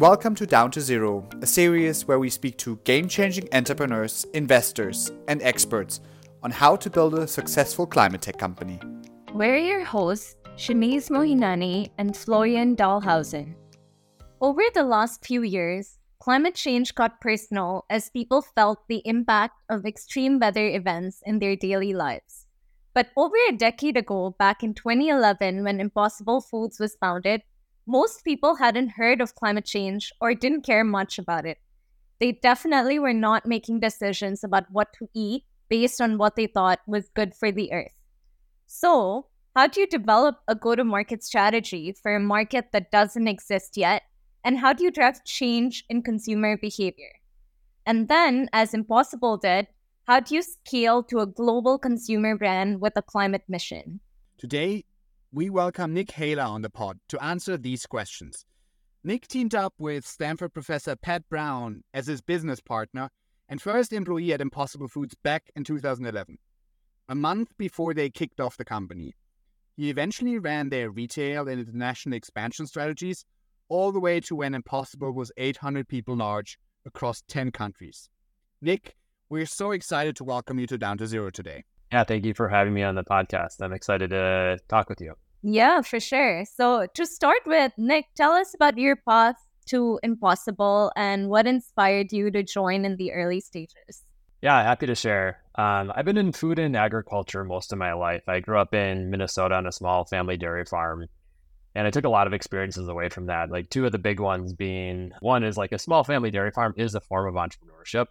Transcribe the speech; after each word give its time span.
Welcome 0.00 0.34
to 0.36 0.46
Down 0.46 0.70
to 0.70 0.80
Zero, 0.80 1.28
a 1.42 1.46
series 1.46 2.08
where 2.08 2.18
we 2.18 2.30
speak 2.30 2.56
to 2.56 2.76
game 2.84 3.06
changing 3.06 3.50
entrepreneurs, 3.52 4.24
investors, 4.32 5.12
and 5.28 5.42
experts 5.42 6.00
on 6.42 6.50
how 6.50 6.74
to 6.76 6.88
build 6.88 7.12
a 7.18 7.26
successful 7.26 7.86
climate 7.86 8.22
tech 8.22 8.38
company. 8.38 8.80
We're 9.34 9.58
your 9.58 9.84
hosts, 9.84 10.36
Shanice 10.56 11.10
Mohinani 11.10 11.90
and 11.98 12.16
Florian 12.16 12.76
Dahlhausen. 12.76 13.56
Over 14.40 14.62
the 14.72 14.84
last 14.84 15.22
few 15.22 15.42
years, 15.42 15.98
climate 16.18 16.54
change 16.54 16.94
got 16.94 17.20
personal 17.20 17.84
as 17.90 18.08
people 18.08 18.40
felt 18.40 18.78
the 18.88 19.02
impact 19.04 19.60
of 19.68 19.84
extreme 19.84 20.38
weather 20.38 20.66
events 20.66 21.22
in 21.26 21.40
their 21.40 21.56
daily 21.56 21.92
lives. 21.92 22.46
But 22.94 23.10
over 23.18 23.36
a 23.50 23.52
decade 23.52 23.98
ago, 23.98 24.34
back 24.38 24.62
in 24.62 24.72
2011, 24.72 25.62
when 25.62 25.78
Impossible 25.78 26.40
Foods 26.40 26.80
was 26.80 26.96
founded, 26.96 27.42
most 27.90 28.24
people 28.24 28.54
hadn't 28.54 28.90
heard 28.90 29.20
of 29.20 29.34
climate 29.34 29.64
change 29.64 30.12
or 30.20 30.32
didn't 30.32 30.62
care 30.62 30.84
much 30.84 31.18
about 31.18 31.44
it. 31.44 31.58
They 32.20 32.32
definitely 32.32 33.00
were 33.00 33.12
not 33.12 33.46
making 33.46 33.80
decisions 33.80 34.44
about 34.44 34.70
what 34.70 34.92
to 34.94 35.08
eat 35.12 35.42
based 35.68 36.00
on 36.00 36.16
what 36.16 36.36
they 36.36 36.46
thought 36.46 36.78
was 36.86 37.10
good 37.16 37.34
for 37.34 37.50
the 37.50 37.72
earth. 37.72 37.90
So, 38.66 39.26
how 39.56 39.66
do 39.66 39.80
you 39.80 39.88
develop 39.88 40.36
a 40.46 40.54
go 40.54 40.76
to 40.76 40.84
market 40.84 41.24
strategy 41.24 41.92
for 42.00 42.14
a 42.14 42.20
market 42.20 42.66
that 42.72 42.92
doesn't 42.92 43.26
exist 43.26 43.76
yet? 43.76 44.02
And 44.44 44.58
how 44.58 44.72
do 44.72 44.84
you 44.84 44.92
drive 44.92 45.24
change 45.24 45.84
in 45.88 46.02
consumer 46.02 46.56
behavior? 46.56 47.10
And 47.84 48.06
then, 48.06 48.48
as 48.52 48.72
Impossible 48.72 49.36
did, 49.36 49.66
how 50.06 50.20
do 50.20 50.36
you 50.36 50.42
scale 50.42 51.02
to 51.04 51.18
a 51.18 51.26
global 51.26 51.78
consumer 51.78 52.36
brand 52.36 52.80
with 52.80 52.92
a 52.94 53.02
climate 53.02 53.42
mission? 53.48 53.98
Today, 54.38 54.84
we 55.32 55.48
welcome 55.48 55.94
Nick 55.94 56.10
Halla 56.10 56.42
on 56.42 56.62
the 56.62 56.70
pod 56.70 56.98
to 57.08 57.22
answer 57.22 57.56
these 57.56 57.86
questions. 57.86 58.44
Nick 59.04 59.28
teamed 59.28 59.54
up 59.54 59.74
with 59.78 60.04
Stanford 60.04 60.52
professor 60.52 60.96
Pat 60.96 61.28
Brown 61.28 61.84
as 61.94 62.08
his 62.08 62.20
business 62.20 62.60
partner 62.60 63.10
and 63.48 63.62
first 63.62 63.92
employee 63.92 64.32
at 64.32 64.40
Impossible 64.40 64.88
Foods 64.88 65.14
back 65.22 65.44
in 65.54 65.62
2011, 65.62 66.36
a 67.08 67.14
month 67.14 67.56
before 67.56 67.94
they 67.94 68.10
kicked 68.10 68.40
off 68.40 68.56
the 68.56 68.64
company. 68.64 69.14
He 69.76 69.88
eventually 69.88 70.36
ran 70.36 70.68
their 70.68 70.90
retail 70.90 71.46
and 71.46 71.60
international 71.60 72.16
expansion 72.16 72.66
strategies 72.66 73.24
all 73.68 73.92
the 73.92 74.00
way 74.00 74.18
to 74.20 74.34
when 74.34 74.52
Impossible 74.52 75.12
was 75.12 75.30
800 75.36 75.86
people 75.86 76.16
large 76.16 76.58
across 76.84 77.22
10 77.28 77.52
countries. 77.52 78.10
Nick, 78.60 78.96
we're 79.28 79.46
so 79.46 79.70
excited 79.70 80.16
to 80.16 80.24
welcome 80.24 80.58
you 80.58 80.66
to 80.66 80.76
Down 80.76 80.98
to 80.98 81.06
Zero 81.06 81.30
today. 81.30 81.62
Yeah, 81.92 82.04
thank 82.04 82.24
you 82.24 82.34
for 82.34 82.48
having 82.48 82.74
me 82.74 82.82
on 82.82 82.94
the 82.94 83.04
podcast. 83.04 83.60
I'm 83.60 83.72
excited 83.72 84.10
to 84.10 84.58
talk 84.68 84.88
with 84.88 85.00
you. 85.00 85.14
Yeah, 85.42 85.80
for 85.82 86.00
sure. 86.00 86.44
So, 86.44 86.86
to 86.94 87.06
start 87.06 87.40
with, 87.46 87.72
Nick, 87.78 88.06
tell 88.14 88.32
us 88.32 88.54
about 88.54 88.76
your 88.76 88.96
path 88.96 89.36
to 89.66 89.98
Impossible 90.02 90.92
and 90.96 91.28
what 91.28 91.46
inspired 91.46 92.12
you 92.12 92.30
to 92.30 92.42
join 92.42 92.84
in 92.84 92.96
the 92.96 93.12
early 93.12 93.40
stages. 93.40 94.04
Yeah, 94.42 94.62
happy 94.62 94.86
to 94.86 94.94
share. 94.94 95.42
Um, 95.54 95.92
I've 95.94 96.04
been 96.04 96.16
in 96.16 96.32
food 96.32 96.58
and 96.58 96.76
agriculture 96.76 97.44
most 97.44 97.72
of 97.72 97.78
my 97.78 97.92
life. 97.92 98.22
I 98.28 98.40
grew 98.40 98.58
up 98.58 98.74
in 98.74 99.10
Minnesota 99.10 99.54
on 99.54 99.66
a 99.66 99.72
small 99.72 100.04
family 100.04 100.36
dairy 100.36 100.64
farm, 100.64 101.06
and 101.74 101.86
I 101.86 101.90
took 101.90 102.04
a 102.04 102.10
lot 102.10 102.26
of 102.26 102.32
experiences 102.32 102.88
away 102.88 103.10
from 103.10 103.26
that. 103.26 103.50
Like 103.50 103.70
two 103.70 103.86
of 103.86 103.92
the 103.92 103.98
big 103.98 104.18
ones 104.18 104.52
being 104.52 105.12
one 105.20 105.44
is 105.44 105.56
like 105.56 105.72
a 105.72 105.78
small 105.78 106.04
family 106.04 106.30
dairy 106.30 106.50
farm 106.50 106.74
is 106.76 106.94
a 106.94 107.00
form 107.00 107.28
of 107.28 107.34
entrepreneurship. 107.34 108.06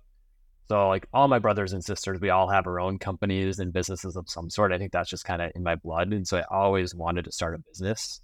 So 0.70 0.88
like 0.88 1.08
all 1.12 1.28
my 1.28 1.40
brothers 1.40 1.74
and 1.74 1.84
sisters, 1.84 2.22
we 2.22 2.30
all 2.30 2.48
have 2.48 2.68
our 2.68 2.80
own 2.80 3.00
companies 3.00 3.58
and 3.58 3.74
businesses 3.74 4.16
of 4.16 4.30
some 4.30 4.52
sort. 4.52 4.72
I 4.72 4.78
think 4.78 4.92
that's 4.92 5.10
just 5.10 5.26
kind 5.26 5.42
of 5.42 5.52
in 5.56 5.64
my 5.64 5.76
blood. 5.76 6.14
And 6.14 6.28
so 6.28 6.38
I 6.38 6.44
always 6.52 6.94
wanted 6.94 7.26
to 7.26 7.32
start 7.32 7.56
a 7.56 7.58
business. 7.58 8.22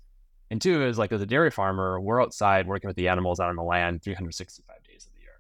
And 0.52 0.62
two 0.62 0.86
is 0.86 1.00
like 1.00 1.12
as 1.12 1.22
a 1.22 1.26
dairy 1.26 1.50
farmer, 1.50 2.00
we're 2.00 2.22
outside 2.22 2.68
working 2.68 2.88
with 2.88 2.98
the 2.98 3.08
animals 3.08 3.40
out 3.40 3.50
on 3.50 3.56
the 3.56 3.64
land 3.64 4.04
365 4.04 4.76
days 4.84 5.08
of 5.08 5.14
the 5.14 5.22
year. 5.22 5.32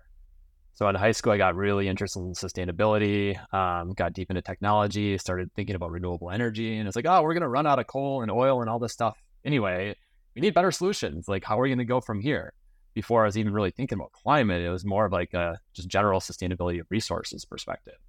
So 0.73 0.89
in 0.89 0.95
high 0.95 1.11
school, 1.11 1.31
I 1.31 1.37
got 1.37 1.55
really 1.55 1.87
interested 1.87 2.21
in 2.21 2.33
sustainability, 2.33 3.37
um, 3.53 3.93
got 3.93 4.13
deep 4.13 4.31
into 4.31 4.41
technology, 4.41 5.19
started 5.19 5.51
thinking 5.55 5.75
about 5.75 5.91
renewable 5.91 6.31
energy. 6.31 6.75
And 6.75 6.87
it's 6.87 6.95
like, 6.95 7.05
oh, 7.05 7.21
we're 7.21 7.35
going 7.35 7.41
to 7.41 7.47
run 7.47 7.67
out 7.67 7.77
of 7.77 7.85
coal 7.85 8.23
and 8.23 8.31
oil 8.31 8.61
and 8.61 8.69
all 8.69 8.79
this 8.79 8.93
stuff 8.93 9.15
anyway. 9.45 9.95
We 10.33 10.41
need 10.41 10.55
better 10.55 10.71
solutions. 10.71 11.27
Like, 11.27 11.43
how 11.43 11.59
are 11.59 11.61
we 11.61 11.69
going 11.69 11.77
to 11.77 11.85
go 11.85 12.01
from 12.01 12.19
here? 12.19 12.51
Before 12.95 13.23
I 13.23 13.25
was 13.25 13.37
even 13.37 13.53
really 13.53 13.71
thinking 13.71 13.99
about 13.99 14.13
climate. 14.13 14.63
It 14.63 14.69
was 14.71 14.85
more 14.85 15.05
of 15.05 15.11
like 15.11 15.33
a 15.33 15.59
just 15.73 15.89
general 15.89 16.21
sustainability 16.21 16.79
of 16.79 16.87
resources 16.89 17.45
perspective. 17.45 17.99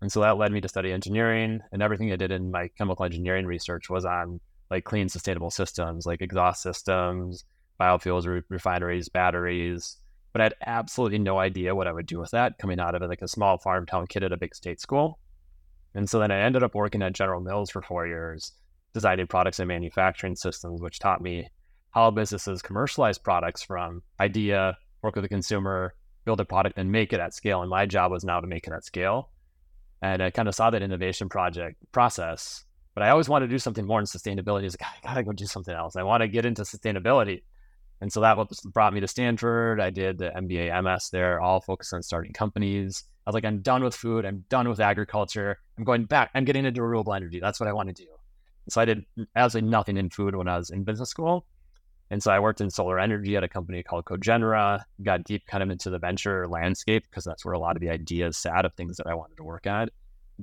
And 0.00 0.10
so 0.10 0.20
that 0.20 0.38
led 0.38 0.52
me 0.52 0.60
to 0.62 0.68
study 0.68 0.90
engineering 0.90 1.60
and 1.70 1.82
everything 1.82 2.10
I 2.10 2.16
did 2.16 2.32
in 2.32 2.50
my 2.50 2.68
chemical 2.76 3.04
engineering 3.04 3.46
research 3.46 3.88
was 3.88 4.04
on 4.04 4.40
like 4.70 4.84
clean 4.84 5.08
sustainable 5.08 5.50
systems, 5.50 6.06
like 6.06 6.22
exhaust 6.22 6.62
systems, 6.62 7.44
biofuels, 7.80 8.26
re- 8.26 8.42
refineries, 8.48 9.08
batteries. 9.08 9.98
But 10.32 10.40
I 10.40 10.44
had 10.44 10.54
absolutely 10.66 11.18
no 11.18 11.38
idea 11.38 11.74
what 11.74 11.86
I 11.86 11.92
would 11.92 12.06
do 12.06 12.18
with 12.18 12.30
that 12.32 12.58
coming 12.58 12.80
out 12.80 12.94
of 12.94 13.08
like 13.08 13.22
a 13.22 13.28
small 13.28 13.58
farm 13.58 13.86
town 13.86 14.06
kid 14.06 14.24
at 14.24 14.32
a 14.32 14.36
big 14.36 14.54
state 14.54 14.80
school. 14.80 15.18
And 15.94 16.08
so 16.08 16.18
then 16.18 16.30
I 16.30 16.40
ended 16.40 16.62
up 16.62 16.74
working 16.74 17.02
at 17.02 17.14
General 17.14 17.40
Mills 17.40 17.70
for 17.70 17.80
four 17.82 18.06
years, 18.06 18.52
designing 18.92 19.26
products 19.26 19.60
and 19.60 19.68
manufacturing 19.68 20.36
systems, 20.36 20.80
which 20.80 20.98
taught 20.98 21.22
me 21.22 21.48
how 21.96 22.10
businesses 22.10 22.60
commercialize 22.60 23.16
products 23.16 23.62
from 23.62 24.02
idea, 24.20 24.76
work 25.00 25.14
with 25.14 25.24
the 25.24 25.28
consumer, 25.30 25.94
build 26.26 26.38
a 26.38 26.44
product, 26.44 26.76
and 26.76 26.92
make 26.92 27.14
it 27.14 27.20
at 27.20 27.32
scale. 27.32 27.62
And 27.62 27.70
my 27.70 27.86
job 27.86 28.12
was 28.12 28.22
now 28.22 28.38
to 28.38 28.46
make 28.46 28.66
it 28.66 28.72
at 28.74 28.84
scale. 28.84 29.30
And 30.02 30.22
I 30.22 30.28
kind 30.28 30.46
of 30.46 30.54
saw 30.54 30.68
that 30.68 30.82
innovation 30.82 31.30
project 31.30 31.78
process, 31.92 32.66
but 32.94 33.02
I 33.02 33.08
always 33.08 33.30
wanted 33.30 33.46
to 33.46 33.54
do 33.54 33.58
something 33.58 33.86
more 33.86 33.98
in 33.98 34.04
sustainability. 34.04 34.60
I 34.60 34.64
was 34.64 34.76
like, 34.78 34.90
I 35.04 35.08
gotta 35.08 35.22
go 35.22 35.32
do 35.32 35.46
something 35.46 35.74
else. 35.74 35.96
I 35.96 36.02
want 36.02 36.20
to 36.20 36.28
get 36.28 36.44
into 36.44 36.62
sustainability. 36.64 37.44
And 38.02 38.12
so 38.12 38.20
that 38.20 38.36
brought 38.74 38.92
me 38.92 39.00
to 39.00 39.08
Stanford. 39.08 39.80
I 39.80 39.88
did 39.88 40.18
the 40.18 40.28
MBA, 40.28 40.82
MS 40.84 41.08
there, 41.08 41.40
all 41.40 41.62
focused 41.62 41.94
on 41.94 42.02
starting 42.02 42.34
companies. 42.34 43.04
I 43.26 43.30
was 43.30 43.34
like, 43.34 43.46
I'm 43.46 43.62
done 43.62 43.82
with 43.82 43.94
food. 43.94 44.26
I'm 44.26 44.44
done 44.50 44.68
with 44.68 44.80
agriculture. 44.80 45.60
I'm 45.78 45.84
going 45.84 46.04
back. 46.04 46.30
I'm 46.34 46.44
getting 46.44 46.66
into 46.66 46.82
renewable 46.82 47.14
energy. 47.14 47.40
That's 47.40 47.58
what 47.58 47.70
I 47.70 47.72
want 47.72 47.88
to 47.88 47.94
do. 48.04 48.10
so 48.68 48.82
I 48.82 48.84
did 48.84 49.06
absolutely 49.34 49.70
nothing 49.70 49.96
in 49.96 50.10
food 50.10 50.36
when 50.36 50.46
I 50.46 50.58
was 50.58 50.68
in 50.68 50.84
business 50.84 51.08
school. 51.08 51.46
And 52.10 52.22
so 52.22 52.30
I 52.30 52.38
worked 52.38 52.60
in 52.60 52.70
solar 52.70 52.98
energy 52.98 53.36
at 53.36 53.42
a 53.42 53.48
company 53.48 53.82
called 53.82 54.04
Cogenra, 54.04 54.84
got 55.02 55.24
deep 55.24 55.46
kind 55.46 55.62
of 55.62 55.70
into 55.70 55.90
the 55.90 55.98
venture 55.98 56.46
landscape 56.46 57.04
because 57.08 57.24
that's 57.24 57.44
where 57.44 57.54
a 57.54 57.58
lot 57.58 57.76
of 57.76 57.80
the 57.80 57.90
ideas 57.90 58.36
sat 58.36 58.64
of 58.64 58.74
things 58.74 58.98
that 58.98 59.06
I 59.06 59.14
wanted 59.14 59.36
to 59.38 59.44
work 59.44 59.66
at. 59.66 59.90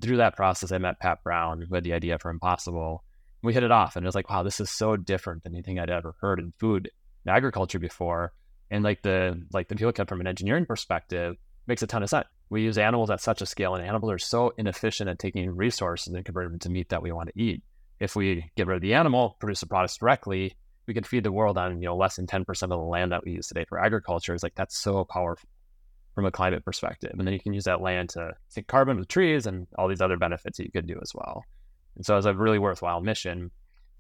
Through 0.02 0.18
that 0.18 0.36
process, 0.36 0.72
I 0.72 0.78
met 0.78 1.00
Pat 1.00 1.24
Brown, 1.24 1.62
who 1.62 1.74
had 1.74 1.84
the 1.84 1.94
idea 1.94 2.20
for 2.20 2.32
Impossible. 2.32 3.04
We 3.42 3.54
hit 3.54 3.64
it 3.64 3.72
off, 3.72 3.96
and 3.96 4.06
it 4.06 4.08
was 4.08 4.16
like, 4.16 4.30
wow, 4.30 4.44
this 4.44 4.60
is 4.60 4.70
so 4.70 4.98
different 4.98 5.44
than 5.44 5.54
anything 5.54 5.80
I'd 5.80 5.90
ever 5.90 6.16
heard 6.20 6.40
in 6.40 6.54
food 6.60 6.90
and 7.26 7.36
agriculture 7.36 7.80
before. 7.80 8.34
And 8.72 8.84
like 8.84 9.02
the 9.02 9.46
like 9.54 9.68
the 9.68 9.76
people 9.76 9.92
kept 9.92 10.10
from 10.10 10.22
an 10.22 10.28
engineering 10.28 10.66
perspective 10.66 11.36
makes 11.68 11.84
a 11.84 11.88
ton 11.88 12.04
of 12.04 12.10
sense. 12.10 12.28
We 12.50 12.64
use 12.64 12.78
animals 12.78 13.10
at 13.10 13.22
such 13.22 13.42
a 13.42 13.46
scale, 13.46 13.76
and 13.76 13.86
animals 13.86 14.12
are 14.12 14.18
so 14.18 14.54
inefficient 14.58 15.10
at 15.10 15.20
taking 15.20 15.50
resources 15.56 16.14
and 16.14 16.26
converting 16.26 16.52
them 16.52 16.60
to 16.60 16.70
meat 16.70 16.90
that 16.90 17.02
we 17.02 17.12
want 17.12 17.30
to 17.30 17.42
eat. 17.42 17.64
If 18.00 18.16
we 18.16 18.52
get 18.56 18.68
rid 18.68 18.76
of 18.76 18.82
the 18.82 18.96
animal, 18.96 19.38
produce 19.40 19.62
the 19.62 19.68
products 19.68 19.98
directly, 19.98 20.56
we 20.88 20.94
could 20.94 21.08
feed 21.08 21.24
the 21.24 21.32
world 21.32 21.58
on 21.58 21.82
you 21.82 21.88
know 21.88 21.96
less 21.96 22.16
than 22.16 22.28
10% 22.28 22.48
of 22.64 22.70
the 22.70 22.78
land 22.78 23.12
that 23.12 23.24
we 23.24 23.32
use 23.32 23.48
today 23.48 23.66
for 23.68 23.80
agriculture 23.80 24.34
is 24.34 24.44
like 24.44 24.56
that's 24.56 24.78
so 24.78 25.04
powerful 25.06 25.48
from 26.16 26.26
a 26.26 26.32
climate 26.32 26.64
perspective 26.64 27.12
and 27.18 27.26
then 27.26 27.34
you 27.34 27.40
can 27.40 27.54
use 27.54 27.64
that 27.64 27.82
land 27.82 28.10
to 28.10 28.32
sink 28.50 28.68
carbon 28.68 28.98
with 28.98 29.08
trees 29.08 29.48
and 29.48 29.68
all 29.78 29.88
these 29.88 30.02
other 30.02 30.18
benefits 30.18 30.58
that 30.58 30.66
you 30.66 30.72
could 30.72 30.88
do 30.88 31.00
as 31.02 31.12
well. 31.14 31.44
And 31.96 32.06
so 32.06 32.18
it's 32.18 32.26
a 32.26 32.34
really 32.34 32.60
worthwhile 32.60 33.02
mission. 33.02 33.52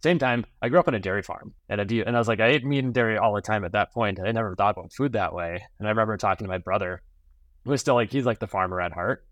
Same 0.03 0.19
time 0.19 0.45
i 0.61 0.67
grew 0.67 0.79
up 0.79 0.87
on 0.87 0.95
a 0.95 0.99
dairy 0.99 1.23
farm 1.23 1.53
and 1.69 1.79
a 1.79 2.05
and 2.05 2.15
i 2.15 2.19
was 2.19 2.27
like 2.27 2.41
i 2.41 2.47
ate 2.47 2.65
meat 2.65 2.83
and 2.83 2.93
dairy 2.93 3.17
all 3.17 3.33
the 3.33 3.41
time 3.41 3.63
at 3.63 3.71
that 3.71 3.93
point 3.93 4.19
i 4.19 4.29
never 4.33 4.53
thought 4.53 4.77
about 4.77 4.91
food 4.91 5.13
that 5.13 5.33
way. 5.33 5.63
And 5.79 5.87
i 5.87 5.91
remember 5.91 6.17
talking 6.17 6.45
to 6.45 6.51
my 6.51 6.57
brother 6.57 7.01
who 7.63 7.71
was 7.71 7.79
still 7.79 7.95
like 7.95 8.11
he's 8.11 8.25
like 8.25 8.39
the 8.39 8.47
farmer 8.47 8.81
at 8.81 8.91
heart 8.91 9.25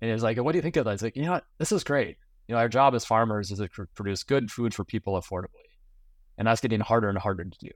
and 0.00 0.08
he 0.08 0.12
was 0.12 0.22
like 0.22 0.38
what 0.38 0.52
do 0.52 0.58
you 0.58 0.62
think 0.62 0.76
of 0.76 0.86
that? 0.86 0.92
He's 0.92 1.02
like 1.02 1.16
you 1.16 1.24
know 1.24 1.32
what? 1.32 1.44
This 1.58 1.72
is 1.72 1.84
great. 1.84 2.16
You 2.46 2.54
know 2.54 2.58
our 2.58 2.70
job 2.70 2.94
as 2.94 3.04
farmers 3.04 3.50
is 3.50 3.58
to 3.58 3.68
produce 3.94 4.22
good 4.22 4.50
food 4.50 4.72
for 4.74 4.84
people 4.84 5.20
affordably 5.20 5.67
and 6.38 6.46
that's 6.46 6.60
getting 6.60 6.80
harder 6.80 7.08
and 7.08 7.18
harder 7.18 7.44
to 7.44 7.58
do. 7.58 7.70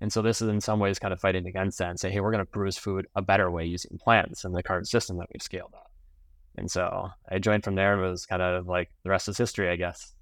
And 0.00 0.12
so 0.12 0.22
this 0.22 0.40
is 0.40 0.48
in 0.48 0.60
some 0.60 0.80
ways 0.80 0.98
kind 0.98 1.12
of 1.12 1.20
fighting 1.20 1.46
against 1.46 1.78
that 1.78 1.90
and 1.90 2.00
say, 2.00 2.10
hey, 2.10 2.20
we're 2.20 2.32
going 2.32 2.44
to 2.44 2.50
produce 2.50 2.78
food 2.78 3.06
a 3.14 3.22
better 3.22 3.50
way 3.50 3.64
using 3.64 3.98
plants 3.98 4.44
and 4.44 4.54
the 4.54 4.62
current 4.62 4.88
system 4.88 5.18
that 5.18 5.28
we've 5.32 5.42
scaled 5.42 5.74
up. 5.74 5.90
And 6.56 6.70
so 6.70 7.10
I 7.30 7.38
joined 7.38 7.64
from 7.64 7.74
there 7.74 7.92
and 7.92 8.02
was 8.02 8.26
kind 8.26 8.42
of 8.42 8.66
like 8.66 8.90
the 9.04 9.10
rest 9.10 9.28
is 9.28 9.38
history, 9.38 9.68
I 9.68 9.76
guess. 9.76 10.14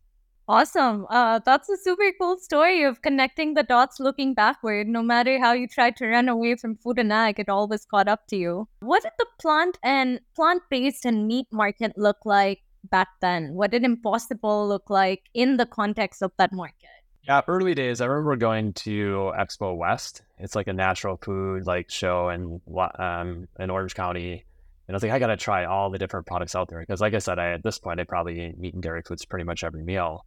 Awesome. 0.49 1.06
Uh, 1.11 1.40
that's 1.44 1.69
a 1.69 1.76
super 1.76 2.12
cool 2.20 2.38
story 2.38 2.84
of 2.84 3.02
connecting 3.02 3.55
the 3.55 3.64
dots 3.64 3.99
looking 3.99 4.32
backward. 4.32 4.87
No 4.87 5.02
matter 5.02 5.40
how 5.40 5.52
you 5.52 5.66
tried 5.66 5.96
to 5.96 6.06
run 6.06 6.28
away 6.28 6.55
from 6.55 6.76
food 6.76 6.99
and 7.00 7.12
ag, 7.12 7.40
it 7.40 7.49
always 7.49 7.84
caught 7.84 8.06
up 8.06 8.28
to 8.28 8.37
you. 8.37 8.69
What 8.81 9.02
did 9.02 9.12
the 9.19 9.26
plant 9.40 9.76
and 9.82 10.20
plant 10.37 10.62
based 10.70 11.05
and 11.05 11.26
meat 11.26 11.46
market 11.50 11.94
look 11.96 12.19
like 12.25 12.61
back 12.90 13.08
then? 13.20 13.55
What 13.55 13.72
did 13.72 13.82
Impossible 13.82 14.69
look 14.69 14.88
like 14.88 15.22
in 15.34 15.56
the 15.56 15.66
context 15.66 16.22
of 16.22 16.31
that 16.38 16.52
market? 16.52 16.95
Yeah, 17.26 17.43
early 17.49 17.75
days. 17.75 18.00
I 18.00 18.06
remember 18.06 18.37
going 18.37 18.73
to 18.75 19.32
Expo 19.37 19.76
West. 19.76 20.23
It's 20.38 20.55
like 20.55 20.69
a 20.69 20.73
natural 20.73 21.17
food 21.20 21.67
like 21.67 21.90
show 21.90 22.28
in 22.28 22.61
um, 22.99 23.49
in 23.58 23.70
Orange 23.70 23.96
County, 23.96 24.44
and 24.87 24.94
I 24.94 24.96
was 24.96 25.02
like, 25.02 25.11
I 25.11 25.19
gotta 25.19 25.37
try 25.37 25.64
all 25.64 25.90
the 25.90 25.99
different 25.99 26.26
products 26.26 26.55
out 26.55 26.69
there 26.69 26.78
because, 26.78 27.00
like 27.00 27.14
I 27.14 27.19
said, 27.19 27.40
I 27.40 27.52
at 27.52 27.64
this 27.64 27.78
point 27.78 27.99
I 27.99 28.05
probably 28.05 28.46
eat 28.46 28.58
meat 28.58 28.75
and 28.75 28.82
dairy 28.82 29.02
foods 29.02 29.25
pretty 29.25 29.44
much 29.44 29.64
every 29.64 29.82
meal, 29.82 30.25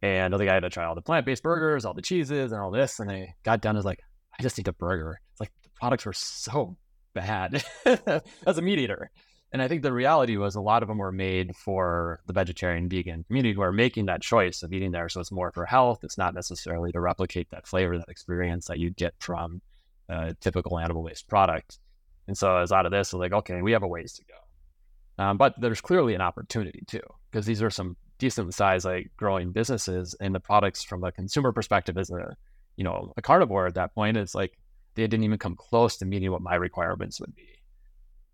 and 0.00 0.32
I 0.32 0.38
think 0.38 0.48
I 0.48 0.54
had 0.54 0.62
to 0.62 0.70
try 0.70 0.84
all 0.84 0.94
the 0.94 1.02
plant 1.02 1.26
based 1.26 1.42
burgers, 1.42 1.84
all 1.84 1.94
the 1.94 2.02
cheeses, 2.02 2.52
and 2.52 2.60
all 2.60 2.70
this. 2.70 3.00
And 3.00 3.10
I 3.10 3.34
got 3.42 3.60
done 3.60 3.76
as 3.76 3.84
like, 3.84 3.98
I 4.32 4.36
I 4.38 4.42
just 4.44 4.56
need 4.56 4.68
a 4.68 4.72
burger. 4.72 5.20
It's 5.32 5.40
like 5.40 5.50
the 5.64 5.70
products 5.74 6.06
were 6.06 6.12
so 6.12 6.76
bad 7.14 7.64
as 7.84 8.58
a 8.58 8.62
meat 8.62 8.78
eater. 8.78 9.10
And 9.50 9.62
I 9.62 9.68
think 9.68 9.82
the 9.82 9.92
reality 9.92 10.36
was 10.36 10.54
a 10.54 10.60
lot 10.60 10.82
of 10.82 10.88
them 10.88 10.98
were 10.98 11.12
made 11.12 11.56
for 11.56 12.20
the 12.26 12.34
vegetarian 12.34 12.88
vegan 12.88 13.24
community 13.24 13.54
who 13.54 13.62
are 13.62 13.72
making 13.72 14.06
that 14.06 14.20
choice 14.20 14.62
of 14.62 14.72
eating 14.72 14.92
there. 14.92 15.08
So 15.08 15.20
it's 15.20 15.32
more 15.32 15.50
for 15.52 15.64
health. 15.64 16.00
It's 16.02 16.18
not 16.18 16.34
necessarily 16.34 16.92
to 16.92 17.00
replicate 17.00 17.48
that 17.50 17.66
flavor, 17.66 17.96
that 17.96 18.10
experience 18.10 18.66
that 18.66 18.78
you 18.78 18.90
get 18.90 19.14
from 19.20 19.62
a 20.08 20.34
typical 20.34 20.78
animal 20.78 21.02
based 21.02 21.28
product. 21.28 21.78
And 22.26 22.36
so 22.36 22.56
as 22.58 22.72
out 22.72 22.84
of 22.84 22.92
this, 22.92 23.14
like, 23.14 23.32
okay, 23.32 23.62
we 23.62 23.72
have 23.72 23.82
a 23.82 23.88
ways 23.88 24.12
to 24.14 24.24
go. 24.24 25.24
Um, 25.24 25.38
but 25.38 25.54
there's 25.58 25.80
clearly 25.80 26.14
an 26.14 26.20
opportunity 26.20 26.82
too, 26.86 27.02
because 27.30 27.46
these 27.46 27.62
are 27.62 27.70
some 27.70 27.96
decent 28.18 28.52
sized 28.52 28.84
like 28.84 29.10
growing 29.16 29.52
businesses 29.52 30.14
and 30.20 30.34
the 30.34 30.40
products 30.40 30.82
from 30.82 31.04
a 31.04 31.12
consumer 31.12 31.52
perspective 31.52 31.96
as 31.96 32.10
a 32.10 32.36
you 32.76 32.84
know 32.84 33.12
a 33.16 33.22
carnivore 33.22 33.66
at 33.66 33.74
that 33.74 33.94
point 33.94 34.16
it's 34.16 34.34
like 34.34 34.58
they 34.94 35.06
didn't 35.06 35.24
even 35.24 35.38
come 35.38 35.54
close 35.54 35.96
to 35.96 36.04
meeting 36.04 36.30
what 36.30 36.42
my 36.42 36.56
requirements 36.56 37.20
would 37.20 37.34
be 37.34 37.57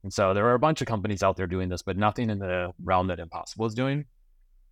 and 0.05 0.13
so 0.13 0.33
there 0.33 0.47
are 0.47 0.55
a 0.55 0.61
bunch 0.61 0.81
of 0.81 0.87
companies 0.87 1.23
out 1.23 1.37
there 1.37 1.47
doing 1.47 1.69
this 1.69 1.83
but 1.83 1.97
nothing 1.97 2.31
in 2.31 2.39
the 2.39 2.73
realm 2.83 3.09
that 3.09 3.19
impossible 3.19 3.67
is 3.67 3.75
doing 3.75 4.05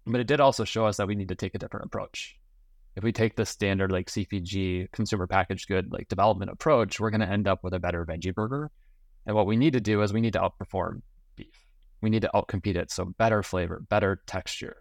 but 0.06 0.20
it 0.20 0.26
did 0.26 0.40
also 0.40 0.64
show 0.64 0.86
us 0.86 0.96
that 0.96 1.08
we 1.08 1.14
need 1.14 1.28
to 1.28 1.34
take 1.34 1.54
a 1.54 1.58
different 1.58 1.86
approach 1.86 2.36
if 2.94 3.02
we 3.02 3.10
take 3.12 3.34
the 3.34 3.44
standard 3.44 3.90
like 3.90 4.06
cpg 4.08 4.90
consumer 4.92 5.26
packaged 5.26 5.66
good 5.66 5.92
like 5.92 6.08
development 6.08 6.50
approach 6.50 7.00
we're 7.00 7.10
going 7.10 7.20
to 7.20 7.28
end 7.28 7.48
up 7.48 7.64
with 7.64 7.74
a 7.74 7.80
better 7.80 8.06
veggie 8.06 8.34
burger 8.34 8.70
and 9.26 9.34
what 9.34 9.46
we 9.46 9.56
need 9.56 9.72
to 9.72 9.80
do 9.80 10.02
is 10.02 10.12
we 10.12 10.20
need 10.20 10.32
to 10.32 10.40
outperform 10.40 11.02
beef 11.34 11.66
we 12.00 12.10
need 12.10 12.22
to 12.22 12.30
outcompete 12.34 12.76
it 12.76 12.90
so 12.90 13.06
better 13.18 13.42
flavor 13.42 13.82
better 13.88 14.22
texture 14.26 14.76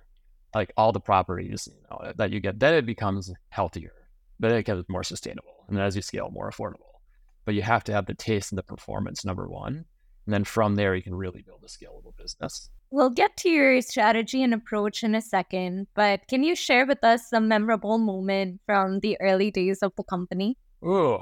like 0.54 0.72
all 0.78 0.92
the 0.92 1.00
properties 1.00 1.68
you 1.72 1.82
know, 1.90 2.14
that 2.16 2.32
you 2.32 2.40
get, 2.40 2.60
then 2.60 2.74
it 2.74 2.86
becomes 2.86 3.32
healthier, 3.50 3.94
but 4.40 4.52
it 4.52 4.66
becomes 4.66 4.86
more 4.90 5.04
sustainable. 5.04 5.66
And 5.68 5.80
as 5.80 5.96
you 5.96 6.02
scale, 6.02 6.30
more 6.32 6.50
affordable. 6.50 7.00
But 7.46 7.56
you 7.56 7.62
have 7.62 7.84
to 7.86 7.94
have 7.94 8.06
the 8.06 8.14
taste 8.14 8.52
and 8.52 8.58
the 8.58 8.64
performance, 8.64 9.26
number 9.26 9.48
one. 9.48 9.86
And 10.32 10.34
then 10.34 10.46
from 10.46 10.76
there, 10.76 10.96
you 10.96 11.04
can 11.04 11.14
really 11.14 11.42
build 11.42 11.62
a 11.62 11.68
scalable 11.68 12.16
business. 12.16 12.70
We'll 12.90 13.10
get 13.10 13.36
to 13.40 13.50
your 13.50 13.82
strategy 13.82 14.42
and 14.42 14.54
approach 14.54 15.04
in 15.04 15.14
a 15.14 15.20
second, 15.20 15.88
but 15.94 16.26
can 16.30 16.42
you 16.42 16.56
share 16.56 16.86
with 16.86 17.04
us 17.04 17.30
some 17.30 17.50
memorable 17.50 17.98
moment 17.98 18.62
from 18.66 19.02
the 19.02 19.18
early 19.20 19.52
days 19.52 19.80
of 19.82 19.92
the 19.98 20.04
company? 20.04 20.58
Ooh, 20.86 21.20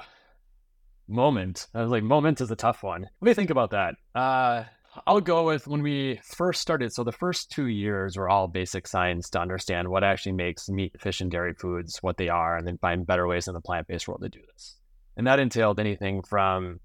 moment. 1.08 1.66
I 1.74 1.82
was 1.82 1.90
like, 1.90 2.04
moment 2.04 2.40
is 2.40 2.52
a 2.52 2.56
tough 2.56 2.84
one. 2.84 3.02
What 3.02 3.26
do 3.26 3.32
you 3.32 3.34
think 3.34 3.50
about 3.50 3.72
that? 3.72 3.96
Uh, 4.14 4.66
I'll 5.08 5.22
go 5.22 5.44
with 5.44 5.66
when 5.66 5.82
we 5.82 6.20
first 6.24 6.62
started. 6.62 6.94
So 6.94 7.04
the 7.04 7.12
first 7.12 7.50
two 7.50 7.66
years 7.66 8.16
were 8.16 8.30
all 8.30 8.48
basic 8.48 8.86
science 8.86 9.32
to 9.32 9.40
understand 9.40 9.88
what 9.88 10.04
actually 10.04 10.34
makes 10.34 10.70
meat, 10.70 11.02
fish, 11.02 11.20
and 11.20 11.32
dairy 11.32 11.56
foods 11.56 11.98
what 12.04 12.18
they 12.18 12.30
are, 12.30 12.58
and 12.58 12.68
then 12.68 12.78
find 12.78 13.08
better 13.08 13.28
ways 13.28 13.48
in 13.48 13.56
the 13.56 13.62
plant-based 13.62 14.08
world 14.08 14.22
to 14.22 14.30
do 14.30 14.42
this. 14.54 14.78
And 15.18 15.26
that 15.26 15.40
entailed 15.40 15.80
anything 15.80 16.22
from, 16.22 16.80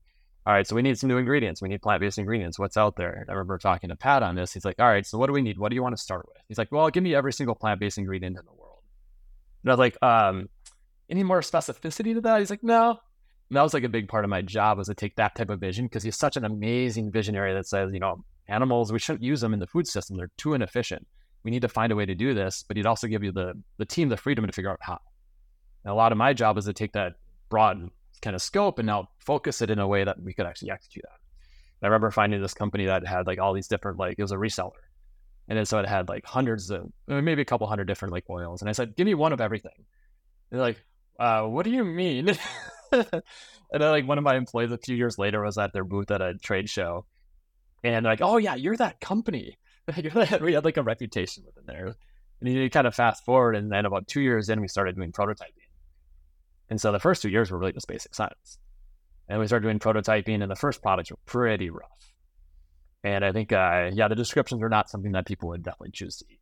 all 0.47 0.53
right, 0.53 0.67
so 0.67 0.77
we 0.77 0.83
need 0.83 0.99
some 0.99 1.09
new 1.09 1.17
ingredients. 1.17 1.63
We 1.63 1.69
need 1.69 1.83
plant-based 1.83 2.19
ingredients. 2.19 2.59
What's 2.59 2.77
out 2.77 2.97
there? 2.97 3.25
I 3.29 3.33
remember 3.33 3.59
talking 3.59 3.91
to 3.91 3.97
Pat 3.97 4.23
on 4.23 4.35
this. 4.35 4.53
He's 4.53 4.65
like, 4.65 4.77
all 4.79 4.89
right, 4.89 5.07
so 5.07 5.19
what 5.19 5.27
do 5.27 5.33
we 5.33 5.43
need? 5.43 5.59
What 5.59 5.71
do 5.71 5.75
you 5.75 5.83
want 5.83 5.97
to 5.97 6.03
start 6.03 6.27
with? 6.29 6.43
He's 6.49 6.59
like, 6.59 6.71
well, 6.71 6.89
give 6.91 7.03
me 7.03 7.15
every 7.15 7.33
single 7.33 7.55
plant-based 7.55 7.99
ingredient 7.99 8.37
in 8.37 8.45
the 8.45 8.53
world. 8.53 8.83
And 9.63 9.71
I 9.71 9.75
was 9.75 9.79
like, 9.79 10.03
um, 10.03 10.49
any 11.09 11.23
more 11.23 11.41
specificity 11.41 12.15
to 12.15 12.21
that? 12.23 12.41
He's 12.41 12.51
like, 12.51 12.63
no, 12.63 12.99
and 13.51 13.57
that 13.57 13.63
was 13.63 13.75
like 13.75 13.85
a 13.85 13.89
big 13.89 14.09
part 14.09 14.25
of 14.25 14.31
my 14.31 14.43
job 14.43 14.79
was 14.79 14.89
to 14.89 14.95
take 14.95 15.17
that 15.17 15.35
type 15.35 15.51
of 15.51 15.61
vision 15.61 15.87
because 15.87 16.03
he's 16.03 16.17
such 16.17 16.37
an 16.37 16.45
amazing 16.45 17.13
visionary 17.13 17.53
that 17.55 17.67
says, 17.67 17.91
you 17.93 18.01
know, 18.01 18.25
animals, 18.49 18.93
we 18.93 18.99
shouldn't 18.99 19.23
use 19.23 19.41
them 19.41 19.53
in 19.53 19.61
the 19.61 19.67
food 19.67 19.87
system. 19.87 20.17
They're 20.17 20.31
too 20.39 20.55
inefficient. 20.55 21.07
We 21.43 21.51
need 21.51 21.63
to 21.63 21.69
find 21.69 21.93
a 21.93 21.97
way 21.97 22.07
to 22.07 22.15
do 22.15 22.33
this, 22.33 22.65
but 22.67 22.77
he'd 22.77 22.87
also 22.87 23.07
give 23.07 23.23
you 23.23 23.33
the 23.33 23.53
the 23.77 23.85
team 23.85 24.09
the 24.09 24.17
freedom 24.17 24.47
to 24.47 24.53
figure 24.53 24.71
out 24.71 24.79
how. 24.81 24.99
And 25.85 25.93
a 25.93 25.95
lot 25.95 26.11
of 26.11 26.19
my 26.19 26.33
job 26.33 26.57
is 26.57 26.65
to 26.65 26.73
take 26.73 26.93
that 26.93 27.13
broad 27.51 27.91
kind 28.25 28.35
of 28.35 28.43
scope 28.43 28.79
and 28.79 28.87
now 28.87 29.09
focus 29.19 29.63
it 29.63 29.71
in 29.71 29.79
a 29.79 29.87
way 29.87 30.03
that 30.03 30.21
we 30.21 30.33
could 30.35 30.47
actually 30.47 30.71
execute 30.71 31.05
that. 31.05 31.87
I 31.87 31.89
remember 31.89 32.11
finding 32.11 32.41
this 32.41 32.55
company 32.55 32.87
that 32.87 33.07
had 33.07 33.27
like 33.27 33.39
all 33.39 33.53
these 33.53 33.69
different 33.69 33.99
like 33.99 34.17
it 34.19 34.23
was 34.23 34.33
a 34.33 34.37
reseller. 34.37 34.73
And 35.47 35.59
then 35.59 35.67
so 35.67 35.79
it 35.79 35.87
had 35.87 36.09
like 36.09 36.25
hundreds 36.25 36.71
of 36.71 36.91
maybe 37.07 37.43
a 37.43 37.45
couple 37.45 37.67
hundred 37.67 37.85
different 37.85 38.13
like 38.13 38.25
oils. 38.31 38.63
And 38.63 38.71
I 38.71 38.73
said, 38.73 38.97
give 38.97 39.05
me 39.05 39.15
one 39.15 39.35
of 39.35 39.43
everything. 39.43 39.73
And 40.51 40.59
they're 40.59 40.67
like, 40.67 40.83
uh, 41.21 41.43
what 41.43 41.65
do 41.65 41.71
you 41.71 41.85
mean? 41.85 42.31
and 42.93 43.23
then 43.71 43.81
like 43.81 44.09
one 44.09 44.17
of 44.17 44.25
my 44.25 44.37
employees 44.37 44.73
a 44.73 44.79
few 44.79 44.97
years 44.97 45.19
later 45.19 45.43
was 45.43 45.59
at 45.59 45.75
their 45.75 45.85
booth 45.85 46.11
at 46.11 46.23
a 46.23 46.35
trade 46.35 46.71
show, 46.71 47.05
and 47.83 48.07
like, 48.07 48.23
oh 48.23 48.39
yeah, 48.39 48.55
you're 48.55 48.77
that 48.77 49.01
company. 49.01 49.59
we 50.41 50.55
had 50.55 50.65
like 50.65 50.79
a 50.79 50.83
reputation 50.83 51.45
within 51.45 51.65
there. 51.67 51.95
And 52.41 52.49
you 52.49 52.71
kind 52.71 52.87
of 52.87 52.95
fast 52.95 53.25
forward, 53.25 53.55
and 53.55 53.71
then 53.71 53.85
about 53.85 54.09
two 54.09 54.21
years 54.21 54.49
in, 54.49 54.61
we 54.61 54.69
started 54.69 54.97
doing 54.97 55.13
prototyping. 55.13 55.64
And 56.71 56.81
so 56.81 56.93
the 56.93 56.99
first 56.99 57.23
two 57.23 57.29
years 57.29 57.51
were 57.51 57.59
really 57.59 57.73
just 57.73 57.89
basic 57.89 58.15
science. 58.15 58.59
And 59.29 59.41
we 59.41 59.47
started 59.47 59.65
doing 59.65 59.79
prototyping, 59.79 60.43
and 60.43 60.51
the 60.51 60.57
first 60.57 60.83
products 60.83 61.11
were 61.11 61.19
pretty 61.27 61.71
rough. 61.71 62.13
And 63.03 63.25
I 63.25 63.33
think, 63.33 63.53
uh, 63.53 63.91
yeah, 63.93 64.09
the 64.09 64.15
descriptions 64.15 64.63
are 64.63 64.69
not 64.69 64.89
something 64.89 65.13
that 65.13 65.27
people 65.27 65.51
would 65.51 65.63
definitely 65.63 65.93
choose 65.93 66.17
to 66.17 66.25
eat. 66.31 66.41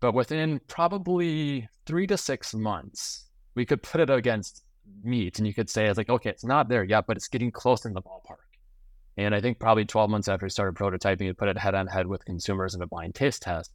But 0.00 0.14
within 0.14 0.60
probably 0.66 1.68
three 1.86 2.06
to 2.06 2.16
six 2.16 2.54
months, 2.54 3.26
we 3.54 3.64
could 3.64 3.82
put 3.82 4.00
it 4.00 4.10
against 4.10 4.62
meat 5.02 5.38
and 5.38 5.46
you 5.46 5.54
could 5.54 5.70
say 5.70 5.86
it's 5.86 5.98
like 5.98 6.10
okay 6.10 6.30
it's 6.30 6.44
not 6.44 6.68
there 6.68 6.84
yet 6.84 7.06
but 7.06 7.16
it's 7.16 7.28
getting 7.28 7.50
close 7.50 7.84
in 7.84 7.92
the 7.92 8.02
ballpark 8.02 8.36
and 9.16 9.34
i 9.34 9.40
think 9.40 9.58
probably 9.58 9.84
12 9.84 10.10
months 10.10 10.28
after 10.28 10.46
we 10.46 10.50
started 10.50 10.74
prototyping 10.74 11.26
we 11.26 11.32
put 11.32 11.48
it 11.48 11.58
head 11.58 11.74
on 11.74 11.86
head 11.86 12.06
with 12.06 12.24
consumers 12.24 12.74
in 12.74 12.82
a 12.82 12.86
blind 12.86 13.14
taste 13.14 13.42
test 13.42 13.72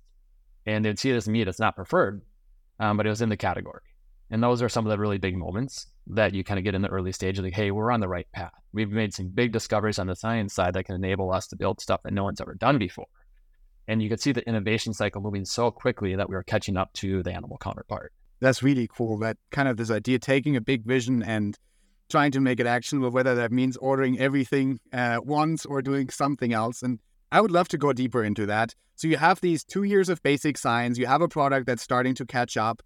and 0.65 0.83
they'd 0.83 0.99
see 0.99 1.11
this 1.11 1.27
meat 1.27 1.47
it's 1.47 1.59
not 1.59 1.75
preferred 1.75 2.21
um, 2.79 2.97
but 2.97 3.05
it 3.05 3.09
was 3.09 3.21
in 3.21 3.29
the 3.29 3.37
category 3.37 3.81
and 4.29 4.43
those 4.43 4.61
are 4.61 4.69
some 4.69 4.85
of 4.85 4.89
the 4.89 4.99
really 4.99 5.17
big 5.17 5.35
moments 5.35 5.87
that 6.07 6.33
you 6.33 6.43
kind 6.43 6.57
of 6.57 6.63
get 6.63 6.75
in 6.75 6.81
the 6.81 6.89
early 6.89 7.11
stage 7.11 7.39
like 7.39 7.53
hey 7.53 7.71
we're 7.71 7.91
on 7.91 7.99
the 7.99 8.07
right 8.07 8.27
path 8.31 8.53
we've 8.73 8.91
made 8.91 9.13
some 9.13 9.27
big 9.27 9.51
discoveries 9.51 9.99
on 9.99 10.07
the 10.07 10.15
science 10.15 10.53
side 10.53 10.73
that 10.73 10.85
can 10.85 10.95
enable 10.95 11.31
us 11.31 11.47
to 11.47 11.55
build 11.55 11.81
stuff 11.81 12.01
that 12.03 12.13
no 12.13 12.23
one's 12.23 12.41
ever 12.41 12.53
done 12.55 12.77
before 12.77 13.07
and 13.87 14.01
you 14.01 14.09
could 14.09 14.19
see 14.19 14.31
the 14.31 14.47
innovation 14.47 14.93
cycle 14.93 15.21
moving 15.21 15.45
so 15.45 15.71
quickly 15.71 16.15
that 16.15 16.29
we 16.29 16.35
were 16.35 16.43
catching 16.43 16.77
up 16.77 16.91
to 16.93 17.23
the 17.23 17.31
animal 17.31 17.57
counterpart 17.57 18.11
that's 18.39 18.61
really 18.63 18.87
cool. 18.87 19.17
That 19.19 19.37
kind 19.51 19.67
of 19.67 19.77
this 19.77 19.91
idea, 19.91 20.19
taking 20.19 20.55
a 20.55 20.61
big 20.61 20.85
vision 20.85 21.23
and 21.23 21.57
trying 22.09 22.31
to 22.31 22.39
make 22.39 22.59
it 22.59 22.67
actionable, 22.67 23.09
whether 23.09 23.35
that 23.35 23.51
means 23.51 23.77
ordering 23.77 24.19
everything 24.19 24.79
once 24.93 25.65
or 25.65 25.81
doing 25.81 26.09
something 26.09 26.53
else. 26.53 26.81
And 26.81 26.99
I 27.31 27.41
would 27.41 27.51
love 27.51 27.67
to 27.69 27.77
go 27.77 27.93
deeper 27.93 28.23
into 28.23 28.45
that. 28.45 28.73
So 28.95 29.07
you 29.07 29.17
have 29.17 29.41
these 29.41 29.63
two 29.63 29.83
years 29.83 30.09
of 30.09 30.23
basic 30.23 30.57
science, 30.57 30.97
you 30.97 31.05
have 31.05 31.21
a 31.21 31.27
product 31.27 31.67
that's 31.67 31.83
starting 31.83 32.15
to 32.15 32.25
catch 32.25 32.57
up. 32.57 32.81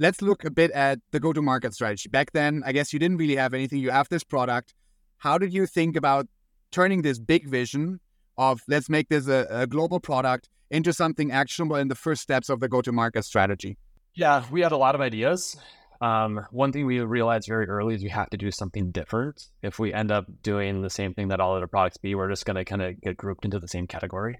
Let's 0.00 0.22
look 0.22 0.46
a 0.46 0.50
bit 0.50 0.70
at 0.70 0.98
the 1.10 1.20
go 1.20 1.34
to 1.34 1.42
market 1.42 1.74
strategy. 1.74 2.08
Back 2.08 2.32
then, 2.32 2.62
I 2.64 2.72
guess 2.72 2.90
you 2.94 2.98
didn't 2.98 3.18
really 3.18 3.36
have 3.36 3.52
anything. 3.52 3.80
You 3.80 3.90
have 3.90 4.08
this 4.08 4.24
product. 4.24 4.72
How 5.18 5.36
did 5.36 5.52
you 5.52 5.66
think 5.66 5.94
about 5.94 6.26
turning 6.72 7.02
this 7.02 7.18
big 7.18 7.46
vision 7.46 8.00
of 8.38 8.62
let's 8.66 8.88
make 8.88 9.10
this 9.10 9.28
a, 9.28 9.46
a 9.50 9.66
global 9.66 10.00
product 10.00 10.48
into 10.70 10.94
something 10.94 11.30
actionable 11.30 11.76
in 11.76 11.88
the 11.88 11.94
first 11.94 12.22
steps 12.22 12.48
of 12.48 12.60
the 12.60 12.68
go 12.68 12.80
to 12.80 12.90
market 12.92 13.26
strategy? 13.26 13.76
Yeah, 14.14 14.42
we 14.50 14.62
had 14.62 14.72
a 14.72 14.78
lot 14.78 14.94
of 14.94 15.02
ideas. 15.02 15.58
Um, 16.00 16.46
one 16.50 16.72
thing 16.72 16.86
we 16.86 17.00
realized 17.00 17.46
very 17.46 17.68
early 17.68 17.94
is 17.94 18.02
we 18.02 18.08
have 18.08 18.30
to 18.30 18.38
do 18.38 18.50
something 18.50 18.92
different. 18.92 19.48
If 19.62 19.78
we 19.78 19.92
end 19.92 20.10
up 20.10 20.24
doing 20.42 20.80
the 20.80 20.88
same 20.88 21.12
thing 21.12 21.28
that 21.28 21.40
all 21.40 21.56
other 21.56 21.66
products 21.66 21.98
be, 21.98 22.14
we're 22.14 22.30
just 22.30 22.46
going 22.46 22.56
to 22.56 22.64
kind 22.64 22.80
of 22.80 22.98
get 23.02 23.18
grouped 23.18 23.44
into 23.44 23.60
the 23.60 23.68
same 23.68 23.86
category. 23.86 24.38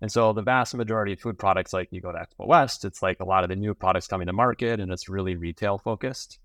And 0.00 0.10
so 0.10 0.32
the 0.32 0.42
vast 0.42 0.74
majority 0.74 1.12
of 1.12 1.20
food 1.20 1.38
products, 1.38 1.72
like 1.72 1.88
you 1.90 2.00
go 2.00 2.12
to 2.12 2.18
Expo 2.18 2.46
West, 2.46 2.84
it's 2.84 3.02
like 3.02 3.20
a 3.20 3.24
lot 3.24 3.44
of 3.44 3.50
the 3.50 3.56
new 3.56 3.74
products 3.74 4.06
coming 4.06 4.26
to 4.26 4.32
market 4.32 4.80
and 4.80 4.90
it's 4.90 5.08
really 5.08 5.36
retail 5.36 5.78
focused. 5.78 6.38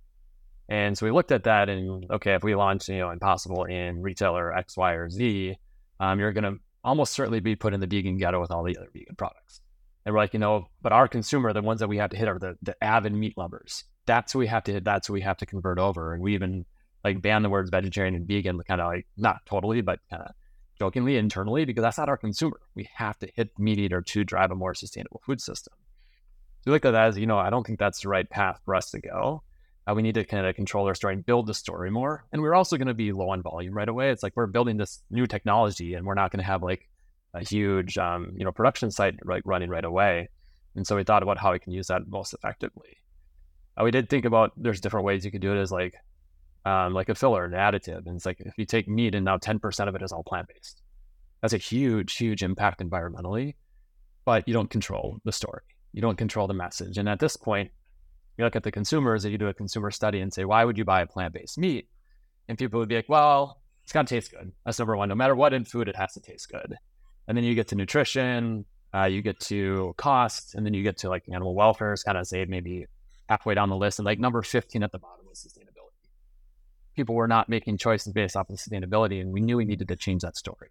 And 0.67 0.97
so 0.97 1.05
we 1.05 1.12
looked 1.12 1.31
at 1.31 1.43
that 1.43 1.69
and 1.69 2.09
okay, 2.12 2.33
if 2.33 2.43
we 2.43 2.55
launch, 2.55 2.89
you 2.89 2.97
know, 2.97 3.12
Impossible 3.12 3.63
in 3.65 4.01
retailer 4.01 4.53
X, 4.53 4.75
Y, 4.75 4.93
or 4.93 5.09
Z, 5.09 5.57
um, 6.00 6.19
you're 6.19 6.33
going 6.33 6.55
to 6.55 6.59
almost 6.83 7.13
certainly 7.13 7.39
be 7.39 7.55
put 7.55 7.74
in 7.74 7.79
the 7.79 7.88
vegan 7.88 8.17
ghetto 8.17 8.41
with 8.41 8.51
all 8.51 8.63
the 8.63 8.77
other 8.77 8.89
vegan 8.93 9.15
products. 9.15 9.62
And 10.05 10.13
we're 10.13 10.21
like, 10.21 10.33
you 10.33 10.39
know, 10.39 10.67
but 10.81 10.91
our 10.91 11.07
consumer, 11.07 11.53
the 11.53 11.62
ones 11.62 11.79
that 11.79 11.88
we 11.88 11.97
have 11.97 12.12
to 12.12 12.17
hit 12.17 12.27
are 12.27 12.38
the, 12.38 12.57
the 12.62 12.81
avid 12.83 13.13
meat 13.13 13.38
lovers. 13.38 13.85
That's 14.05 14.33
who 14.33 14.39
we 14.39 14.47
have 14.47 14.63
to 14.65 14.74
hit. 14.74 14.83
That's 14.83 15.07
who 15.07 15.13
we 15.13 15.21
have 15.21 15.38
to 15.38 15.45
convert 15.45 15.79
over. 15.79 16.13
And 16.13 16.21
we 16.21 16.35
even 16.35 16.65
like 17.03 17.21
ban 17.21 17.41
the 17.41 17.50
words 17.50 17.69
vegetarian 17.69 18.15
and 18.15 18.27
vegan, 18.27 18.59
kind 18.67 18.81
of 18.81 18.88
like 18.88 19.07
not 19.17 19.45
totally, 19.45 19.81
but 19.81 20.00
kind 20.09 20.24
of 20.24 20.31
jokingly 20.79 21.17
internally, 21.17 21.65
because 21.65 21.82
that's 21.82 21.98
not 21.98 22.10
our 22.10 22.17
consumer. 22.17 22.60
We 22.75 22.89
have 22.94 23.17
to 23.20 23.29
hit 23.36 23.58
meat 23.58 23.79
eater 23.79 24.01
to 24.01 24.24
drive 24.24 24.51
a 24.51 24.55
more 24.55 24.74
sustainable 24.74 25.22
food 25.25 25.41
system. 25.41 25.74
So 26.62 26.72
we 26.72 26.74
look 26.74 26.86
at 26.86 26.91
that 26.91 27.08
as, 27.08 27.17
you 27.17 27.27
know, 27.27 27.38
I 27.38 27.50
don't 27.50 27.65
think 27.65 27.79
that's 27.79 28.01
the 28.01 28.10
right 28.10 28.29
path 28.29 28.60
for 28.65 28.75
us 28.75 28.91
to 28.91 29.00
go. 29.00 29.44
Uh, 29.88 29.94
we 29.94 30.01
need 30.01 30.15
to 30.15 30.24
kind 30.24 30.46
of 30.46 30.55
control 30.55 30.88
our 30.88 30.96
story 30.96 31.13
and 31.13 31.25
build 31.25 31.46
the 31.46 31.53
story 31.53 31.91
more. 31.91 32.25
And 32.32 32.41
we're 32.41 32.55
also 32.55 32.77
going 32.77 32.88
to 32.88 32.96
be 32.96 33.12
low 33.12 33.29
on 33.29 33.44
volume 33.44 33.74
right 33.74 33.88
away. 33.88 34.10
It's 34.10 34.24
like 34.24 34.36
we're 34.36 34.48
building 34.48 34.77
this 34.77 35.03
new 35.12 35.27
technology 35.27 35.94
and 35.94 36.05
we're 36.05 36.15
not 36.15 36.32
going 36.32 36.39
to 36.39 36.46
have 36.46 36.63
like 36.63 36.89
a 37.36 37.44
huge 37.44 37.98
um, 37.98 38.34
you 38.38 38.46
know 38.46 38.51
production 38.51 38.89
site 38.89 39.25
like 39.25 39.44
running 39.46 39.70
right 39.70 39.86
away. 39.86 40.29
And 40.75 40.88
so 40.88 40.96
we 40.96 41.03
thought 41.03 41.24
about 41.24 41.38
how 41.38 41.51
we 41.51 41.60
can 41.60 41.72
use 41.72 41.88
that 41.88 42.08
most 42.08 42.34
effectively. 42.34 42.98
Uh, 43.79 43.84
we 43.84 43.91
did 43.91 44.10
think 44.10 44.25
about 44.25 44.51
there's 44.58 44.82
different 44.82 45.05
ways 45.05 45.24
you 45.24 45.32
could 45.32 45.41
do 45.41 45.53
it 45.53 45.62
as 45.62 45.72
like 45.72 45.96
um, 46.65 46.93
like 46.93 47.10
a 47.10 47.15
filler, 47.15 47.45
an 47.45 47.51
additive. 47.51 48.05
And 48.07 48.15
it's 48.15 48.25
like 48.25 48.39
if 48.39 48.53
you 48.57 48.65
take 48.65 48.88
meat 48.88 49.15
and 49.15 49.24
now 49.24 49.38
10% 49.38 49.88
of 49.88 49.95
it 49.95 50.01
is 50.01 50.12
all 50.12 50.24
plant 50.24 50.48
based. 50.48 50.81
That's 51.41 51.53
a 51.53 51.57
huge, 51.57 52.15
huge 52.17 52.41
impact 52.41 52.81
environmentally, 52.81 53.55
but 54.25 54.48
you 54.48 54.53
don't 54.53 54.69
control 54.69 55.19
the 55.24 55.31
story. 55.31 55.62
You 55.93 56.01
don't 56.01 56.17
control 56.17 56.48
the 56.48 56.53
message. 56.53 56.98
And 56.98 57.07
at 57.07 57.19
this 57.19 57.38
point, 57.38 57.72
you 58.38 58.43
look 58.43 58.55
at 58.55 58.63
the 58.63 58.72
consumers 58.72 59.24
and 59.24 59.31
you 59.31 59.38
do 59.38 59.48
a 59.48 59.53
consumer 59.53 59.91
study 59.91 60.19
and 60.19 60.34
say, 60.34 60.43
why 60.43 60.65
would 60.65 60.77
you 60.77 60.84
buy 60.84 61.01
a 61.01 61.05
plant 61.05 61.34
based 61.34 61.57
meat? 61.57 61.88
And 62.48 62.57
people 62.57 62.79
would 62.79 62.89
be 62.89 62.95
like, 62.95 63.10
well, 63.10 63.62
it's 63.84 63.93
got 63.93 64.07
to 64.07 64.15
taste 64.15 64.31
good. 64.31 64.51
That's 64.65 64.79
number 64.79 64.98
one. 64.98 65.10
No 65.10 65.15
matter 65.15 65.36
what 65.36 65.53
in 65.53 65.63
food, 65.63 65.88
it 65.88 65.95
has 65.95 66.13
to 66.13 66.19
taste 66.19 66.50
good. 66.50 66.75
And 67.27 67.38
then 67.38 67.43
you 67.43 67.55
get 67.55 67.67
to 67.69 67.75
nutrition, 67.75 68.65
uh, 68.93 69.05
you 69.05 69.22
get 69.22 69.39
to 69.41 69.93
cost, 69.98 70.55
and 70.55 70.65
then 70.65 70.74
you 70.74 70.84
get 70.84 70.98
to 70.98 71.10
like 71.10 71.24
animal 71.31 71.55
welfare 71.55 71.93
is 71.93 72.03
kind 72.03 72.17
of 72.17 72.27
say 72.27 72.45
maybe 72.45 72.88
halfway 73.29 73.53
down 73.53 73.69
the 73.69 73.75
list. 73.75 74.00
And 74.00 74.05
like 74.05 74.19
number 74.19 74.41
15 74.41 74.84
at 74.84 74.91
the 74.91 75.00
bottom 75.00 75.25
was 75.27 75.39
sustainability. 75.39 75.75
People 76.96 77.16
were 77.16 77.28
not 77.28 77.50
making 77.50 77.78
choices 77.78 78.14
based 78.14 78.36
off 78.36 78.50
of 78.50 78.58
sustainability, 78.58 79.22
and 79.22 79.34
we 79.34 79.42
knew 79.42 79.58
we 79.58 79.66
needed 79.66 79.88
to 79.90 79.96
change 79.96 80.22
that 80.22 80.38
story. 80.38 80.70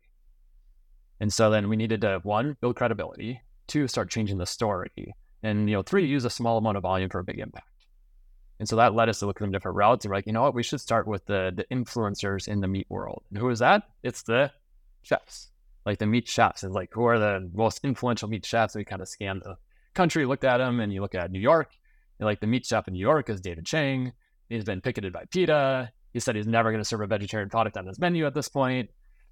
And 1.20 1.32
so 1.32 1.50
then 1.50 1.68
we 1.68 1.76
needed 1.76 2.00
to 2.02 2.20
one, 2.22 2.56
build 2.60 2.76
credibility, 2.76 3.40
two, 3.66 3.88
start 3.88 4.10
changing 4.10 4.38
the 4.38 4.46
story, 4.46 5.14
and 5.42 5.68
you 5.68 5.76
know, 5.76 5.82
three, 5.82 6.06
use 6.06 6.24
a 6.24 6.30
small 6.30 6.58
amount 6.58 6.76
of 6.76 6.82
volume 6.82 7.10
for 7.10 7.18
a 7.18 7.24
big 7.24 7.38
impact. 7.38 7.68
And 8.58 8.68
so 8.68 8.76
that 8.76 8.94
led 8.94 9.08
us 9.08 9.18
to 9.18 9.26
look 9.26 9.36
at 9.36 9.44
some 9.44 9.52
different 9.52 9.76
routes. 9.76 10.04
And 10.04 10.10
we're 10.10 10.16
like, 10.16 10.26
you 10.26 10.32
know 10.32 10.42
what, 10.42 10.54
we 10.54 10.62
should 10.62 10.80
start 10.80 11.06
with 11.06 11.26
the 11.26 11.52
the 11.54 11.64
influencers 11.74 12.48
in 12.48 12.60
the 12.60 12.68
meat 12.68 12.86
world. 12.88 13.24
And 13.28 13.38
who 13.38 13.50
is 13.50 13.58
that? 13.58 13.82
It's 14.02 14.22
the 14.22 14.50
chefs, 15.02 15.50
like 15.84 15.98
the 15.98 16.06
meat 16.06 16.28
chefs. 16.28 16.62
And 16.62 16.72
like, 16.72 16.90
who 16.92 17.04
are 17.04 17.18
the 17.18 17.50
most 17.52 17.80
influential 17.84 18.28
meat 18.28 18.46
chefs? 18.46 18.74
And 18.74 18.80
we 18.80 18.84
kind 18.84 19.02
of 19.02 19.08
scanned 19.08 19.42
the 19.44 19.56
country, 19.92 20.24
looked 20.24 20.44
at 20.44 20.58
them, 20.58 20.80
and 20.80 20.92
you 20.92 21.00
look 21.00 21.14
at 21.14 21.30
New 21.30 21.40
York. 21.40 21.72
And 22.18 22.26
like 22.26 22.40
the 22.40 22.46
meat 22.46 22.64
chef 22.64 22.86
in 22.88 22.94
New 22.94 23.00
York 23.00 23.28
is 23.28 23.40
David 23.40 23.66
Chang. 23.66 24.12
He's 24.48 24.64
been 24.64 24.80
picketed 24.80 25.12
by 25.12 25.24
PETA. 25.30 25.92
He 26.14 26.20
said 26.20 26.36
he's 26.36 26.46
never 26.46 26.70
going 26.70 26.80
to 26.80 26.88
serve 26.88 27.02
a 27.02 27.06
vegetarian 27.06 27.50
product 27.50 27.76
on 27.76 27.86
his 27.86 27.98
menu 27.98 28.24
at 28.24 28.34
this 28.34 28.48
point. 28.48 28.88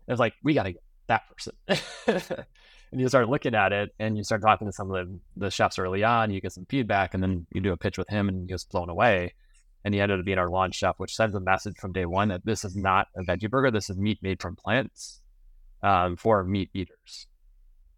It's 0.08 0.18
like, 0.18 0.34
we 0.42 0.52
got 0.52 0.64
to 0.64 0.72
get 0.72 0.82
that 1.06 1.22
person. 1.30 1.54
and 2.92 3.00
you 3.00 3.08
start 3.08 3.28
looking 3.28 3.54
at 3.54 3.72
it 3.72 3.94
and 4.00 4.16
you 4.16 4.24
start 4.24 4.42
talking 4.42 4.66
to 4.66 4.72
some 4.72 4.90
of 4.90 5.06
the, 5.06 5.20
the 5.36 5.50
chefs 5.50 5.78
early 5.78 6.02
on, 6.02 6.32
you 6.32 6.40
get 6.40 6.52
some 6.52 6.66
feedback, 6.68 7.14
and 7.14 7.22
then 7.22 7.46
you 7.52 7.60
do 7.60 7.72
a 7.72 7.76
pitch 7.76 7.98
with 7.98 8.08
him 8.08 8.28
and 8.28 8.48
he 8.48 8.52
was 8.52 8.64
blown 8.64 8.90
away. 8.90 9.32
And 9.84 9.94
he 9.94 10.00
ended 10.00 10.18
up 10.18 10.26
being 10.26 10.38
our 10.38 10.50
launch 10.50 10.74
chef, 10.74 10.96
which 10.98 11.14
sends 11.14 11.36
a 11.36 11.40
message 11.40 11.78
from 11.78 11.92
day 11.92 12.04
one 12.04 12.28
that 12.28 12.44
this 12.44 12.64
is 12.64 12.76
not 12.76 13.06
a 13.16 13.22
veggie 13.22 13.48
burger. 13.48 13.70
This 13.70 13.88
is 13.88 13.96
meat 13.96 14.18
made 14.20 14.42
from 14.42 14.56
plants 14.56 15.20
um, 15.84 16.16
for 16.16 16.42
meat 16.44 16.70
eaters. 16.74 17.28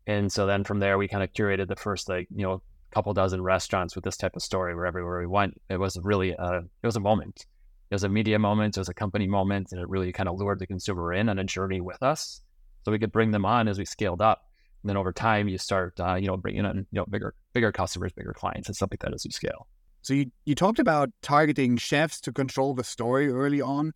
And 0.06 0.30
so 0.30 0.46
then 0.46 0.64
from 0.64 0.78
there, 0.78 0.98
we 0.98 1.08
kind 1.08 1.22
of 1.22 1.32
curated 1.32 1.68
the 1.68 1.76
first, 1.76 2.08
like, 2.08 2.28
you 2.34 2.42
know, 2.42 2.62
couple 2.90 3.12
dozen 3.12 3.42
restaurants 3.42 3.94
with 3.94 4.04
this 4.04 4.16
type 4.16 4.36
of 4.36 4.42
story 4.42 4.74
where 4.74 4.86
everywhere 4.86 5.18
we 5.18 5.26
went, 5.26 5.60
it 5.68 5.78
was 5.78 5.98
really 6.02 6.30
a, 6.30 6.58
it 6.58 6.86
was 6.86 6.96
a 6.96 7.00
moment. 7.00 7.46
It 7.90 7.94
was 7.94 8.04
a 8.04 8.08
media 8.08 8.38
moment, 8.38 8.76
it 8.76 8.80
was 8.80 8.88
a 8.88 8.94
company 8.94 9.26
moment, 9.26 9.68
and 9.70 9.80
it 9.80 9.88
really 9.88 10.12
kind 10.12 10.28
of 10.28 10.38
lured 10.38 10.58
the 10.58 10.66
consumer 10.66 11.12
in 11.12 11.28
on 11.28 11.38
a 11.38 11.44
journey 11.44 11.80
with 11.80 12.02
us. 12.02 12.40
So 12.84 12.92
we 12.92 12.98
could 12.98 13.12
bring 13.12 13.30
them 13.30 13.44
on 13.44 13.68
as 13.68 13.78
we 13.78 13.84
scaled 13.84 14.20
up. 14.20 14.42
And 14.82 14.90
then 14.90 14.96
over 14.96 15.12
time, 15.12 15.48
you 15.48 15.58
start, 15.58 15.98
uh, 15.98 16.14
you 16.14 16.26
know, 16.26 16.36
bringing 16.36 16.64
in, 16.64 16.76
you 16.76 16.86
know, 16.92 17.06
bigger, 17.06 17.34
bigger 17.52 17.72
customers, 17.72 18.12
bigger 18.12 18.34
clients, 18.34 18.68
and 18.68 18.76
stuff 18.76 18.90
like 18.90 19.00
that 19.00 19.14
as 19.14 19.24
you 19.24 19.30
scale. 19.30 19.66
So 20.02 20.12
you, 20.12 20.30
you 20.44 20.54
talked 20.54 20.78
about 20.78 21.10
targeting 21.22 21.78
chefs 21.78 22.20
to 22.22 22.32
control 22.32 22.74
the 22.74 22.84
story 22.84 23.30
early 23.30 23.62
on. 23.62 23.92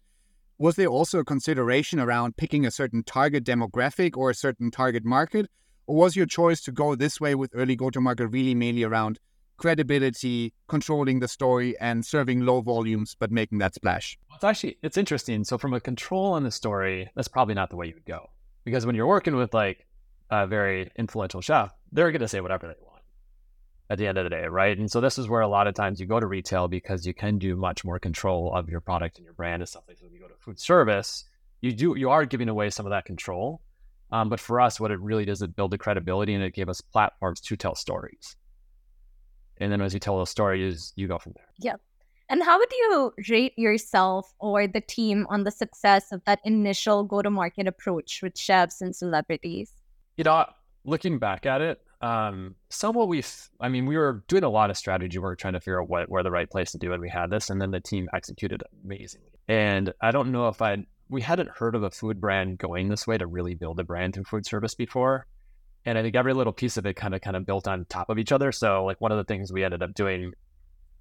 Was 0.57 0.77
there 0.77 0.87
also 0.87 1.19
a 1.19 1.25
consideration 1.25 2.01
around 2.01 2.39
picking 2.39 2.65
a 2.65 2.71
certain 2.71 3.03
target 3.03 3.45
demographic 3.45 4.17
or 4.17 4.31
a 4.31 4.35
certain 4.35 4.71
target 4.71 5.05
market? 5.05 5.51
Or 5.87 5.97
was 5.97 6.17
your 6.17 6.27
choice 6.27 6.63
to 6.63 6.73
go 6.73 6.95
this 6.95 7.21
way 7.21 7.35
with 7.35 7.51
early 7.55 7.77
go 7.77 7.91
to 7.91 8.01
market 8.01 8.29
really 8.29 8.55
mainly 8.55 8.85
around 8.85 9.19
credibility, 9.59 10.55
controlling 10.69 11.21
the 11.21 11.29
story, 11.29 11.79
and 11.79 12.05
serving 12.05 12.41
low 12.41 12.63
volumes 12.63 13.15
but 13.19 13.31
making 13.31 13.59
that 13.59 13.75
splash? 13.75 14.19
It's 14.35 14.45
actually 14.45 14.79
it's 14.83 14.97
interesting. 14.97 15.45
So 15.45 15.59
from 15.59 15.75
a 15.75 15.81
control 15.81 16.33
on 16.33 16.45
the 16.45 16.51
story, 16.51 17.11
that's 17.15 17.29
probably 17.29 17.55
not 17.55 17.71
the 17.71 17.77
way 17.77 17.89
you 17.89 17.95
would 17.95 18.07
go. 18.07 18.31
Because 18.65 18.87
when 18.87 18.95
you're 18.95 19.07
working 19.07 19.37
with 19.37 19.53
like 19.53 19.87
a 20.31 20.47
very 20.47 20.91
influential 20.97 21.41
chef, 21.41 21.75
they're 21.93 22.11
going 22.11 22.21
to 22.21 22.29
say 22.29 22.41
whatever 22.41 22.67
they 22.67 22.75
want 22.81 23.03
at 23.91 23.99
the 23.99 24.07
end 24.07 24.19
of 24.19 24.25
the 24.25 24.31
day, 24.31 24.47
right? 24.47 24.77
And 24.79 24.91
so 24.91 25.01
this 25.01 25.19
is 25.19 25.29
where 25.29 25.41
a 25.41 25.49
lot 25.49 25.67
of 25.67 25.75
times 25.75 25.99
you 25.99 26.07
go 26.07 26.21
to 26.21 26.27
retail 26.27 26.69
because 26.69 27.07
you 27.07 27.15
can 27.15 27.39
do 27.39 27.57
much 27.57 27.85
more 27.85 27.99
control 27.99 28.53
of 28.55 28.69
your 28.69 28.81
product 28.81 29.17
and 29.17 29.25
your 29.25 29.33
brand 29.33 29.63
and 29.63 29.69
stuff 29.69 29.85
like 29.89 29.99
that. 29.99 30.05
When 30.05 30.13
you 30.13 30.21
go 30.21 30.29
to 30.29 30.35
food 30.39 30.61
service, 30.61 31.25
you 31.61 31.73
do 31.73 31.95
you 31.97 32.11
are 32.11 32.25
giving 32.25 32.49
away 32.49 32.71
some 32.71 32.87
of 32.87 32.91
that 32.91 33.05
control. 33.05 33.63
Um, 34.11 34.29
but 34.29 34.41
for 34.41 34.61
us, 34.61 34.81
what 34.81 34.91
it 34.91 35.01
really 35.01 35.25
does 35.25 35.43
is 35.43 35.49
build 35.49 35.71
the 35.71 35.79
credibility 35.79 36.35
and 36.35 36.43
it 36.43 36.55
gave 36.55 36.69
us 36.69 36.81
platforms 36.81 37.41
to 37.43 37.57
tell 37.57 37.75
stories. 37.75 38.37
And 39.61 39.73
then 39.73 39.81
as 39.81 39.95
you 39.95 40.01
tell 40.01 40.19
those 40.19 40.31
stories, 40.31 40.93
you 40.97 41.09
go 41.09 41.19
from 41.19 41.33
there. 41.37 41.47
Yep. 41.61 41.81
And 42.31 42.43
how 42.43 42.59
would 42.59 42.71
you 42.71 43.13
rate 43.31 43.55
yourself 43.57 44.35
or 44.39 44.67
the 44.67 44.83
team 44.83 45.27
on 45.31 45.45
the 45.45 45.51
success 45.51 46.13
of 46.13 46.23
that 46.27 46.41
initial 46.45 47.05
go 47.05 47.23
to 47.23 47.31
market 47.31 47.67
approach 47.67 48.21
with 48.23 48.37
chefs 48.37 48.83
and 48.83 48.95
celebrities? 48.95 49.73
You 50.17 50.25
know, 50.25 50.45
looking 50.85 51.19
back 51.19 51.47
at 51.47 51.63
it, 51.63 51.81
um, 52.01 52.55
somewhat 52.69 53.09
we, 53.09 53.25
I 53.61 53.69
mean, 53.69 53.87
we 53.87 53.97
were 53.97 54.25
doing 54.29 54.45
a 54.45 54.49
lot 54.49 54.71
of 54.71 54.77
strategy 54.77 55.19
work 55.19 55.39
trying 55.39 55.55
to 55.55 55.61
figure 55.61 55.81
out 55.81 55.89
what 55.89 56.09
where 56.09 56.23
the 56.23 56.31
right 56.31 56.49
place 56.49 56.73
to 56.73 56.79
do, 56.79 56.93
and 56.93 57.01
we 57.01 57.09
had 57.09 57.31
this, 57.31 57.51
and 57.51 57.61
then 57.61 57.71
the 57.71 57.81
team 57.81 58.09
executed 58.15 58.63
amazingly. 58.85 59.31
And 59.49 59.93
I 60.01 60.11
don't 60.11 60.31
know 60.31 60.49
if 60.49 60.63
I 60.63 60.77
we 61.09 61.23
hadn't 61.23 61.49
heard 61.49 61.75
of 61.75 61.83
a 61.83 61.91
food 61.91 62.21
brand 62.21 62.59
going 62.59 62.89
this 62.89 63.07
way 63.07 63.19
to 63.19 63.27
really 63.27 63.55
build 63.55 63.81
a 63.81 63.85
brand 63.85 64.15
through 64.15 64.25
food 64.25 64.47
service 64.47 64.75
before. 64.75 65.27
And 65.89 65.97
I 65.97 66.03
think 66.03 66.17
every 66.17 66.35
little 66.35 66.53
piece 66.53 66.77
of 66.77 66.85
it 66.85 66.97
kind 66.97 67.15
of 67.15 67.23
kind 67.23 67.35
of 67.35 67.47
built 67.47 67.67
on 67.67 67.87
top 67.87 68.11
of 68.11 68.19
each 68.19 68.31
other. 68.31 68.53
So 68.53 68.85
like 68.85 69.01
one 69.01 69.11
of 69.11 69.17
the 69.17 69.25
things 69.25 69.51
we 69.51 69.65
ended 69.65 69.83
up 69.83 69.95
doing 69.95 70.35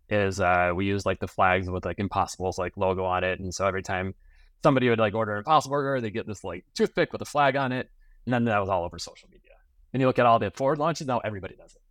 is 0.10 0.40
uh, 0.40 0.72
we 0.74 0.86
used 0.86 1.06
like 1.06 1.20
the 1.20 1.28
flags 1.28 1.70
with 1.70 1.84
like 1.84 2.00
Impossible's 2.00 2.58
like 2.58 2.78
logo 2.78 3.04
on 3.04 3.26
it, 3.26 3.42
and 3.42 3.54
so 3.54 3.68
every 3.68 3.84
time 3.84 4.16
somebody 4.64 4.88
would 4.88 4.98
like 4.98 5.14
order 5.14 5.36
Impossible 5.36 5.76
burger, 5.76 6.00
they 6.00 6.10
get 6.10 6.26
this 6.26 6.42
like 6.42 6.64
toothpick 6.74 7.12
with 7.12 7.22
a 7.22 7.26
flag 7.26 7.58
on 7.58 7.74
it, 7.74 7.90
and 8.26 8.34
then 8.34 8.46
that 8.46 8.60
was 8.60 8.70
all 8.70 8.86
over 8.86 8.98
social 8.98 9.28
media. 9.30 9.52
And 9.92 10.00
you 10.00 10.08
look 10.08 10.20
at 10.20 10.26
all 10.26 10.40
the 10.40 10.52
forward 10.52 10.78
launches 10.78 11.06
now, 11.06 11.20
everybody 11.20 11.58
does 11.58 11.76
it, 11.76 11.82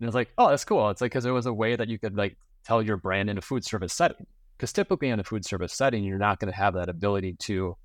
and 0.00 0.08
it's 0.08 0.16
like, 0.16 0.32
oh, 0.36 0.50
that's 0.50 0.64
cool. 0.64 0.90
It's 0.90 1.00
like 1.00 1.12
because 1.12 1.26
it 1.26 1.30
was 1.30 1.46
a 1.46 1.52
way 1.52 1.76
that 1.76 1.86
you 1.86 2.00
could 2.00 2.16
like 2.16 2.36
tell 2.64 2.82
your 2.82 2.96
brand 2.96 3.30
in 3.30 3.38
a 3.38 3.42
food 3.42 3.64
service 3.64 3.92
setting. 3.92 4.26
Because 4.56 4.72
typically 4.72 5.10
in 5.10 5.20
a 5.20 5.24
food 5.24 5.44
service 5.44 5.72
setting, 5.72 6.02
you're 6.02 6.18
not 6.18 6.40
going 6.40 6.52
to 6.52 6.58
have 6.58 6.74
that 6.74 6.88
ability 6.88 7.36
to 7.42 7.76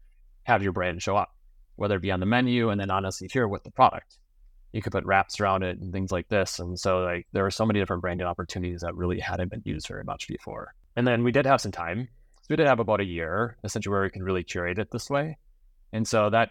have 0.41 0.63
your 0.63 0.71
brand 0.71 1.03
show 1.03 1.15
up, 1.15 1.29
whether 1.75 1.97
it 1.97 2.01
be 2.01 2.11
on 2.11 2.19
the 2.19 2.25
menu 2.25 2.71
and 2.71 2.81
then 2.81 2.89
honestly 2.89 3.29
here 3.31 3.47
with 3.47 3.63
the 3.63 3.69
product 3.69 4.17
you 4.75 4.81
could 4.81 4.91
put 4.91 5.05
wraps 5.05 5.39
around 5.39 5.63
it 5.63 5.79
and 5.79 5.93
things 5.93 6.11
like 6.11 6.27
this. 6.27 6.59
And 6.59 6.77
so 6.77 6.99
like 6.99 7.25
there 7.31 7.43
were 7.43 7.51
so 7.51 7.65
many 7.65 7.79
different 7.79 8.01
branding 8.01 8.27
opportunities 8.27 8.81
that 8.81 8.93
really 8.93 9.21
hadn't 9.21 9.49
been 9.49 9.61
used 9.63 9.87
very 9.87 10.03
much 10.03 10.27
before. 10.27 10.73
And 10.97 11.07
then 11.07 11.23
we 11.23 11.31
did 11.31 11.45
have 11.45 11.61
some 11.61 11.71
time. 11.71 12.09
So 12.41 12.47
we 12.49 12.57
did 12.57 12.67
have 12.67 12.81
about 12.81 12.99
a 12.99 13.05
year 13.05 13.55
essentially 13.63 13.93
where 13.93 14.03
we 14.03 14.09
could 14.09 14.21
really 14.21 14.43
curate 14.43 14.77
it 14.77 14.91
this 14.91 15.09
way. 15.09 15.37
And 15.93 16.05
so 16.05 16.29
that 16.29 16.49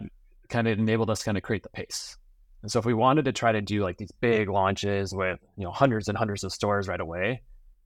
kind 0.49 0.67
of 0.67 0.79
enabled 0.79 1.11
us 1.11 1.19
to 1.19 1.27
kind 1.27 1.37
of 1.37 1.43
create 1.43 1.65
the 1.65 1.69
pace. 1.69 2.17
And 2.63 2.73
so 2.73 2.79
if 2.79 2.87
we 2.87 2.95
wanted 2.95 3.27
to 3.27 3.33
try 3.33 3.53
to 3.53 3.61
do 3.61 3.83
like 3.83 3.99
these 3.99 4.13
big 4.23 4.49
launches 4.49 5.15
with, 5.15 5.39
you 5.59 5.65
know, 5.65 5.71
hundreds 5.71 6.09
and 6.09 6.17
hundreds 6.17 6.45
of 6.45 6.53
stores 6.53 6.89
right 6.89 7.01
away, 7.01 7.43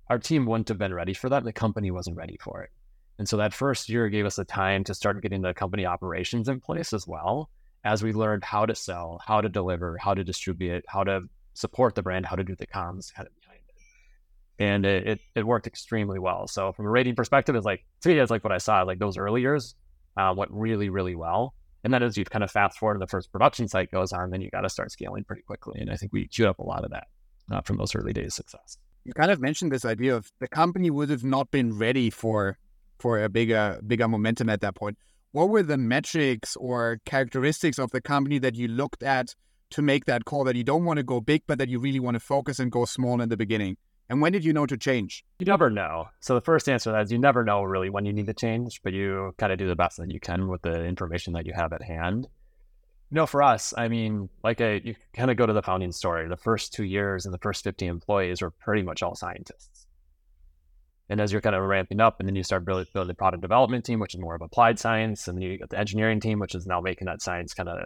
our 0.08 0.20
team 0.20 0.46
wouldn't 0.46 0.68
have 0.68 0.78
been 0.78 0.94
ready 0.94 1.14
for 1.14 1.28
that. 1.30 1.42
The 1.42 1.52
company 1.52 1.90
wasn't 1.90 2.16
ready 2.16 2.38
for 2.40 2.62
it. 2.62 2.70
And 3.18 3.28
so 3.28 3.38
that 3.38 3.52
first 3.52 3.88
year 3.88 4.08
gave 4.08 4.24
us 4.24 4.36
the 4.36 4.44
time 4.44 4.84
to 4.84 4.94
start 4.94 5.20
getting 5.20 5.42
the 5.42 5.52
company 5.52 5.84
operations 5.84 6.48
in 6.48 6.60
place 6.60 6.92
as 6.92 7.08
well 7.08 7.50
as 7.84 8.02
we 8.02 8.12
learned 8.12 8.44
how 8.44 8.66
to 8.66 8.74
sell, 8.74 9.20
how 9.24 9.40
to 9.40 9.48
deliver, 9.48 9.96
how 9.98 10.14
to 10.14 10.24
distribute, 10.24 10.84
how 10.88 11.04
to 11.04 11.22
support 11.54 11.94
the 11.94 12.02
brand, 12.02 12.26
how 12.26 12.36
to 12.36 12.44
do 12.44 12.54
the 12.54 12.66
comms 12.66 13.12
kind 13.12 13.26
of 13.26 13.34
behind 13.40 13.60
it. 13.68 14.62
And 14.62 14.86
it, 14.86 15.06
it, 15.06 15.20
it 15.34 15.46
worked 15.46 15.66
extremely 15.66 16.18
well. 16.18 16.48
So 16.48 16.72
from 16.72 16.86
a 16.86 16.90
rating 16.90 17.14
perspective, 17.14 17.54
it's 17.54 17.66
like 17.66 17.84
to 18.02 18.08
me, 18.08 18.18
it's 18.18 18.30
like 18.30 18.44
what 18.44 18.52
I 18.52 18.58
saw, 18.58 18.82
like 18.82 18.98
those 18.98 19.16
early 19.16 19.40
years 19.40 19.74
uh, 20.16 20.34
went 20.36 20.50
really, 20.52 20.88
really 20.88 21.14
well. 21.14 21.54
And 21.84 21.94
then 21.94 22.02
as 22.02 22.16
you 22.16 22.24
kind 22.24 22.42
of 22.42 22.50
fast 22.50 22.78
forward 22.78 22.94
and 22.94 23.02
the 23.02 23.06
first 23.06 23.30
production 23.30 23.68
site 23.68 23.90
goes 23.90 24.12
on, 24.12 24.30
then 24.30 24.40
you 24.40 24.50
got 24.50 24.62
to 24.62 24.68
start 24.68 24.90
scaling 24.90 25.24
pretty 25.24 25.42
quickly. 25.42 25.80
And 25.80 25.90
I 25.90 25.96
think 25.96 26.12
we 26.12 26.26
chewed 26.26 26.48
up 26.48 26.58
a 26.58 26.64
lot 26.64 26.84
of 26.84 26.90
that 26.90 27.06
uh, 27.50 27.60
from 27.60 27.76
those 27.76 27.94
early 27.94 28.12
days 28.12 28.34
success. 28.34 28.78
You 29.04 29.12
kind 29.14 29.30
of 29.30 29.40
mentioned 29.40 29.72
this 29.72 29.84
idea 29.84 30.16
of 30.16 30.30
the 30.40 30.48
company 30.48 30.90
would 30.90 31.08
have 31.10 31.24
not 31.24 31.50
been 31.50 31.78
ready 31.78 32.10
for 32.10 32.58
for 32.98 33.22
a 33.22 33.28
bigger 33.28 33.80
bigger 33.86 34.08
momentum 34.08 34.50
at 34.50 34.60
that 34.60 34.74
point 34.74 34.98
what 35.38 35.50
were 35.50 35.62
the 35.62 35.78
metrics 35.78 36.56
or 36.56 36.98
characteristics 37.04 37.78
of 37.78 37.92
the 37.92 38.00
company 38.00 38.40
that 38.40 38.56
you 38.56 38.66
looked 38.66 39.04
at 39.04 39.36
to 39.70 39.80
make 39.80 40.04
that 40.06 40.24
call 40.24 40.42
that 40.42 40.56
you 40.56 40.64
don't 40.64 40.84
want 40.84 40.96
to 40.96 41.04
go 41.04 41.20
big, 41.20 41.44
but 41.46 41.58
that 41.58 41.68
you 41.68 41.78
really 41.78 42.00
want 42.00 42.16
to 42.16 42.20
focus 42.20 42.58
and 42.58 42.72
go 42.72 42.84
small 42.84 43.20
in 43.20 43.28
the 43.28 43.36
beginning? 43.36 43.76
And 44.08 44.20
when 44.20 44.32
did 44.32 44.44
you 44.44 44.52
know 44.52 44.66
to 44.66 44.76
change? 44.76 45.24
You 45.38 45.46
never 45.46 45.70
know. 45.70 46.08
So 46.18 46.34
the 46.34 46.40
first 46.40 46.68
answer 46.68 46.90
to 46.90 46.92
that 46.94 47.04
is 47.04 47.12
you 47.12 47.20
never 47.20 47.44
know 47.44 47.62
really 47.62 47.88
when 47.88 48.04
you 48.04 48.12
need 48.12 48.26
to 48.26 48.34
change, 48.34 48.80
but 48.82 48.92
you 48.92 49.32
kind 49.38 49.52
of 49.52 49.60
do 49.60 49.68
the 49.68 49.76
best 49.76 49.98
that 49.98 50.10
you 50.10 50.18
can 50.18 50.48
with 50.48 50.62
the 50.62 50.84
information 50.84 51.34
that 51.34 51.46
you 51.46 51.52
have 51.54 51.72
at 51.72 51.84
hand. 51.84 52.26
You 53.12 53.14
know, 53.14 53.26
for 53.26 53.40
us, 53.40 53.72
I 53.78 53.86
mean, 53.86 54.30
like 54.42 54.60
a, 54.60 54.80
you 54.84 54.96
kind 55.12 55.30
of 55.30 55.36
go 55.36 55.46
to 55.46 55.52
the 55.52 55.62
founding 55.62 55.92
story. 55.92 56.26
The 56.26 56.36
first 56.36 56.72
two 56.72 56.82
years 56.82 57.26
and 57.26 57.32
the 57.32 57.38
first 57.38 57.62
50 57.62 57.86
employees 57.86 58.42
were 58.42 58.50
pretty 58.50 58.82
much 58.82 59.04
all 59.04 59.14
scientists. 59.14 59.86
And 61.10 61.20
as 61.20 61.32
you're 61.32 61.40
kind 61.40 61.56
of 61.56 61.62
ramping 61.62 62.00
up, 62.00 62.20
and 62.20 62.28
then 62.28 62.36
you 62.36 62.42
start 62.42 62.64
building, 62.64 62.86
the 62.92 63.14
product 63.14 63.40
development 63.40 63.84
team, 63.84 63.98
which 63.98 64.14
is 64.14 64.20
more 64.20 64.34
of 64.34 64.42
applied 64.42 64.78
science, 64.78 65.26
and 65.26 65.36
then 65.36 65.42
you 65.42 65.58
get 65.58 65.70
the 65.70 65.78
engineering 65.78 66.20
team, 66.20 66.38
which 66.38 66.54
is 66.54 66.66
now 66.66 66.80
making 66.80 67.06
that 67.06 67.22
science 67.22 67.54
kind 67.54 67.68
of 67.68 67.78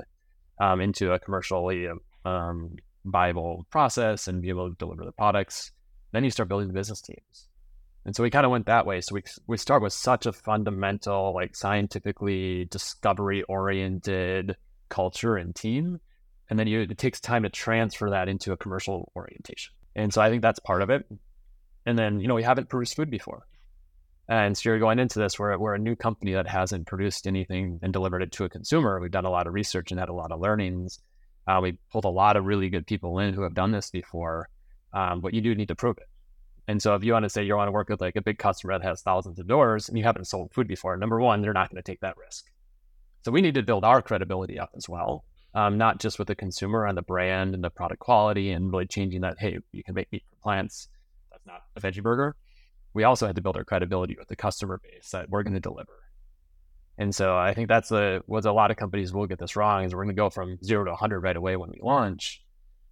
um, 0.60 0.80
into 0.80 1.12
a 1.12 1.18
commercially 1.18 1.86
um, 2.24 2.76
viable 3.04 3.66
process 3.70 4.28
and 4.28 4.42
be 4.42 4.48
able 4.48 4.68
to 4.70 4.76
deliver 4.76 5.04
the 5.04 5.12
products. 5.12 5.70
Then 6.12 6.24
you 6.24 6.30
start 6.30 6.48
building 6.48 6.68
the 6.68 6.74
business 6.74 7.00
teams. 7.00 7.48
And 8.04 8.16
so 8.16 8.22
we 8.22 8.30
kind 8.30 8.44
of 8.44 8.50
went 8.50 8.66
that 8.66 8.86
way. 8.86 9.00
So 9.00 9.14
we 9.14 9.22
we 9.46 9.56
start 9.56 9.82
with 9.82 9.92
such 9.92 10.26
a 10.26 10.32
fundamental, 10.32 11.32
like 11.34 11.54
scientifically 11.54 12.64
discovery 12.64 13.44
oriented 13.44 14.56
culture 14.88 15.36
and 15.36 15.54
team, 15.54 16.00
and 16.50 16.58
then 16.58 16.66
you, 16.66 16.80
it 16.80 16.98
takes 16.98 17.20
time 17.20 17.44
to 17.44 17.48
transfer 17.48 18.10
that 18.10 18.28
into 18.28 18.52
a 18.52 18.56
commercial 18.56 19.12
orientation. 19.14 19.72
And 19.94 20.12
so 20.12 20.20
I 20.20 20.30
think 20.30 20.42
that's 20.42 20.58
part 20.58 20.82
of 20.82 20.90
it. 20.90 21.06
And 21.84 21.98
then, 21.98 22.20
you 22.20 22.28
know, 22.28 22.34
we 22.34 22.42
haven't 22.42 22.68
produced 22.68 22.96
food 22.96 23.10
before. 23.10 23.46
And 24.28 24.56
so 24.56 24.68
you're 24.68 24.78
going 24.78 24.98
into 24.98 25.18
this 25.18 25.38
where 25.38 25.58
we're 25.58 25.74
a 25.74 25.78
new 25.78 25.96
company 25.96 26.32
that 26.34 26.46
hasn't 26.46 26.86
produced 26.86 27.26
anything 27.26 27.80
and 27.82 27.92
delivered 27.92 28.22
it 28.22 28.32
to 28.32 28.44
a 28.44 28.48
consumer. 28.48 29.00
We've 29.00 29.10
done 29.10 29.24
a 29.24 29.30
lot 29.30 29.46
of 29.46 29.52
research 29.52 29.90
and 29.90 29.98
had 29.98 30.08
a 30.08 30.14
lot 30.14 30.32
of 30.32 30.40
learnings. 30.40 31.00
Uh, 31.46 31.58
we 31.60 31.78
pulled 31.90 32.04
a 32.04 32.08
lot 32.08 32.36
of 32.36 32.44
really 32.44 32.68
good 32.70 32.86
people 32.86 33.18
in 33.18 33.34
who 33.34 33.42
have 33.42 33.54
done 33.54 33.72
this 33.72 33.90
before, 33.90 34.48
um, 34.92 35.20
but 35.20 35.34
you 35.34 35.40
do 35.40 35.54
need 35.54 35.68
to 35.68 35.74
prove 35.74 35.98
it. 35.98 36.08
And 36.68 36.80
so 36.80 36.94
if 36.94 37.02
you 37.02 37.12
want 37.12 37.24
to 37.24 37.28
say 37.28 37.42
you 37.42 37.56
want 37.56 37.66
to 37.66 37.72
work 37.72 37.88
with 37.88 38.00
like 38.00 38.14
a 38.14 38.22
big 38.22 38.38
customer 38.38 38.78
that 38.78 38.86
has 38.86 39.02
thousands 39.02 39.40
of 39.40 39.48
doors 39.48 39.88
and 39.88 39.98
you 39.98 40.04
haven't 40.04 40.26
sold 40.26 40.52
food 40.54 40.68
before, 40.68 40.96
number 40.96 41.20
one, 41.20 41.42
they're 41.42 41.52
not 41.52 41.70
going 41.70 41.82
to 41.82 41.90
take 41.90 42.00
that 42.00 42.16
risk. 42.16 42.46
So 43.24 43.32
we 43.32 43.40
need 43.40 43.54
to 43.54 43.62
build 43.62 43.84
our 43.84 44.00
credibility 44.00 44.58
up 44.58 44.70
as 44.76 44.88
well, 44.88 45.24
um, 45.54 45.78
not 45.78 45.98
just 45.98 46.18
with 46.20 46.28
the 46.28 46.36
consumer 46.36 46.86
and 46.86 46.96
the 46.96 47.02
brand 47.02 47.54
and 47.54 47.62
the 47.62 47.70
product 47.70 48.00
quality 48.00 48.52
and 48.52 48.72
really 48.72 48.86
changing 48.86 49.22
that, 49.22 49.38
hey, 49.38 49.58
you 49.72 49.82
can 49.82 49.94
make 49.94 50.10
meat 50.12 50.22
from 50.28 50.38
plants. 50.40 50.88
Not 51.46 51.62
a 51.76 51.80
veggie 51.80 52.02
burger. 52.02 52.36
We 52.94 53.04
also 53.04 53.26
had 53.26 53.36
to 53.36 53.42
build 53.42 53.56
our 53.56 53.64
credibility 53.64 54.16
with 54.18 54.28
the 54.28 54.36
customer 54.36 54.80
base 54.82 55.10
that 55.10 55.30
we're 55.30 55.42
going 55.42 55.54
to 55.54 55.60
deliver. 55.60 55.92
And 56.98 57.14
so 57.14 57.36
I 57.36 57.54
think 57.54 57.68
that's 57.68 57.90
a, 57.90 58.20
what 58.26 58.44
a 58.44 58.52
lot 58.52 58.70
of 58.70 58.76
companies 58.76 59.12
will 59.12 59.26
get 59.26 59.38
this 59.38 59.56
wrong 59.56 59.84
is 59.84 59.94
we're 59.94 60.04
going 60.04 60.14
to 60.14 60.20
go 60.20 60.28
from 60.28 60.58
zero 60.62 60.84
to 60.84 60.90
100 60.90 61.20
right 61.20 61.36
away 61.36 61.56
when 61.56 61.70
we 61.70 61.78
launch. 61.82 62.42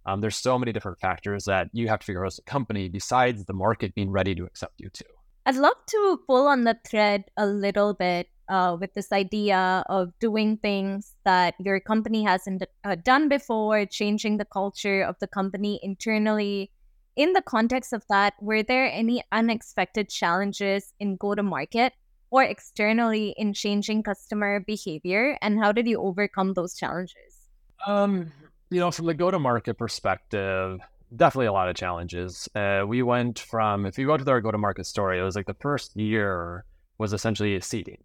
Um, 0.05 0.21
there's 0.21 0.35
so 0.35 0.57
many 0.57 0.71
different 0.71 0.99
factors 0.99 1.45
that 1.45 1.69
you 1.73 1.87
have 1.87 1.99
to 1.99 2.05
figure 2.05 2.25
out 2.25 2.33
as 2.33 2.39
a 2.39 2.43
company 2.43 2.89
besides 2.89 3.45
the 3.45 3.53
market 3.53 3.93
being 3.93 4.09
ready 4.09 4.33
to 4.33 4.45
accept 4.45 4.73
you 4.79 4.89
too. 4.89 5.05
I'd 5.45 5.55
love 5.55 5.77
to 5.87 6.19
pull 6.27 6.47
on 6.47 6.63
the 6.63 6.77
thread 6.87 7.25
a 7.37 7.45
little 7.45 7.93
bit 7.93 8.27
uh, 8.49 8.77
with 8.79 8.93
this 8.93 9.11
idea 9.11 9.83
of 9.87 10.11
doing 10.19 10.57
things 10.57 11.15
that 11.23 11.55
your 11.59 11.79
company 11.79 12.23
hasn't 12.23 12.63
uh, 12.83 12.95
done 12.95 13.29
before, 13.29 13.85
changing 13.85 14.37
the 14.37 14.45
culture 14.45 15.03
of 15.03 15.15
the 15.19 15.27
company 15.27 15.79
internally. 15.81 16.71
In 17.15 17.33
the 17.33 17.41
context 17.41 17.91
of 17.91 18.03
that, 18.09 18.33
were 18.41 18.63
there 18.63 18.89
any 18.89 19.21
unexpected 19.31 20.09
challenges 20.09 20.93
in 20.99 21.17
go 21.17 21.35
to 21.35 21.43
market 21.43 21.93
or 22.29 22.43
externally 22.43 23.35
in 23.37 23.53
changing 23.53 24.03
customer 24.03 24.61
behavior? 24.61 25.37
And 25.41 25.59
how 25.59 25.73
did 25.73 25.87
you 25.87 26.01
overcome 26.01 26.53
those 26.53 26.73
challenges? 26.75 27.49
Um, 27.85 28.31
you 28.69 28.79
know, 28.79 28.91
from 28.91 29.07
the 29.07 29.13
go 29.13 29.29
to 29.29 29.39
market 29.39 29.77
perspective, 29.77 30.79
definitely 31.13 31.47
a 31.47 31.53
lot 31.53 31.67
of 31.67 31.75
challenges. 31.75 32.47
Uh, 32.55 32.83
we 32.87 33.03
went 33.03 33.39
from, 33.39 33.85
if 33.85 33.97
you 33.97 34.05
go 34.05 34.15
to 34.15 34.31
our 34.31 34.39
go 34.39 34.51
to 34.51 34.57
market 34.57 34.85
story, 34.85 35.19
it 35.19 35.23
was 35.23 35.35
like 35.35 35.47
the 35.47 35.55
first 35.55 35.95
year 35.97 36.63
was 36.97 37.11
essentially 37.11 37.59
seating. 37.59 38.01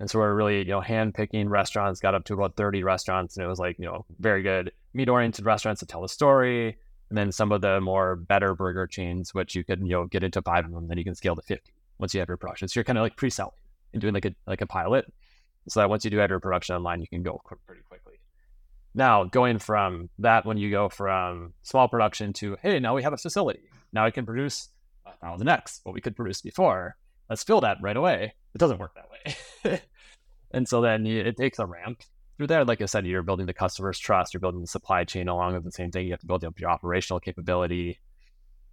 And 0.00 0.10
so 0.10 0.18
we're 0.18 0.34
really, 0.34 0.58
you 0.58 0.72
know, 0.72 0.80
hand 0.80 1.14
picking 1.14 1.48
restaurants, 1.48 2.00
got 2.00 2.16
up 2.16 2.24
to 2.24 2.34
about 2.34 2.56
30 2.56 2.82
restaurants. 2.82 3.36
And 3.36 3.44
it 3.44 3.48
was 3.48 3.60
like, 3.60 3.78
you 3.78 3.84
know, 3.84 4.04
very 4.18 4.42
good 4.42 4.72
meat 4.92 5.08
oriented 5.08 5.44
restaurants 5.44 5.78
to 5.80 5.86
tell 5.86 6.02
the 6.02 6.08
story. 6.08 6.76
And 7.08 7.18
then 7.18 7.32
some 7.32 7.52
of 7.52 7.60
the 7.60 7.80
more 7.80 8.16
better 8.16 8.54
burger 8.54 8.86
chains, 8.86 9.34
which 9.34 9.54
you 9.54 9.64
could, 9.64 9.80
you 9.80 9.90
know, 9.90 10.06
get 10.06 10.24
into 10.24 10.42
five 10.42 10.64
of 10.64 10.72
them, 10.72 10.88
then 10.88 10.98
you 10.98 11.04
can 11.04 11.14
scale 11.14 11.36
to 11.36 11.42
50 11.42 11.72
once 11.98 12.14
you 12.14 12.20
have 12.20 12.28
your 12.28 12.36
production. 12.36 12.68
So 12.68 12.80
you're 12.80 12.84
kind 12.84 12.98
of 12.98 13.02
like 13.02 13.16
pre-selling 13.16 13.52
and 13.92 14.00
doing 14.00 14.14
like 14.14 14.24
a, 14.24 14.34
like 14.46 14.60
a 14.60 14.66
pilot. 14.66 15.12
So 15.68 15.80
that 15.80 15.88
once 15.88 16.04
you 16.04 16.10
do 16.10 16.18
have 16.18 16.30
your 16.30 16.40
production 16.40 16.76
online, 16.76 17.00
you 17.00 17.08
can 17.08 17.22
go 17.22 17.40
pretty 17.66 17.82
quickly. 17.88 18.14
Now, 18.94 19.24
going 19.24 19.58
from 19.58 20.08
that, 20.18 20.44
when 20.44 20.56
you 20.56 20.70
go 20.70 20.88
from 20.88 21.52
small 21.62 21.88
production 21.88 22.32
to, 22.34 22.56
hey, 22.62 22.78
now 22.78 22.94
we 22.94 23.02
have 23.02 23.12
a 23.12 23.16
facility. 23.16 23.68
Now 23.92 24.04
we 24.04 24.12
can 24.12 24.26
produce 24.26 24.68
thousand 25.20 25.48
X, 25.48 25.80
what 25.84 25.94
we 25.94 26.00
could 26.00 26.16
produce 26.16 26.42
before. 26.42 26.96
Let's 27.28 27.42
fill 27.42 27.60
that 27.62 27.78
right 27.80 27.96
away. 27.96 28.34
It 28.54 28.58
doesn't 28.58 28.78
work 28.78 28.94
that 28.94 29.08
way. 29.10 29.80
and 30.50 30.68
so 30.68 30.80
then 30.80 31.06
it 31.06 31.36
takes 31.36 31.58
a 31.58 31.66
ramp 31.66 32.02
through 32.36 32.48
there. 32.48 32.64
Like 32.64 32.80
I 32.80 32.86
said, 32.86 33.06
you're 33.06 33.22
building 33.22 33.46
the 33.46 33.54
customer's 33.54 33.98
trust, 33.98 34.34
you're 34.34 34.40
building 34.40 34.60
the 34.60 34.66
supply 34.66 35.04
chain 35.04 35.28
along 35.28 35.54
with 35.54 35.64
the 35.64 35.72
same 35.72 35.90
thing. 35.90 36.06
You 36.06 36.12
have 36.12 36.20
to 36.20 36.26
build 36.26 36.44
up 36.44 36.58
your 36.58 36.70
operational 36.70 37.20
capability. 37.20 38.00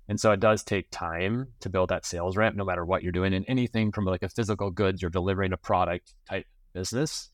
And 0.08 0.20
so 0.20 0.32
it 0.32 0.40
does 0.40 0.64
take 0.64 0.88
time 0.92 1.48
to 1.62 1.70
build 1.70 1.90
that 1.90 2.06
sales 2.06 2.36
ramp, 2.36 2.56
no 2.56 2.66
matter 2.66 2.84
what 2.84 3.04
you're 3.04 3.12
doing. 3.12 3.34
in 3.34 3.46
anything 3.46 3.92
from 3.92 4.06
like 4.06 4.24
a 4.24 4.30
physical 4.30 4.72
goods, 4.72 5.02
you're 5.02 5.12
delivering 5.12 5.54
a 5.54 5.58
product 5.58 6.14
type 6.28 6.46
business, 6.74 7.30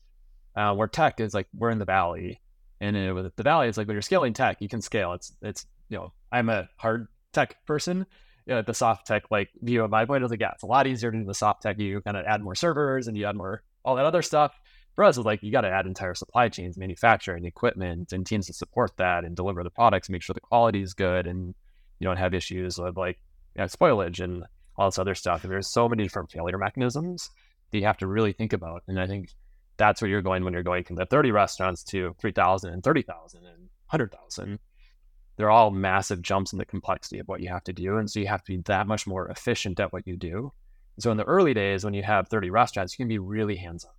uh, 0.54 0.74
where 0.74 0.86
tech 0.86 1.18
is 1.18 1.34
like 1.34 1.48
we're 1.54 1.70
in 1.70 1.78
the 1.78 1.84
valley 1.84 2.40
and 2.80 2.96
uh, 2.96 3.14
with 3.14 3.34
the 3.34 3.42
valley, 3.42 3.68
it's 3.68 3.76
like 3.76 3.86
when 3.86 3.94
you're 3.94 4.02
scaling 4.02 4.32
tech, 4.32 4.58
you 4.60 4.68
can 4.68 4.80
scale. 4.80 5.12
It's 5.12 5.32
it's 5.42 5.66
you 5.88 5.98
know 5.98 6.12
I'm 6.30 6.48
a 6.48 6.68
hard 6.76 7.08
tech 7.32 7.64
person. 7.66 8.06
You 8.46 8.54
know, 8.54 8.62
the 8.62 8.74
soft 8.74 9.06
tech 9.06 9.24
like 9.30 9.50
view 9.60 9.82
of 9.82 9.90
my 9.90 10.04
point 10.04 10.24
is 10.24 10.30
like 10.30 10.40
yeah, 10.40 10.52
it's 10.52 10.62
a 10.62 10.66
lot 10.66 10.86
easier 10.86 11.10
to 11.10 11.18
do 11.18 11.24
the 11.24 11.34
soft 11.34 11.62
tech. 11.62 11.78
You 11.78 12.00
kind 12.00 12.16
of 12.16 12.24
add 12.24 12.42
more 12.42 12.54
servers 12.54 13.08
and 13.08 13.16
you 13.16 13.26
add 13.26 13.36
more 13.36 13.62
all 13.84 13.96
that 13.96 14.04
other 14.04 14.22
stuff. 14.22 14.54
For 14.98 15.04
us, 15.04 15.16
it's 15.16 15.24
like 15.24 15.44
you 15.44 15.52
got 15.52 15.60
to 15.60 15.70
add 15.70 15.86
entire 15.86 16.16
supply 16.16 16.48
chains, 16.48 16.76
manufacturing, 16.76 17.44
equipment, 17.44 18.12
and 18.12 18.26
teams 18.26 18.48
to 18.48 18.52
support 18.52 18.96
that 18.96 19.22
and 19.22 19.36
deliver 19.36 19.62
the 19.62 19.70
products, 19.70 20.10
make 20.10 20.22
sure 20.22 20.34
the 20.34 20.40
quality 20.40 20.82
is 20.82 20.92
good, 20.92 21.28
and 21.28 21.54
you 22.00 22.04
don't 22.04 22.16
have 22.16 22.34
issues 22.34 22.78
with 22.78 22.96
like 22.96 23.16
you 23.54 23.60
know, 23.60 23.66
spoilage 23.66 24.18
and 24.18 24.42
all 24.76 24.88
this 24.88 24.98
other 24.98 25.14
stuff. 25.14 25.44
And 25.44 25.52
there's 25.52 25.72
so 25.72 25.88
many 25.88 26.02
different 26.02 26.32
failure 26.32 26.58
mechanisms 26.58 27.30
that 27.70 27.78
you 27.78 27.84
have 27.84 27.98
to 27.98 28.08
really 28.08 28.32
think 28.32 28.52
about. 28.52 28.82
And 28.88 28.98
I 28.98 29.06
think 29.06 29.30
that's 29.76 30.02
where 30.02 30.10
you're 30.10 30.20
going 30.20 30.42
when 30.42 30.52
you're 30.52 30.64
going 30.64 30.82
from 30.82 30.96
the 30.96 31.06
30 31.06 31.30
restaurants 31.30 31.84
to 31.84 32.16
3,000 32.20 32.72
and 32.72 32.82
30,000 32.82 33.46
and 33.46 33.68
100,000. 33.90 34.58
They're 35.36 35.48
all 35.48 35.70
massive 35.70 36.22
jumps 36.22 36.52
in 36.52 36.58
the 36.58 36.64
complexity 36.64 37.20
of 37.20 37.28
what 37.28 37.40
you 37.40 37.50
have 37.50 37.62
to 37.62 37.72
do. 37.72 37.98
And 37.98 38.10
so 38.10 38.18
you 38.18 38.26
have 38.26 38.42
to 38.42 38.56
be 38.56 38.62
that 38.64 38.88
much 38.88 39.06
more 39.06 39.28
efficient 39.28 39.78
at 39.78 39.92
what 39.92 40.08
you 40.08 40.16
do. 40.16 40.52
So 40.98 41.12
in 41.12 41.16
the 41.16 41.22
early 41.22 41.54
days, 41.54 41.84
when 41.84 41.94
you 41.94 42.02
have 42.02 42.26
30 42.26 42.50
restaurants, 42.50 42.98
you 42.98 43.04
can 43.04 43.08
be 43.08 43.20
really 43.20 43.54
hands 43.54 43.84
on. 43.84 43.92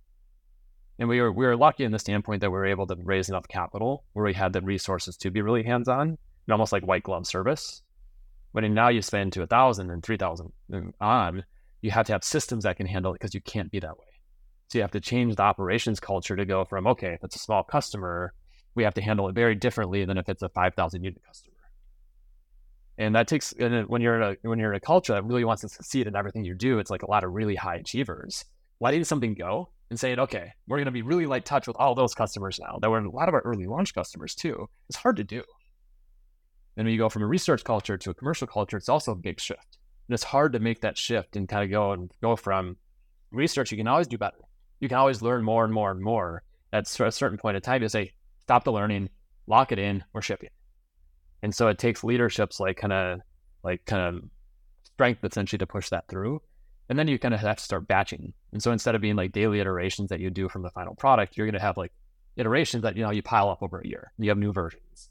And 1.00 1.08
we 1.08 1.18
were, 1.18 1.32
we 1.32 1.46
were 1.46 1.56
lucky 1.56 1.84
in 1.84 1.92
the 1.92 1.98
standpoint 1.98 2.42
that 2.42 2.50
we 2.50 2.58
were 2.58 2.66
able 2.66 2.86
to 2.86 2.94
raise 2.94 3.30
enough 3.30 3.48
capital 3.48 4.04
where 4.12 4.26
we 4.26 4.34
had 4.34 4.52
the 4.52 4.60
resources 4.60 5.16
to 5.16 5.30
be 5.30 5.40
really 5.40 5.62
hands 5.62 5.88
on 5.88 6.08
and 6.08 6.52
almost 6.52 6.72
like 6.72 6.86
white 6.86 7.02
glove 7.02 7.26
service. 7.26 7.80
But 8.52 8.64
now 8.64 8.90
you 8.90 9.00
spend 9.00 9.32
to 9.32 9.42
a 9.42 9.46
thousand 9.46 9.90
and 9.90 10.02
three 10.02 10.18
thousand 10.18 10.52
on, 11.00 11.44
you 11.80 11.90
have 11.90 12.06
to 12.06 12.12
have 12.12 12.22
systems 12.22 12.64
that 12.64 12.76
can 12.76 12.86
handle 12.86 13.12
it 13.12 13.14
because 13.14 13.32
you 13.32 13.40
can't 13.40 13.70
be 13.70 13.80
that 13.80 13.98
way. 13.98 14.04
So 14.68 14.76
you 14.76 14.82
have 14.82 14.90
to 14.90 15.00
change 15.00 15.36
the 15.36 15.42
operations 15.42 16.00
culture 16.00 16.36
to 16.36 16.44
go 16.44 16.66
from, 16.66 16.86
okay, 16.86 17.14
if 17.14 17.24
it's 17.24 17.36
a 17.36 17.38
small 17.38 17.62
customer, 17.62 18.34
we 18.74 18.84
have 18.84 18.94
to 18.94 19.02
handle 19.02 19.26
it 19.28 19.34
very 19.34 19.54
differently 19.54 20.04
than 20.04 20.18
if 20.18 20.28
it's 20.28 20.42
a 20.42 20.50
5,000 20.50 21.02
unit 21.02 21.22
customer. 21.26 21.56
And 22.98 23.14
that 23.14 23.26
takes, 23.26 23.52
and 23.52 23.88
when 23.88 24.02
you're 24.02 24.20
in 24.20 24.22
a, 24.22 24.48
when 24.48 24.58
you're 24.58 24.72
in 24.72 24.76
a 24.76 24.80
culture 24.80 25.14
that 25.14 25.24
really 25.24 25.44
wants 25.44 25.62
to 25.62 25.70
succeed 25.70 26.06
in 26.06 26.14
everything 26.14 26.44
you 26.44 26.54
do, 26.54 26.78
it's 26.78 26.90
like 26.90 27.02
a 27.02 27.10
lot 27.10 27.24
of 27.24 27.32
really 27.32 27.56
high 27.56 27.76
achievers. 27.76 28.44
Letting 28.80 29.04
something 29.04 29.32
go 29.34 29.70
and 29.90 29.98
saying, 29.98 30.18
okay, 30.18 30.52
we're 30.66 30.78
going 30.78 30.86
to 30.86 30.92
be 30.92 31.02
really 31.02 31.26
light 31.26 31.44
touch 31.44 31.66
with 31.66 31.76
all 31.76 31.94
those 31.94 32.14
customers 32.14 32.58
now 32.60 32.78
that 32.80 32.90
were 32.90 32.98
a 32.98 33.10
lot 33.10 33.28
of 33.28 33.34
our 33.34 33.40
early 33.40 33.66
launch 33.66 33.94
customers 33.94 34.34
too. 34.34 34.68
It's 34.88 34.98
hard 34.98 35.16
to 35.16 35.24
do. 35.24 35.42
And 36.76 36.86
when 36.86 36.92
you 36.92 36.98
go 36.98 37.08
from 37.08 37.22
a 37.22 37.26
research 37.26 37.64
culture 37.64 37.98
to 37.98 38.10
a 38.10 38.14
commercial 38.14 38.46
culture, 38.46 38.76
it's 38.76 38.88
also 38.88 39.12
a 39.12 39.16
big 39.16 39.40
shift. 39.40 39.78
And 40.08 40.14
it's 40.14 40.22
hard 40.22 40.52
to 40.52 40.60
make 40.60 40.80
that 40.80 40.96
shift 40.96 41.36
and 41.36 41.48
kind 41.48 41.64
of 41.64 41.70
go 41.70 41.92
and 41.92 42.10
go 42.22 42.36
from 42.36 42.76
research, 43.32 43.70
you 43.70 43.76
can 43.76 43.88
always 43.88 44.06
do 44.06 44.18
better 44.18 44.38
you 44.80 44.88
can 44.88 44.96
always 44.96 45.22
learn 45.22 45.44
more 45.44 45.64
and 45.64 45.72
more 45.72 45.90
and 45.90 46.00
more. 46.00 46.42
At 46.72 46.90
a 47.00 47.12
certain 47.12 47.38
point 47.38 47.56
in 47.56 47.62
time, 47.62 47.82
you 47.82 47.88
say, 47.88 48.12
stop 48.40 48.64
the 48.64 48.72
learning, 48.72 49.10
lock 49.46 49.72
it 49.72 49.78
in, 49.78 50.02
we're 50.12 50.22
shipping. 50.22 50.50
And 51.42 51.54
so 51.54 51.68
it 51.68 51.78
takes 51.78 52.02
leadership's 52.02 52.60
like 52.60 52.76
kind 52.76 52.92
of 52.92 53.20
like 53.62 53.84
kind 53.84 54.16
of 54.16 54.24
strength 54.84 55.24
essentially 55.24 55.58
to 55.58 55.66
push 55.66 55.90
that 55.90 56.08
through. 56.08 56.42
And 56.90 56.98
then 56.98 57.08
you 57.08 57.18
kind 57.18 57.32
of 57.32 57.40
have 57.40 57.56
to 57.56 57.64
start 57.64 57.88
batching. 57.88 58.34
And 58.52 58.62
so 58.62 58.72
instead 58.72 58.94
of 58.94 59.00
being 59.00 59.16
like 59.16 59.32
daily 59.32 59.60
iterations 59.60 60.10
that 60.10 60.20
you 60.20 60.28
do 60.28 60.50
from 60.50 60.60
the 60.62 60.70
final 60.70 60.94
product, 60.94 61.38
you're 61.38 61.46
going 61.46 61.54
to 61.54 61.60
have 61.60 61.78
like 61.78 61.92
iterations 62.36 62.82
that 62.82 62.96
you 62.96 63.02
know 63.02 63.10
you 63.10 63.22
pile 63.22 63.48
up 63.48 63.62
over 63.62 63.78
a 63.78 63.86
year. 63.86 64.12
You 64.18 64.28
have 64.28 64.38
new 64.38 64.52
versions 64.52 65.08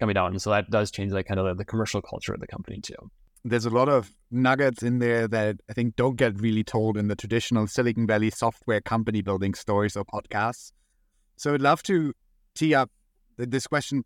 coming 0.00 0.14
down, 0.14 0.32
and 0.32 0.42
so 0.42 0.50
that 0.50 0.70
does 0.70 0.90
change 0.90 1.12
like 1.12 1.28
kind 1.28 1.38
of 1.38 1.46
the, 1.46 1.54
the 1.54 1.64
commercial 1.64 2.02
culture 2.02 2.34
of 2.34 2.40
the 2.40 2.48
company 2.48 2.80
too 2.80 3.10
there's 3.44 3.66
a 3.66 3.70
lot 3.70 3.88
of 3.88 4.12
nuggets 4.30 4.82
in 4.82 4.98
there 4.98 5.28
that 5.28 5.56
I 5.68 5.72
think 5.72 5.96
don't 5.96 6.16
get 6.16 6.40
really 6.40 6.64
told 6.64 6.96
in 6.96 7.08
the 7.08 7.16
traditional 7.16 7.66
Silicon 7.66 8.06
Valley 8.06 8.30
software 8.30 8.80
company 8.80 9.22
building 9.22 9.54
stories 9.54 9.96
or 9.96 10.04
podcasts. 10.04 10.72
So 11.36 11.54
I'd 11.54 11.62
love 11.62 11.82
to 11.84 12.14
tee 12.54 12.74
up 12.74 12.90
this 13.36 13.66
question. 13.66 14.04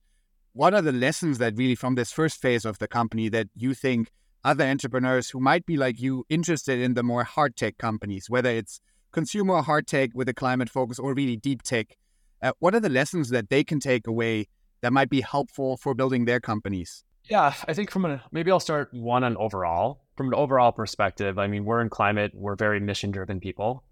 What 0.52 0.74
are 0.74 0.82
the 0.82 0.92
lessons 0.92 1.38
that 1.38 1.56
really 1.56 1.74
from 1.74 1.94
this 1.94 2.12
first 2.12 2.40
phase 2.40 2.64
of 2.64 2.78
the 2.78 2.88
company 2.88 3.28
that 3.30 3.48
you 3.54 3.74
think 3.74 4.10
other 4.44 4.64
entrepreneurs 4.64 5.30
who 5.30 5.40
might 5.40 5.66
be 5.66 5.76
like 5.76 6.00
you 6.00 6.24
interested 6.28 6.80
in 6.80 6.94
the 6.94 7.02
more 7.02 7.24
hard 7.24 7.56
tech 7.56 7.78
companies, 7.78 8.28
whether 8.28 8.50
it's 8.50 8.80
consumer 9.12 9.62
hard 9.62 9.86
tech 9.86 10.10
with 10.14 10.28
a 10.28 10.34
climate 10.34 10.68
focus 10.68 10.98
or 10.98 11.14
really 11.14 11.36
deep 11.36 11.62
tech, 11.62 11.96
uh, 12.42 12.52
what 12.58 12.74
are 12.74 12.80
the 12.80 12.88
lessons 12.88 13.28
that 13.30 13.50
they 13.50 13.62
can 13.62 13.78
take 13.78 14.06
away 14.06 14.48
that 14.80 14.92
might 14.92 15.10
be 15.10 15.20
helpful 15.20 15.76
for 15.76 15.94
building 15.94 16.24
their 16.24 16.40
companies? 16.40 17.04
Yeah, 17.30 17.54
I 17.68 17.74
think 17.74 17.90
from 17.90 18.04
a 18.04 18.20
maybe 18.32 18.50
I'll 18.50 18.60
start 18.60 18.88
one 18.92 19.22
on 19.22 19.36
overall. 19.36 20.02
From 20.16 20.28
an 20.28 20.34
overall 20.34 20.72
perspective, 20.72 21.38
I 21.38 21.46
mean, 21.46 21.64
we're 21.64 21.80
in 21.80 21.88
climate, 21.88 22.32
we're 22.34 22.56
very 22.56 22.80
mission 22.80 23.12
driven 23.12 23.40
people. 23.40 23.84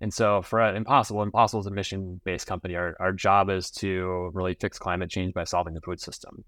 And 0.00 0.12
so 0.12 0.42
for 0.42 0.60
Impossible, 0.60 1.22
Impossible 1.22 1.60
is 1.60 1.66
a 1.66 1.70
mission 1.70 2.20
based 2.24 2.46
company. 2.46 2.76
Our, 2.76 2.96
our 3.00 3.12
job 3.12 3.50
is 3.50 3.70
to 3.72 4.30
really 4.34 4.54
fix 4.54 4.78
climate 4.78 5.10
change 5.10 5.34
by 5.34 5.44
solving 5.44 5.74
the 5.74 5.80
food 5.80 6.00
system. 6.00 6.44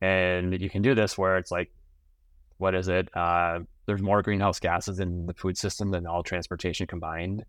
And 0.00 0.58
you 0.60 0.70
can 0.70 0.82
do 0.82 0.94
this 0.94 1.18
where 1.18 1.36
it's 1.36 1.50
like, 1.50 1.72
what 2.58 2.74
is 2.74 2.88
it? 2.88 3.08
Uh, 3.16 3.60
there's 3.86 4.02
more 4.02 4.22
greenhouse 4.22 4.60
gases 4.60 5.00
in 5.00 5.26
the 5.26 5.34
food 5.34 5.58
system 5.58 5.90
than 5.90 6.06
all 6.06 6.22
transportation 6.22 6.86
combined. 6.86 7.44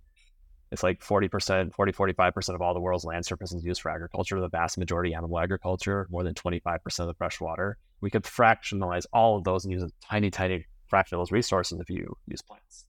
It's 0.72 0.84
like 0.84 1.00
40%, 1.02 1.74
40, 1.74 1.92
45% 1.94 2.56
of 2.56 2.62
all 2.62 2.74
the 2.74 2.80
world's 2.80 3.06
land 3.06 3.26
surface 3.26 3.54
is 3.54 3.64
used 3.64 3.82
for 3.82 3.92
agriculture, 3.92 4.40
the 4.42 4.50
vast 4.50 4.78
majority 4.78 5.14
animal 5.14 5.40
agriculture, 5.40 6.08
more 6.10 6.24
than 6.24 6.34
25% 6.34 7.00
of 7.00 7.08
the 7.08 7.14
fresh 7.14 7.40
water. 7.40 7.78
We 8.02 8.10
could 8.10 8.24
fractionalize 8.24 9.06
all 9.14 9.38
of 9.38 9.44
those 9.44 9.64
and 9.64 9.72
use 9.72 9.84
a 9.84 9.92
tiny, 10.06 10.32
tiny 10.32 10.66
fraction 10.88 11.16
of 11.16 11.22
those 11.22 11.32
resources 11.32 11.80
if 11.80 11.90
you 11.90 12.18
use 12.28 12.42
plants. 12.42 12.86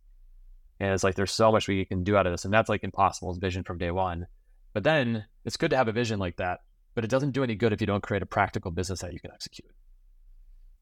And 0.80 0.92
it's 0.92 1.04
like 1.04 1.14
there's 1.14 1.32
so 1.32 1.52
much 1.52 1.68
we 1.68 1.84
can 1.84 2.02
do 2.02 2.16
out 2.16 2.26
of 2.26 2.32
this. 2.32 2.44
And 2.44 2.52
that's 2.52 2.68
like 2.68 2.82
Impossible's 2.82 3.38
vision 3.38 3.62
from 3.62 3.78
day 3.78 3.90
one. 3.90 4.26
But 4.72 4.84
then 4.84 5.24
it's 5.44 5.56
good 5.56 5.70
to 5.70 5.76
have 5.76 5.88
a 5.88 5.92
vision 5.92 6.18
like 6.18 6.36
that, 6.36 6.60
but 6.94 7.04
it 7.04 7.10
doesn't 7.10 7.30
do 7.30 7.42
any 7.42 7.54
good 7.54 7.72
if 7.72 7.80
you 7.80 7.86
don't 7.86 8.02
create 8.02 8.22
a 8.22 8.26
practical 8.26 8.70
business 8.70 9.00
that 9.00 9.12
you 9.12 9.20
can 9.20 9.30
execute. 9.32 9.70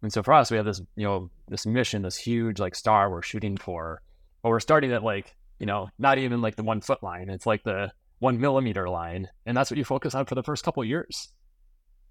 And 0.05 0.13
so 0.13 0.23
for 0.23 0.35
us, 0.35 0.51
we 0.51 0.59
have 0.59 0.67
this, 0.67 0.83
you 0.97 1.07
know, 1.07 1.31
this 1.49 1.65
mission, 1.65 2.03
this 2.03 2.19
huge 2.19 2.61
like 2.61 2.75
star 2.75 3.11
we're 3.11 3.23
shooting 3.23 3.57
for, 3.57 4.03
but 4.43 4.51
we're 4.51 4.61
starting 4.61 4.93
at 4.93 5.03
like, 5.03 5.35
you 5.59 5.65
know, 5.65 5.89
not 5.99 6.19
even 6.19 6.43
like 6.43 6.57
the 6.57 6.63
one 6.63 6.83
foot 6.83 7.03
line. 7.03 7.31
It's 7.31 7.47
like 7.47 7.65
the 7.65 7.91
one 8.19 8.39
millimeter 8.39 8.87
line. 8.87 9.31
And 9.47 9.57
that's 9.57 9.71
what 9.71 9.79
you 9.79 9.85
focus 9.85 10.15
on 10.15 10.27
for 10.27 10.35
the 10.35 10.43
first 10.43 10.63
couple 10.63 10.83
of 10.83 10.89
years. 10.91 11.33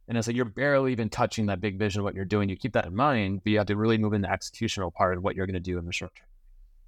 And 0.07 0.17
it's 0.17 0.25
like 0.25 0.35
you're 0.35 0.43
barely 0.43 0.91
even 0.91 1.09
touching 1.09 1.45
that 1.45 1.61
big 1.61 1.77
vision 1.77 1.99
of 1.99 2.03
what 2.03 2.15
you're 2.15 2.25
doing. 2.25 2.49
You 2.49 2.55
keep 2.55 2.73
that 2.73 2.87
in 2.87 2.95
mind, 2.95 3.41
but 3.43 3.51
you 3.51 3.59
have 3.59 3.67
to 3.67 3.77
really 3.77 3.99
move 3.99 4.13
in 4.13 4.21
the 4.21 4.27
executional 4.27 4.91
part 4.91 5.15
of 5.15 5.23
what 5.23 5.35
you're 5.35 5.45
going 5.45 5.53
to 5.53 5.59
do 5.59 5.77
in 5.77 5.85
the 5.85 5.93
short 5.93 6.15
term. 6.15 6.25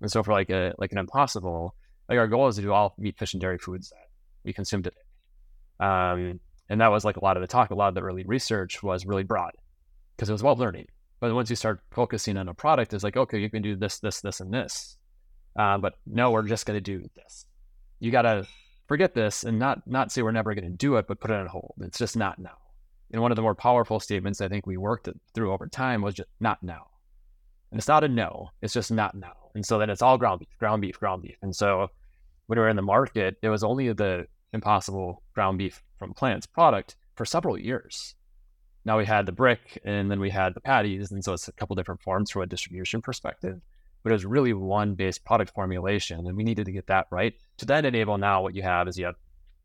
And 0.01 0.11
so 0.11 0.23
for 0.23 0.31
like 0.31 0.49
a 0.49 0.73
like 0.79 0.91
an 0.91 0.97
impossible, 0.97 1.75
like 2.09 2.17
our 2.17 2.27
goal 2.27 2.47
is 2.47 2.55
to 2.55 2.63
do 2.63 2.73
all 2.73 2.95
meat, 2.97 3.19
fish, 3.19 3.35
and 3.35 3.41
dairy 3.41 3.59
foods 3.59 3.91
that 3.91 4.07
we 4.43 4.53
consume 4.53 4.81
today. 4.81 4.97
Um, 5.79 6.39
and 6.67 6.81
that 6.81 6.89
was 6.89 7.05
like 7.05 7.17
a 7.17 7.23
lot 7.23 7.37
of 7.37 7.41
the 7.41 7.47
talk, 7.47 7.69
a 7.69 7.75
lot 7.75 7.89
of 7.89 7.93
the 7.93 8.01
early 8.01 8.23
research 8.23 8.81
was 8.81 9.05
really 9.05 9.23
broad 9.23 9.51
because 10.15 10.29
it 10.29 10.33
was 10.33 10.41
well 10.41 10.55
learning. 10.55 10.87
But 11.25 11.33
once 11.33 11.49
you 11.49 11.55
start 11.55 11.81
focusing 11.89 12.37
on 12.37 12.49
a 12.49 12.53
product, 12.53 12.93
it's 12.93 13.03
like, 13.03 13.17
okay, 13.17 13.39
you 13.39 13.49
can 13.49 13.63
do 13.63 13.75
this, 13.75 13.97
this, 13.97 14.21
this, 14.21 14.41
and 14.41 14.53
this. 14.53 14.95
Uh, 15.55 15.79
but 15.79 15.95
no, 16.05 16.29
we're 16.29 16.43
just 16.43 16.67
going 16.67 16.77
to 16.77 16.81
do 16.81 17.09
this. 17.15 17.47
You 17.99 18.11
got 18.11 18.21
to 18.21 18.47
forget 18.87 19.15
this 19.15 19.43
and 19.43 19.57
not 19.57 19.87
not 19.87 20.11
say 20.11 20.21
we're 20.21 20.31
never 20.31 20.53
going 20.53 20.69
to 20.69 20.77
do 20.77 20.97
it, 20.97 21.07
but 21.07 21.19
put 21.19 21.31
it 21.31 21.37
on 21.37 21.47
hold. 21.47 21.73
It's 21.81 21.97
just 21.97 22.15
not 22.15 22.37
now. 22.37 22.59
And 23.11 23.23
one 23.23 23.31
of 23.31 23.37
the 23.37 23.41
more 23.41 23.55
powerful 23.55 23.99
statements 23.99 24.39
I 24.39 24.49
think 24.49 24.67
we 24.67 24.77
worked 24.77 25.09
through 25.33 25.51
over 25.51 25.65
time 25.65 26.03
was 26.03 26.13
just 26.13 26.29
not 26.39 26.61
now. 26.61 26.85
And 27.71 27.79
it's 27.79 27.87
not 27.87 28.03
a 28.03 28.07
no, 28.07 28.51
it's 28.61 28.75
just 28.75 28.91
not 28.91 29.15
now. 29.15 29.49
And 29.55 29.65
so 29.65 29.79
then 29.79 29.89
it's 29.89 30.03
all 30.03 30.19
ground 30.19 30.41
beef, 30.41 30.55
ground 30.59 30.83
beef, 30.83 30.99
ground 30.99 31.23
beef. 31.23 31.37
And 31.41 31.55
so 31.55 31.89
when 32.45 32.59
we 32.59 32.61
were 32.61 32.69
in 32.69 32.75
the 32.75 32.83
market, 32.83 33.37
it 33.41 33.49
was 33.49 33.63
only 33.63 33.91
the 33.93 34.27
impossible 34.53 35.23
ground 35.33 35.57
beef 35.57 35.81
from 35.97 36.13
plants 36.13 36.45
product 36.45 36.97
for 37.15 37.25
several 37.25 37.57
years 37.57 38.13
now 38.85 38.99
we 38.99 39.05
had 39.05 39.25
the 39.25 39.31
brick 39.31 39.81
and 39.83 40.09
then 40.11 40.19
we 40.19 40.29
had 40.29 40.53
the 40.53 40.61
patties. 40.61 41.11
And 41.11 41.23
so 41.23 41.33
it's 41.33 41.47
a 41.47 41.51
couple 41.51 41.75
different 41.75 42.01
forms 42.01 42.29
from 42.29 42.43
a 42.43 42.47
distribution 42.47 43.01
perspective. 43.01 43.59
But 44.03 44.11
it 44.11 44.13
was 44.13 44.25
really 44.25 44.53
one 44.53 44.93
base 44.93 45.17
product 45.17 45.51
formulation. 45.55 46.27
And 46.27 46.37
we 46.37 46.43
needed 46.43 46.67
to 46.67 46.71
get 46.71 46.87
that 46.87 47.07
right 47.09 47.33
to 47.57 47.65
then 47.65 47.85
enable 47.85 48.19
now 48.19 48.43
what 48.43 48.53
you 48.53 48.61
have 48.61 48.87
is 48.87 48.97
you 48.97 49.05
have 49.05 49.15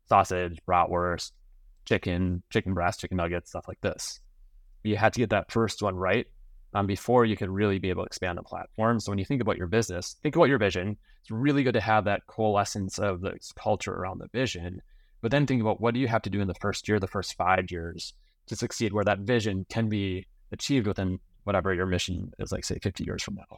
sausage, 0.09 0.59
bratwurst, 0.67 1.31
chicken, 1.85 2.41
chicken 2.49 2.73
breast, 2.73 2.99
chicken 2.99 3.17
nuggets, 3.17 3.51
stuff 3.51 3.67
like 3.67 3.79
this. 3.81 4.19
You 4.83 4.97
had 4.97 5.13
to 5.13 5.19
get 5.19 5.29
that 5.29 5.51
first 5.51 5.83
one 5.83 5.95
right 5.95 6.25
um, 6.73 6.87
before 6.87 7.23
you 7.23 7.37
could 7.37 7.49
really 7.49 7.77
be 7.77 7.91
able 7.91 8.01
to 8.01 8.07
expand 8.07 8.39
the 8.39 8.43
platform. 8.43 8.99
So 8.99 9.11
when 9.11 9.19
you 9.19 9.25
think 9.25 9.41
about 9.41 9.57
your 9.57 9.67
business, 9.67 10.15
think 10.23 10.35
about 10.35 10.49
your 10.49 10.57
vision. 10.57 10.97
It's 11.21 11.29
really 11.29 11.61
good 11.61 11.75
to 11.75 11.81
have 11.81 12.05
that 12.05 12.25
coalescence 12.25 12.97
of 12.97 13.21
the 13.21 13.37
culture 13.55 13.93
around 13.93 14.17
the 14.17 14.29
vision. 14.33 14.81
But 15.21 15.29
then 15.29 15.45
think 15.45 15.61
about 15.61 15.79
what 15.79 15.93
do 15.93 15.99
you 15.99 16.07
have 16.07 16.23
to 16.23 16.31
do 16.31 16.41
in 16.41 16.47
the 16.47 16.55
first 16.55 16.87
year, 16.87 16.99
the 16.99 17.07
first 17.07 17.35
five 17.35 17.69
years 17.69 18.13
to 18.51 18.55
succeed 18.57 18.93
where 18.93 19.05
that 19.05 19.19
vision 19.19 19.65
can 19.69 19.89
be 19.89 20.27
achieved 20.51 20.85
within 20.85 21.19
whatever 21.45 21.73
your 21.73 21.85
mission 21.85 22.31
is 22.37 22.51
like 22.51 22.65
say 22.65 22.77
50 22.81 23.03
years 23.03 23.23
from 23.23 23.35
now. 23.35 23.57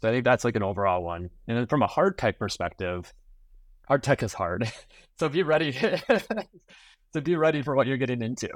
So 0.00 0.08
i 0.08 0.12
think 0.12 0.24
that's 0.24 0.44
like 0.44 0.56
an 0.56 0.62
overall 0.62 1.02
one. 1.02 1.30
And 1.46 1.58
then 1.58 1.66
from 1.66 1.82
a 1.82 1.86
hard 1.86 2.16
tech 2.16 2.38
perspective 2.38 3.12
hard 3.86 4.02
tech 4.02 4.22
is 4.22 4.32
hard. 4.32 4.70
So 5.18 5.28
be 5.28 5.42
ready. 5.42 5.76
To 7.12 7.20
be 7.20 7.34
ready 7.34 7.60
for 7.60 7.74
what 7.74 7.88
you're 7.88 7.96
getting 7.96 8.22
into. 8.22 8.48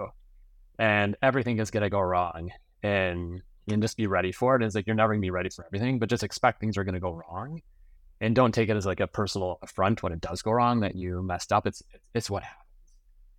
And 0.78 1.16
everything 1.20 1.58
is 1.58 1.72
going 1.72 1.82
to 1.82 1.90
go 1.90 1.98
wrong. 2.00 2.50
And 2.84 3.42
and 3.68 3.82
just 3.82 3.96
be 3.96 4.06
ready 4.06 4.32
for 4.32 4.56
it. 4.56 4.62
It's 4.62 4.74
like 4.74 4.86
you're 4.86 4.96
never 4.96 5.14
gonna 5.14 5.20
be 5.20 5.30
ready 5.30 5.48
for 5.48 5.64
everything, 5.64 5.98
but 5.98 6.08
just 6.08 6.22
expect 6.22 6.60
things 6.60 6.76
are 6.76 6.84
gonna 6.84 7.00
go 7.00 7.12
wrong, 7.12 7.62
and 8.20 8.34
don't 8.34 8.52
take 8.52 8.68
it 8.68 8.76
as 8.76 8.86
like 8.86 9.00
a 9.00 9.06
personal 9.06 9.58
affront 9.62 10.02
when 10.02 10.12
it 10.12 10.20
does 10.20 10.42
go 10.42 10.52
wrong 10.52 10.80
that 10.80 10.94
you 10.94 11.22
messed 11.22 11.52
up. 11.52 11.66
It's 11.66 11.82
it's 12.14 12.28
what 12.28 12.42
happened 12.42 12.63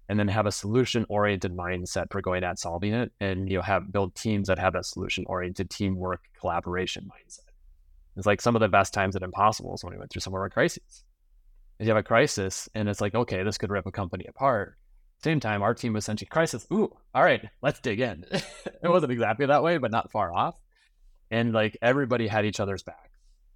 and 0.07 0.19
then 0.19 0.27
have 0.27 0.45
a 0.45 0.51
solution 0.51 1.05
oriented 1.09 1.55
mindset 1.55 2.11
for 2.11 2.21
going 2.21 2.43
at 2.43 2.59
solving 2.59 2.93
it 2.93 3.11
and 3.19 3.49
you 3.49 3.57
know 3.57 3.61
have 3.61 3.91
build 3.91 4.15
teams 4.15 4.47
that 4.47 4.59
have 4.59 4.75
a 4.75 4.83
solution 4.83 5.25
oriented 5.27 5.69
teamwork 5.69 6.21
collaboration 6.39 7.09
mindset. 7.09 7.39
It's 8.15 8.25
like 8.25 8.41
some 8.41 8.55
of 8.55 8.61
the 8.61 8.69
best 8.69 8.93
times 8.93 9.15
at 9.15 9.23
impossible 9.23 9.75
is 9.75 9.83
when 9.83 9.93
we 9.93 9.99
went 9.99 10.11
through 10.11 10.21
some 10.21 10.33
of 10.33 10.39
our 10.39 10.49
crises. 10.49 11.03
If 11.79 11.87
you 11.87 11.93
have 11.93 11.97
a 11.97 12.03
crisis 12.03 12.69
and 12.75 12.87
it's 12.87 13.01
like 13.01 13.15
okay 13.15 13.43
this 13.43 13.57
could 13.57 13.71
rip 13.71 13.85
a 13.85 13.91
company 13.91 14.25
apart. 14.27 14.77
Same 15.23 15.39
time 15.39 15.63
our 15.63 15.73
team 15.73 15.93
was 15.93 16.03
essentially 16.03 16.27
crisis. 16.27 16.67
Ooh 16.71 16.95
all 17.13 17.23
right 17.23 17.43
let's 17.61 17.79
dig 17.79 17.99
in. 17.99 18.25
It 18.83 18.89
wasn't 18.89 19.11
exactly 19.11 19.47
that 19.47 19.63
way 19.63 19.77
but 19.77 19.91
not 19.91 20.11
far 20.11 20.31
off. 20.33 20.55
And 21.31 21.53
like 21.53 21.77
everybody 21.81 22.27
had 22.27 22.45
each 22.45 22.59
other's 22.59 22.83
back 22.83 23.09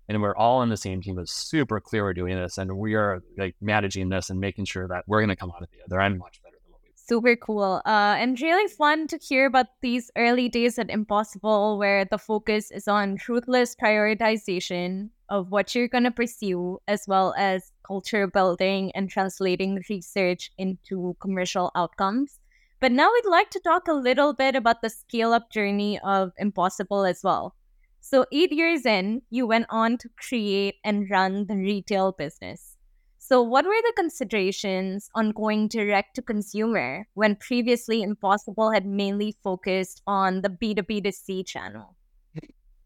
and 0.10 0.22
we're 0.24 0.36
all 0.36 0.58
on 0.58 0.70
the 0.70 0.78
same 0.78 1.02
team. 1.02 1.20
It's 1.20 1.32
super 1.32 1.80
clear 1.80 2.04
we're 2.04 2.14
doing 2.14 2.36
this, 2.36 2.58
and 2.58 2.76
we 2.78 2.96
are 2.96 3.22
like 3.38 3.56
managing 3.62 4.10
this 4.10 4.30
and 4.32 4.40
making 4.40 4.66
sure 4.66 4.88
that 4.88 5.04
we're 5.08 5.20
going 5.20 5.30
to 5.30 5.36
come 5.36 5.52
out 5.56 5.62
of 5.62 5.70
the 5.72 5.84
other 5.86 6.02
end 6.02 6.18
much 6.18 6.42
better 6.42 6.56
than 6.64 6.72
what 6.72 6.82
we. 6.84 6.90
Super 6.96 7.36
cool, 7.36 7.82
uh, 7.86 8.16
and 8.18 8.42
really 8.42 8.68
fun 8.68 9.08
to 9.08 9.18
hear 9.18 9.46
about 9.46 9.68
these 9.82 10.10
early 10.18 10.50
days 10.50 10.80
at 10.80 10.90
Impossible, 10.90 11.78
where 11.78 12.06
the 12.06 12.18
focus 12.18 12.72
is 12.72 12.88
on 12.88 13.20
ruthless 13.28 13.76
prioritization 13.76 15.10
of 15.30 15.52
what 15.52 15.76
you're 15.76 15.88
going 15.88 16.06
to 16.06 16.12
pursue, 16.12 16.80
as 16.88 17.06
well 17.08 17.36
as 17.38 17.72
culture 17.86 18.26
building 18.26 18.92
and 18.96 19.12
translating 19.12 19.80
research 19.90 20.52
into 20.58 21.16
commercial 21.20 21.72
outcomes. 21.76 22.40
But 22.80 22.92
now 22.94 23.12
we'd 23.14 23.30
like 23.30 23.52
to 23.52 23.60
talk 23.60 23.88
a 23.88 23.94
little 23.94 24.34
bit 24.34 24.56
about 24.56 24.82
the 24.82 24.90
scale 24.90 25.34
up 25.34 25.52
journey 25.52 26.00
of 26.00 26.32
Impossible 26.38 27.06
as 27.06 27.22
well. 27.24 27.54
So, 28.02 28.26
eight 28.32 28.52
years 28.52 28.86
in, 28.86 29.22
you 29.30 29.46
went 29.46 29.68
on 29.70 29.98
to 29.98 30.10
create 30.18 30.76
and 30.84 31.10
run 31.10 31.46
the 31.48 31.56
retail 31.56 32.12
business. 32.12 32.78
So, 33.18 33.42
what 33.44 33.66
were 33.66 33.72
the 33.72 33.94
considerations 33.96 35.10
on 35.14 35.32
going 35.32 35.68
direct 35.68 36.16
to 36.16 36.22
consumer 36.22 37.08
when 37.14 37.36
previously 37.36 38.02
Impossible 38.02 38.72
had 38.72 38.86
mainly 38.86 39.36
focused 39.44 40.02
on 40.08 40.42
the 40.42 40.50
B2B2C 40.50 41.46
channel? 41.46 41.96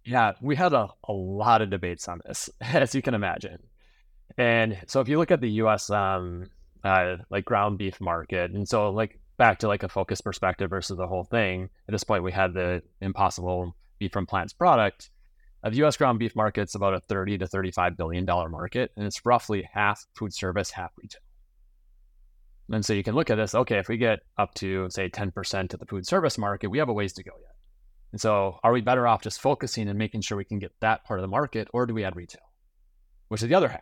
Yeah, 0.03 0.33
we 0.41 0.55
had 0.55 0.73
a, 0.73 0.89
a 1.07 1.13
lot 1.13 1.61
of 1.61 1.69
debates 1.69 2.07
on 2.07 2.19
this, 2.25 2.49
as 2.61 2.93
you 2.93 3.01
can 3.01 3.13
imagine. 3.13 3.59
And 4.37 4.77
so, 4.87 4.99
if 4.99 5.07
you 5.07 5.17
look 5.17 5.31
at 5.31 5.39
the 5.39 5.51
US 5.61 5.89
um, 5.89 6.49
uh, 6.83 7.17
like 7.29 7.45
ground 7.45 7.77
beef 7.77 8.01
market, 8.01 8.51
and 8.51 8.67
so 8.67 8.89
like 8.89 9.19
back 9.37 9.59
to 9.59 9.67
like 9.67 9.83
a 9.83 9.89
focus 9.89 10.21
perspective 10.21 10.69
versus 10.69 10.97
the 10.97 11.07
whole 11.07 11.23
thing, 11.23 11.69
at 11.87 11.91
this 11.91 12.03
point, 12.03 12.23
we 12.23 12.31
had 12.31 12.53
the 12.53 12.81
Impossible 12.99 13.75
beef 14.03 14.11
from 14.11 14.25
plants 14.25 14.53
product, 14.53 15.09
of 15.63 15.73
U.S. 15.75 15.95
ground 15.95 16.19
beef 16.19 16.35
market's 16.35 16.75
about 16.75 16.93
a 16.93 16.99
30 16.99 17.37
to 17.37 17.47
35 17.47 17.95
billion 17.95 18.25
dollar 18.25 18.49
market, 18.49 18.91
and 18.97 19.05
it's 19.05 19.25
roughly 19.25 19.67
half 19.71 20.05
food 20.13 20.33
service, 20.33 20.71
half 20.71 20.91
retail. 20.97 21.21
And 22.71 22.85
so 22.85 22.93
you 22.93 23.03
can 23.03 23.15
look 23.15 23.29
at 23.29 23.35
this. 23.35 23.55
Okay, 23.55 23.77
if 23.77 23.87
we 23.87 23.97
get 23.97 24.19
up 24.37 24.53
to 24.55 24.89
say 24.89 25.09
10% 25.09 25.73
of 25.73 25.79
the 25.79 25.85
food 25.85 26.05
service 26.05 26.37
market, 26.37 26.67
we 26.67 26.79
have 26.79 26.89
a 26.89 26.93
ways 26.93 27.13
to 27.13 27.23
go 27.23 27.31
yet. 27.39 27.55
And 28.11 28.21
so, 28.21 28.59
are 28.63 28.71
we 28.71 28.81
better 28.81 29.07
off 29.07 29.21
just 29.21 29.41
focusing 29.41 29.87
and 29.89 29.97
making 29.97 30.21
sure 30.21 30.37
we 30.37 30.45
can 30.45 30.59
get 30.59 30.71
that 30.81 31.03
part 31.05 31.19
of 31.19 31.23
the 31.23 31.29
market, 31.29 31.67
or 31.73 31.85
do 31.85 31.93
we 31.93 32.03
add 32.03 32.15
retail, 32.15 32.43
which 33.29 33.41
is 33.41 33.49
the 33.49 33.55
other 33.55 33.69
half 33.69 33.81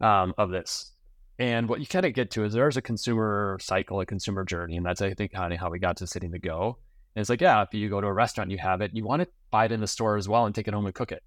um, 0.00 0.34
of 0.38 0.50
this? 0.50 0.92
And 1.38 1.68
what 1.68 1.80
you 1.80 1.86
kind 1.86 2.04
of 2.04 2.14
get 2.14 2.32
to 2.32 2.44
is 2.44 2.52
there's 2.52 2.76
a 2.76 2.82
consumer 2.82 3.58
cycle, 3.60 4.00
a 4.00 4.06
consumer 4.06 4.44
journey, 4.44 4.76
and 4.76 4.84
that's 4.84 5.02
I 5.02 5.14
think 5.14 5.32
kind 5.32 5.52
of 5.52 5.60
how 5.60 5.70
we 5.70 5.78
got 5.78 5.98
to 5.98 6.06
Sitting 6.06 6.32
to 6.32 6.38
Go. 6.38 6.78
And 7.18 7.22
it's 7.22 7.30
like, 7.30 7.40
yeah, 7.40 7.62
if 7.62 7.74
you 7.74 7.88
go 7.88 8.00
to 8.00 8.06
a 8.06 8.12
restaurant, 8.12 8.52
you 8.52 8.58
have 8.58 8.80
it, 8.80 8.92
you 8.94 9.04
want 9.04 9.22
to 9.22 9.28
buy 9.50 9.64
it 9.64 9.72
in 9.72 9.80
the 9.80 9.88
store 9.88 10.16
as 10.16 10.28
well 10.28 10.46
and 10.46 10.54
take 10.54 10.68
it 10.68 10.74
home 10.74 10.86
and 10.86 10.94
cook 10.94 11.10
it. 11.10 11.24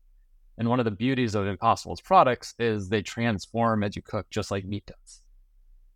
And 0.57 0.69
one 0.69 0.79
of 0.79 0.85
the 0.85 0.91
beauties 0.91 1.35
of 1.35 1.45
Impossible's 1.45 1.99
products 1.99 2.55
is 2.59 2.87
they 2.87 3.01
transform 3.01 3.83
as 3.83 3.97
you 3.97 4.01
cook, 4.01 4.29
just 4.29 4.51
like 4.51 4.63
meat 4.63 4.85
does. 4.85 5.21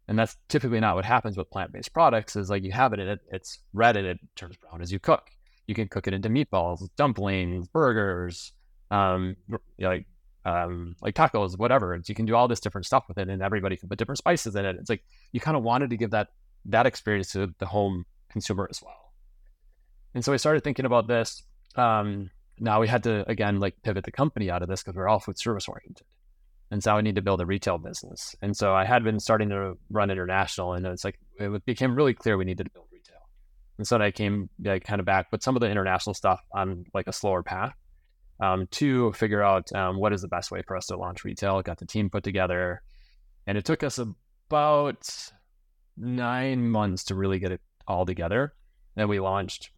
And 0.10 0.20
that's 0.20 0.36
typically 0.50 0.82
not 0.82 0.96
what 0.96 1.06
happens 1.06 1.38
with 1.38 1.50
plant-based 1.50 1.94
products. 1.94 2.36
Is 2.36 2.50
like 2.50 2.64
you 2.64 2.74
have 2.74 2.92
it 2.92 3.00
it, 3.00 3.22
it's 3.32 3.60
red 3.72 3.96
and 3.96 4.06
it 4.06 4.20
turns 4.36 4.58
brown 4.58 4.82
as 4.82 4.92
you 4.92 5.00
cook. 5.00 5.30
You 5.66 5.76
can 5.76 5.88
cook 5.88 6.08
it 6.08 6.14
into 6.14 6.28
meatballs, 6.28 6.90
dumplings, 6.98 7.70
burgers, 7.70 8.52
um, 8.92 9.38
like 9.80 10.08
um, 10.44 10.98
like 11.02 11.16
tacos, 11.16 11.58
whatever. 11.58 11.98
you 12.06 12.16
can 12.16 12.26
do 12.26 12.36
all 12.36 12.50
this 12.50 12.60
different 12.60 12.86
stuff 12.86 13.06
with 13.08 13.18
it, 13.18 13.30
and 13.30 13.42
everybody 13.42 13.78
can 13.78 13.88
put 13.88 13.98
different 13.98 14.18
spices 14.18 14.58
in 14.58 14.66
it. 14.66 14.76
It's 14.78 14.90
like 14.90 15.06
you 15.32 15.40
kind 15.40 15.56
of 15.56 15.64
wanted 15.64 15.92
to 15.92 15.96
give 15.96 16.12
that 16.12 16.28
that 16.66 16.86
experience 16.86 17.32
to 17.32 17.56
the 17.60 17.66
home 17.66 18.06
consumer 18.30 18.68
as 18.70 18.82
well. 18.82 19.05
And 20.16 20.24
so 20.24 20.34
I 20.34 20.38
started 20.38 20.64
thinking 20.64 20.86
about 20.86 21.08
this. 21.08 21.44
Um, 21.76 22.32
now 22.58 22.80
we 22.80 22.88
had 22.88 23.04
to 23.04 23.30
again 23.30 23.60
like 23.60 23.76
pivot 23.84 24.06
the 24.06 24.12
company 24.12 24.50
out 24.50 24.62
of 24.62 24.70
this 24.70 24.82
because 24.82 24.96
we're 24.96 25.10
all 25.10 25.20
food 25.20 25.38
service 25.38 25.68
oriented. 25.68 26.08
And 26.72 26.82
so 26.82 26.96
I 26.96 27.02
need 27.02 27.16
to 27.16 27.22
build 27.22 27.42
a 27.42 27.46
retail 27.46 27.78
business. 27.78 28.36
And 28.42 28.56
so 28.58 28.74
I 28.74 28.86
had 28.86 29.04
been 29.04 29.20
starting 29.20 29.50
to 29.50 29.78
run 29.92 30.10
international, 30.10 30.74
and 30.74 30.86
it's 30.88 31.04
like 31.04 31.20
it 31.38 31.66
became 31.66 31.96
really 31.96 32.14
clear 32.14 32.38
we 32.38 32.46
needed 32.46 32.64
to 32.64 32.70
build 32.72 32.88
retail. 32.92 33.22
And 33.78 33.86
so 33.86 33.98
I 33.98 34.12
came 34.12 34.50
kind 34.64 35.00
of 35.00 35.06
back, 35.06 35.30
put 35.30 35.44
some 35.44 35.56
of 35.56 35.60
the 35.60 35.70
international 35.70 36.14
stuff 36.14 36.40
on 36.54 36.86
like 36.94 37.08
a 37.08 37.14
slower 37.14 37.44
path 37.44 37.76
um, 38.40 38.68
to 38.72 39.12
figure 39.14 39.44
out 39.44 39.72
um, 39.74 39.98
what 39.98 40.14
is 40.14 40.22
the 40.22 40.28
best 40.28 40.50
way 40.50 40.64
for 40.66 40.76
us 40.76 40.88
to 40.88 40.98
launch 40.98 41.24
retail. 41.24 41.62
Got 41.62 41.78
the 41.78 41.86
team 41.86 42.10
put 42.10 42.24
together, 42.24 42.82
and 43.46 43.58
it 43.58 43.66
took 43.66 43.84
us 43.84 44.00
about 44.00 45.08
nine 45.98 46.70
months 46.70 47.04
to 47.06 47.16
really 47.16 47.38
get 47.38 47.52
it 47.52 47.62
all 47.86 48.06
together. 48.06 48.54
And 48.98 49.10
we 49.10 49.20
launched 49.20 49.72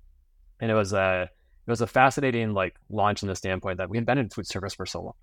and 0.60 0.72
it 0.72 0.74
was 0.74 0.93
a 0.93 1.30
it 1.67 1.70
was 1.70 1.82
a 1.82 1.88
fascinating 1.88 2.54
like 2.54 2.76
launch 2.89 3.24
in 3.24 3.30
the 3.30 3.36
standpoint 3.36 3.78
that 3.78 3.89
we 3.89 3.98
invented 3.98 4.34
food 4.34 4.48
service 4.48 4.74
for 4.74 4.86
so 4.86 5.02
long. 5.02 5.13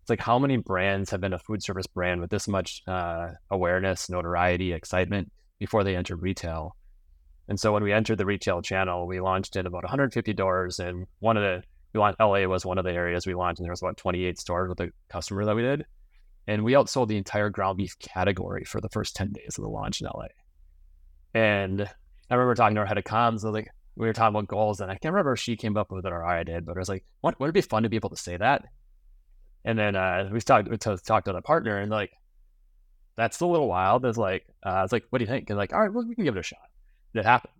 It's 0.00 0.10
like 0.10 0.20
how 0.20 0.38
many 0.38 0.56
brands 0.56 1.10
have 1.10 1.20
been 1.20 1.34
a 1.34 1.38
food 1.38 1.62
service 1.62 1.86
brand 1.86 2.22
with 2.22 2.30
this 2.30 2.48
much 2.48 2.82
uh, 2.86 3.32
awareness, 3.50 4.08
notoriety, 4.08 4.72
excitement 4.72 5.30
before 5.58 5.84
they 5.84 5.94
entered 5.94 6.22
retail. 6.22 6.74
And 7.48 7.60
so 7.60 7.72
when 7.72 7.82
we 7.82 7.92
entered 7.92 8.16
the 8.16 8.24
retail 8.24 8.62
channel, 8.62 9.06
we 9.06 9.20
launched 9.20 9.56
in 9.56 9.66
about 9.66 9.82
150 9.82 10.32
doors, 10.32 10.78
and 10.78 11.06
one 11.18 11.36
of 11.36 11.42
the 11.42 11.62
we 11.92 12.00
launched 12.00 12.20
LA 12.20 12.46
was 12.46 12.64
one 12.64 12.78
of 12.78 12.84
the 12.84 12.92
areas 12.92 13.26
we 13.26 13.34
launched, 13.34 13.58
and 13.58 13.66
there 13.66 13.72
was 13.72 13.82
about 13.82 13.96
28 13.96 14.38
stores 14.38 14.68
with 14.68 14.80
a 14.80 14.90
customer 15.08 15.44
that 15.44 15.56
we 15.56 15.62
did, 15.62 15.84
and 16.46 16.64
we 16.64 16.72
outsold 16.72 17.08
the 17.08 17.16
entire 17.16 17.50
ground 17.50 17.76
beef 17.76 17.98
category 17.98 18.64
for 18.64 18.80
the 18.80 18.88
first 18.88 19.16
10 19.16 19.32
days 19.32 19.58
of 19.58 19.64
the 19.64 19.68
launch 19.68 20.00
in 20.00 20.06
LA. 20.06 20.26
And 21.34 21.82
I 22.30 22.34
remember 22.34 22.54
talking 22.54 22.76
to 22.76 22.80
our 22.80 22.86
head 22.86 22.98
of 22.98 23.04
comms, 23.04 23.44
I 23.44 23.48
was 23.48 23.54
like 23.54 23.68
we 24.00 24.06
were 24.06 24.14
talking 24.14 24.34
about 24.34 24.48
goals, 24.48 24.80
and 24.80 24.90
I 24.90 24.94
can't 24.96 25.12
remember 25.12 25.34
if 25.34 25.40
she 25.40 25.56
came 25.56 25.76
up 25.76 25.92
with 25.92 26.06
it 26.06 26.12
or 26.12 26.24
I 26.24 26.42
did, 26.42 26.64
but 26.64 26.74
it 26.74 26.78
was 26.78 26.88
like, 26.88 27.04
what 27.20 27.38
would 27.38 27.50
it 27.50 27.52
be 27.52 27.60
fun 27.60 27.82
to 27.82 27.90
be 27.90 27.96
able 27.96 28.08
to 28.08 28.16
say 28.16 28.34
that? 28.38 28.64
And 29.62 29.78
then 29.78 29.94
uh, 29.94 30.30
we 30.32 30.40
talked 30.40 30.68
we 30.70 30.78
talked 30.78 31.26
to 31.26 31.32
the 31.32 31.42
partner, 31.42 31.76
and 31.78 31.90
like 31.90 32.10
that's 33.16 33.40
a 33.40 33.46
little 33.46 33.68
wild. 33.68 34.06
It's 34.06 34.16
like 34.16 34.46
uh, 34.64 34.70
I 34.70 34.82
was 34.82 34.90
like, 34.90 35.04
what 35.10 35.18
do 35.18 35.24
you 35.24 35.30
think? 35.30 35.50
And 35.50 35.58
like, 35.58 35.74
all 35.74 35.80
right, 35.80 35.92
well, 35.92 36.06
we 36.08 36.14
can 36.14 36.24
give 36.24 36.34
it 36.34 36.40
a 36.40 36.42
shot. 36.42 36.60
It 37.12 37.26
happened, 37.26 37.52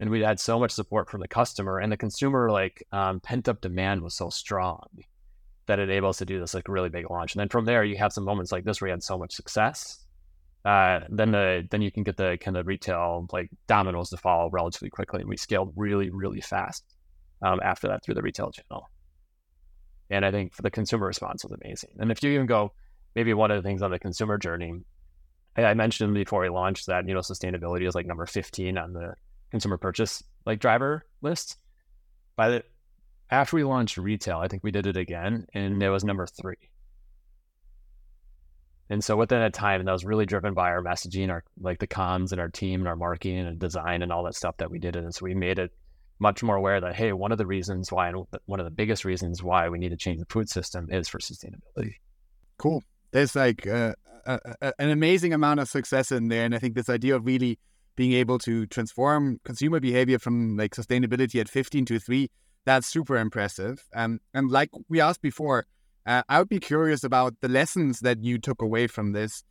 and 0.00 0.10
we 0.10 0.20
had 0.20 0.40
so 0.40 0.58
much 0.58 0.72
support 0.72 1.08
from 1.08 1.20
the 1.20 1.28
customer 1.28 1.78
and 1.78 1.92
the 1.92 1.96
consumer. 1.96 2.50
Like 2.50 2.84
um, 2.90 3.20
pent 3.20 3.48
up 3.48 3.60
demand 3.60 4.02
was 4.02 4.16
so 4.16 4.30
strong 4.30 4.88
that 5.66 5.78
it 5.78 5.88
enabled 5.88 6.10
us 6.10 6.18
to 6.18 6.24
do 6.24 6.40
this 6.40 6.54
like 6.54 6.66
really 6.66 6.88
big 6.88 7.08
launch. 7.08 7.34
And 7.34 7.40
then 7.40 7.48
from 7.48 7.66
there, 7.66 7.84
you 7.84 7.96
have 7.98 8.12
some 8.12 8.24
moments 8.24 8.50
like 8.50 8.64
this 8.64 8.80
where 8.80 8.88
you 8.88 8.94
had 8.94 9.04
so 9.04 9.16
much 9.16 9.32
success 9.32 10.01
uh, 10.64 11.00
then 11.08 11.32
the 11.32 11.66
then 11.70 11.82
you 11.82 11.90
can 11.90 12.04
get 12.04 12.16
the 12.16 12.38
kind 12.40 12.56
of 12.56 12.66
retail 12.66 13.26
like 13.32 13.50
dominoes 13.66 14.10
to 14.10 14.16
follow 14.16 14.48
relatively 14.50 14.90
quickly. 14.90 15.20
And 15.20 15.28
we 15.28 15.36
scaled 15.36 15.72
really 15.76 16.10
really 16.10 16.40
fast 16.40 16.84
um, 17.42 17.60
after 17.62 17.88
that 17.88 18.04
through 18.04 18.14
the 18.14 18.22
retail 18.22 18.52
channel. 18.52 18.88
And 20.10 20.24
I 20.24 20.30
think 20.30 20.54
the 20.56 20.70
consumer 20.70 21.06
response 21.06 21.42
was 21.44 21.52
amazing. 21.52 21.90
And 21.98 22.12
if 22.12 22.22
you 22.22 22.30
even 22.32 22.46
go, 22.46 22.72
maybe 23.14 23.34
one 23.34 23.50
of 23.50 23.60
the 23.60 23.66
things 23.66 23.82
on 23.82 23.90
the 23.90 23.98
consumer 23.98 24.38
journey, 24.38 24.74
I, 25.56 25.64
I 25.64 25.74
mentioned 25.74 26.14
before 26.14 26.42
we 26.42 26.48
launched 26.48 26.86
that 26.86 27.08
you 27.08 27.14
know 27.14 27.20
sustainability 27.20 27.86
is 27.86 27.94
like 27.94 28.06
number 28.06 28.26
fifteen 28.26 28.78
on 28.78 28.92
the 28.92 29.14
consumer 29.50 29.78
purchase 29.78 30.22
like 30.46 30.60
driver 30.60 31.04
list. 31.22 31.56
By 32.36 32.48
the 32.48 32.64
after 33.30 33.56
we 33.56 33.64
launched 33.64 33.96
retail, 33.96 34.38
I 34.38 34.48
think 34.48 34.62
we 34.62 34.70
did 34.70 34.86
it 34.86 34.96
again, 34.96 35.46
and 35.54 35.82
it 35.82 35.90
was 35.90 36.04
number 36.04 36.26
three. 36.26 36.56
And 38.92 39.02
so 39.02 39.16
within 39.16 39.40
a 39.40 39.48
time, 39.48 39.80
and 39.80 39.88
that 39.88 39.92
was 39.92 40.04
really 40.04 40.26
driven 40.26 40.52
by 40.52 40.68
our 40.68 40.82
messaging, 40.82 41.30
our 41.30 41.42
like 41.58 41.78
the 41.78 41.86
comms 41.86 42.30
and 42.30 42.38
our 42.38 42.50
team 42.50 42.80
and 42.82 42.88
our 42.88 42.94
marketing 42.94 43.38
and 43.38 43.58
design 43.58 44.02
and 44.02 44.12
all 44.12 44.22
that 44.24 44.34
stuff 44.34 44.58
that 44.58 44.70
we 44.70 44.78
did. 44.78 44.96
And 44.96 45.14
so 45.14 45.24
we 45.24 45.34
made 45.34 45.58
it 45.58 45.72
much 46.18 46.42
more 46.42 46.56
aware 46.56 46.78
that 46.78 46.94
hey, 46.94 47.14
one 47.14 47.32
of 47.32 47.38
the 47.38 47.46
reasons 47.46 47.90
why, 47.90 48.10
and 48.10 48.26
one 48.44 48.60
of 48.60 48.66
the 48.66 48.70
biggest 48.70 49.06
reasons 49.06 49.42
why 49.42 49.70
we 49.70 49.78
need 49.78 49.92
to 49.92 49.96
change 49.96 50.18
the 50.18 50.26
food 50.26 50.50
system 50.50 50.88
is 50.90 51.08
for 51.08 51.20
sustainability. 51.20 51.94
Cool. 52.58 52.82
There's 53.12 53.34
like 53.34 53.66
uh, 53.66 53.94
a, 54.26 54.38
a, 54.60 54.72
an 54.78 54.90
amazing 54.90 55.32
amount 55.32 55.60
of 55.60 55.70
success 55.70 56.12
in 56.12 56.28
there, 56.28 56.44
and 56.44 56.54
I 56.54 56.58
think 56.58 56.74
this 56.74 56.90
idea 56.90 57.16
of 57.16 57.24
really 57.24 57.58
being 57.96 58.12
able 58.12 58.38
to 58.40 58.66
transform 58.66 59.40
consumer 59.42 59.80
behavior 59.80 60.18
from 60.18 60.58
like 60.58 60.74
sustainability 60.74 61.40
at 61.40 61.48
15 61.48 61.86
to 61.86 61.98
3 61.98 62.30
that's 62.64 62.86
super 62.86 63.18
impressive 63.18 63.84
um, 63.94 64.18
and 64.32 64.50
like 64.50 64.70
we 64.88 64.98
asked 64.98 65.20
before 65.20 65.66
uh, 66.06 66.22
I 66.28 66.38
would 66.38 66.48
be 66.48 66.60
curious 66.60 67.04
about 67.04 67.34
the 67.40 67.48
lessons 67.48 68.00
that 68.00 68.22
you 68.22 68.38
took 68.38 68.62
away 68.62 68.86
from 68.86 69.12
this. 69.12 69.44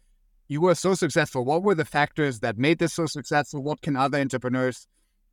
You 0.48 0.62
were 0.62 0.76
so 0.76 0.94
successful. 0.96 1.46
What 1.46 1.64
were 1.64 1.76
the 1.76 1.86
factors 1.86 2.40
that 2.42 2.58
made 2.58 2.80
this 2.80 2.94
so 2.94 3.06
successful? 3.06 3.64
What 3.64 3.82
can 3.82 3.96
other 3.96 4.20
entrepreneurs 4.20 4.88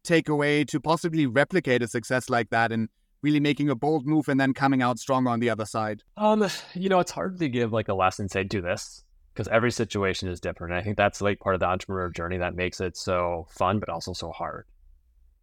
take 0.04 0.28
away 0.28 0.64
to 0.64 0.81
possibly 0.81 1.26
replicate 1.26 1.83
a 1.83 1.88
success 1.88 2.31
like 2.31 2.50
that 2.50 2.70
and 2.70 2.88
really 3.20 3.40
making 3.40 3.68
a 3.68 3.74
bold 3.74 4.07
move 4.07 4.28
and 4.28 4.38
then 4.38 4.54
coming 4.54 4.81
out 4.81 4.98
strong 4.98 5.26
on 5.26 5.40
the 5.40 5.50
other 5.50 5.66
side? 5.66 6.02
Um, 6.16 6.48
you 6.74 6.88
know, 6.88 7.00
it's 7.00 7.11
hard 7.11 7.38
to 7.40 7.48
give 7.48 7.72
like 7.72 7.88
a 7.88 7.94
lesson, 7.94 8.28
say, 8.28 8.44
do 8.44 8.61
this, 8.61 9.02
because 9.35 9.48
every 9.48 9.72
situation 9.72 10.28
is 10.28 10.40
different. 10.40 10.72
And 10.72 10.81
I 10.81 10.85
think 10.85 10.96
that's 10.96 11.20
like 11.20 11.40
part 11.40 11.57
of 11.57 11.61
the 11.61 11.66
entrepreneur 11.66 12.11
journey 12.11 12.38
that 12.38 12.54
makes 12.54 12.81
it 12.81 12.96
so 12.96 13.48
fun, 13.50 13.81
but 13.81 13.88
also 13.88 14.12
so 14.12 14.31
hard 14.31 14.66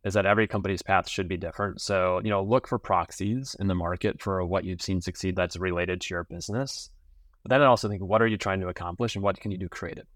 is 0.06 0.14
that 0.14 0.28
every 0.28 0.48
company's 0.48 0.84
path 0.84 1.10
should 1.10 1.28
be 1.28 1.36
different. 1.36 1.82
So, 1.82 2.22
you 2.24 2.30
know, 2.30 2.44
look 2.44 2.68
for 2.68 2.78
proxies 2.78 3.56
in 3.60 3.66
the 3.68 3.74
market 3.74 4.22
for 4.22 4.46
what 4.46 4.64
you've 4.64 4.82
seen 4.82 5.02
succeed 5.02 5.36
that's 5.36 5.58
related 5.58 6.00
to 6.02 6.14
your 6.14 6.24
business. 6.24 6.92
But 7.42 7.50
then 7.50 7.64
I 7.64 7.66
also 7.66 7.90
think, 7.90 8.04
what 8.04 8.22
are 8.22 8.28
you 8.28 8.38
trying 8.38 8.62
to 8.62 8.68
accomplish 8.68 9.16
and 9.16 9.24
what 9.24 9.40
can 9.40 9.52
you 9.52 9.58
do 9.58 9.68
creatively? 9.68 10.08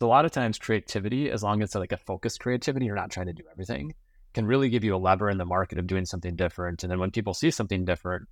So 0.00 0.06
a 0.06 0.08
lot 0.08 0.24
of 0.24 0.32
times 0.32 0.58
creativity, 0.58 1.30
as 1.30 1.44
long 1.44 1.62
as 1.62 1.68
it's 1.68 1.74
like 1.76 1.92
a 1.92 1.96
focused 1.96 2.40
creativity, 2.40 2.86
you're 2.86 2.96
not 2.96 3.10
trying 3.10 3.26
to 3.26 3.32
do 3.32 3.44
everything, 3.52 3.94
can 4.34 4.46
really 4.46 4.68
give 4.68 4.82
you 4.82 4.96
a 4.96 4.98
lever 4.98 5.30
in 5.30 5.38
the 5.38 5.44
market 5.44 5.78
of 5.78 5.86
doing 5.86 6.06
something 6.06 6.34
different. 6.34 6.82
And 6.82 6.90
then 6.90 6.98
when 6.98 7.12
people 7.12 7.34
see 7.34 7.52
something 7.52 7.84
different, 7.84 8.26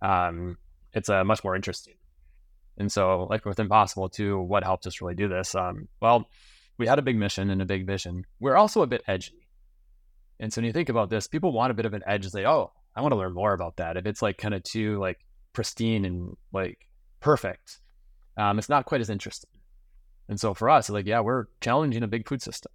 um, 0.00 0.56
it's 0.94 1.10
uh, 1.10 1.24
much 1.24 1.44
more 1.44 1.56
interesting. 1.56 1.94
And 2.78 2.90
so, 2.90 3.26
like 3.28 3.44
with 3.44 3.58
Impossible 3.58 4.08
too, 4.08 4.38
what 4.40 4.64
helped 4.64 4.86
us 4.86 5.02
really 5.02 5.14
do 5.14 5.28
this? 5.28 5.54
Um, 5.54 5.88
well, 6.00 6.26
we 6.78 6.86
had 6.86 6.98
a 6.98 7.02
big 7.02 7.16
mission 7.16 7.50
and 7.50 7.60
a 7.60 7.66
big 7.66 7.86
vision. 7.86 8.24
We're 8.40 8.56
also 8.56 8.82
a 8.82 8.86
bit 8.86 9.02
edgy. 9.06 9.47
And 10.40 10.52
so 10.52 10.60
when 10.60 10.66
you 10.66 10.72
think 10.72 10.88
about 10.88 11.10
this, 11.10 11.26
people 11.26 11.52
want 11.52 11.70
a 11.70 11.74
bit 11.74 11.86
of 11.86 11.94
an 11.94 12.02
edge. 12.06 12.24
And 12.24 12.32
say, 12.32 12.46
oh, 12.46 12.72
I 12.94 13.00
want 13.00 13.12
to 13.12 13.18
learn 13.18 13.34
more 13.34 13.52
about 13.52 13.76
that. 13.76 13.96
If 13.96 14.06
it's 14.06 14.22
like 14.22 14.38
kind 14.38 14.54
of 14.54 14.62
too 14.62 14.98
like 14.98 15.18
pristine 15.52 16.04
and 16.04 16.36
like 16.52 16.78
perfect, 17.20 17.80
um, 18.36 18.58
it's 18.58 18.68
not 18.68 18.86
quite 18.86 19.00
as 19.00 19.10
interesting. 19.10 19.50
And 20.28 20.38
so 20.38 20.54
for 20.54 20.68
us, 20.68 20.90
like, 20.90 21.06
yeah, 21.06 21.20
we're 21.20 21.46
challenging 21.60 22.02
a 22.02 22.08
big 22.08 22.28
food 22.28 22.42
system 22.42 22.72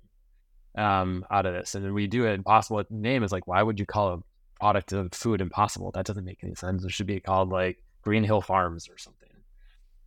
um, 0.75 1.25
out 1.29 1.45
of 1.45 1.53
this. 1.53 1.75
And 1.75 1.85
then 1.85 1.93
we 1.93 2.07
do 2.07 2.25
it 2.25 2.33
impossible. 2.33 2.83
Name 2.89 3.23
is 3.23 3.31
like, 3.31 3.47
why 3.47 3.61
would 3.61 3.79
you 3.79 3.85
call 3.85 4.13
a 4.13 4.19
product 4.59 4.91
of 4.91 5.13
food 5.13 5.39
impossible? 5.39 5.91
That 5.91 6.05
doesn't 6.05 6.25
make 6.25 6.43
any 6.43 6.55
sense. 6.55 6.83
It 6.83 6.91
should 6.91 7.07
be 7.07 7.19
called 7.19 7.49
like 7.49 7.83
Green 8.01 8.23
Hill 8.23 8.41
Farms 8.41 8.89
or 8.89 8.97
something. 8.97 9.29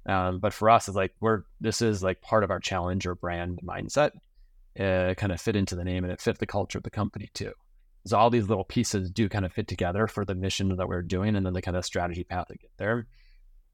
Um, 0.06 0.38
but 0.38 0.52
for 0.52 0.70
us, 0.70 0.88
it's 0.88 0.96
like 0.96 1.14
we're 1.20 1.42
this 1.60 1.82
is 1.82 2.02
like 2.02 2.20
part 2.20 2.44
of 2.44 2.50
our 2.50 2.60
challenge 2.60 3.06
or 3.06 3.16
brand 3.16 3.60
mindset 3.64 4.12
uh, 4.78 5.14
kind 5.14 5.32
of 5.32 5.40
fit 5.40 5.56
into 5.56 5.76
the 5.76 5.84
name 5.84 6.04
and 6.04 6.12
it 6.12 6.20
fit 6.20 6.38
the 6.38 6.46
culture 6.46 6.78
of 6.78 6.84
the 6.84 6.90
company 6.90 7.30
too. 7.34 7.52
So 8.06 8.16
all 8.16 8.30
these 8.30 8.48
little 8.48 8.64
pieces 8.64 9.10
do 9.10 9.28
kind 9.28 9.44
of 9.44 9.52
fit 9.52 9.66
together 9.66 10.06
for 10.06 10.24
the 10.24 10.34
mission 10.34 10.74
that 10.76 10.88
we're 10.88 11.02
doing 11.02 11.34
and 11.34 11.44
then 11.44 11.54
the 11.54 11.62
kind 11.62 11.76
of 11.76 11.84
strategy 11.84 12.24
path 12.24 12.48
to 12.48 12.56
get 12.56 12.70
there. 12.76 13.06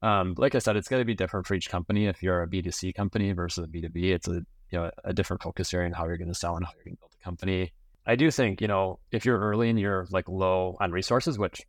Um, 0.01 0.33
like 0.37 0.55
I 0.55 0.59
said, 0.59 0.75
it's 0.75 0.87
going 0.87 1.01
to 1.01 1.05
be 1.05 1.13
different 1.13 1.47
for 1.47 1.53
each 1.53 1.69
company. 1.69 2.07
If 2.07 2.23
you're 2.23 2.41
a 2.41 2.47
B2C 2.47 2.93
company 2.93 3.31
versus 3.31 3.63
a 3.63 3.67
B2B, 3.67 4.13
it's 4.13 4.27
a 4.27 4.43
you 4.69 4.79
know 4.79 4.91
a 5.03 5.13
different 5.13 5.43
focus 5.43 5.73
area 5.73 5.85
and 5.85 5.95
how 5.95 6.07
you're 6.07 6.17
going 6.17 6.27
to 6.29 6.33
sell 6.33 6.57
and 6.57 6.65
how 6.65 6.71
you're 6.75 6.83
going 6.83 6.95
to 6.95 6.99
build 6.99 7.13
a 7.19 7.23
company. 7.23 7.71
I 8.05 8.15
do 8.15 8.29
think 8.31 8.59
you 8.59 8.67
know 8.67 8.99
if 9.11 9.25
you're 9.25 9.39
early 9.39 9.69
and 9.69 9.79
you're 9.79 10.07
like 10.11 10.27
low 10.27 10.75
on 10.81 10.91
resources, 10.91 11.37
which 11.37 11.61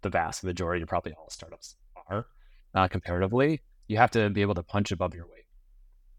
the 0.00 0.08
vast 0.08 0.42
majority, 0.42 0.82
of 0.82 0.88
probably 0.88 1.12
all 1.12 1.28
startups 1.28 1.76
are 2.08 2.26
uh, 2.74 2.88
comparatively, 2.88 3.60
you 3.88 3.98
have 3.98 4.10
to 4.12 4.30
be 4.30 4.42
able 4.42 4.54
to 4.54 4.62
punch 4.62 4.90
above 4.92 5.14
your 5.14 5.26
weight. 5.26 5.41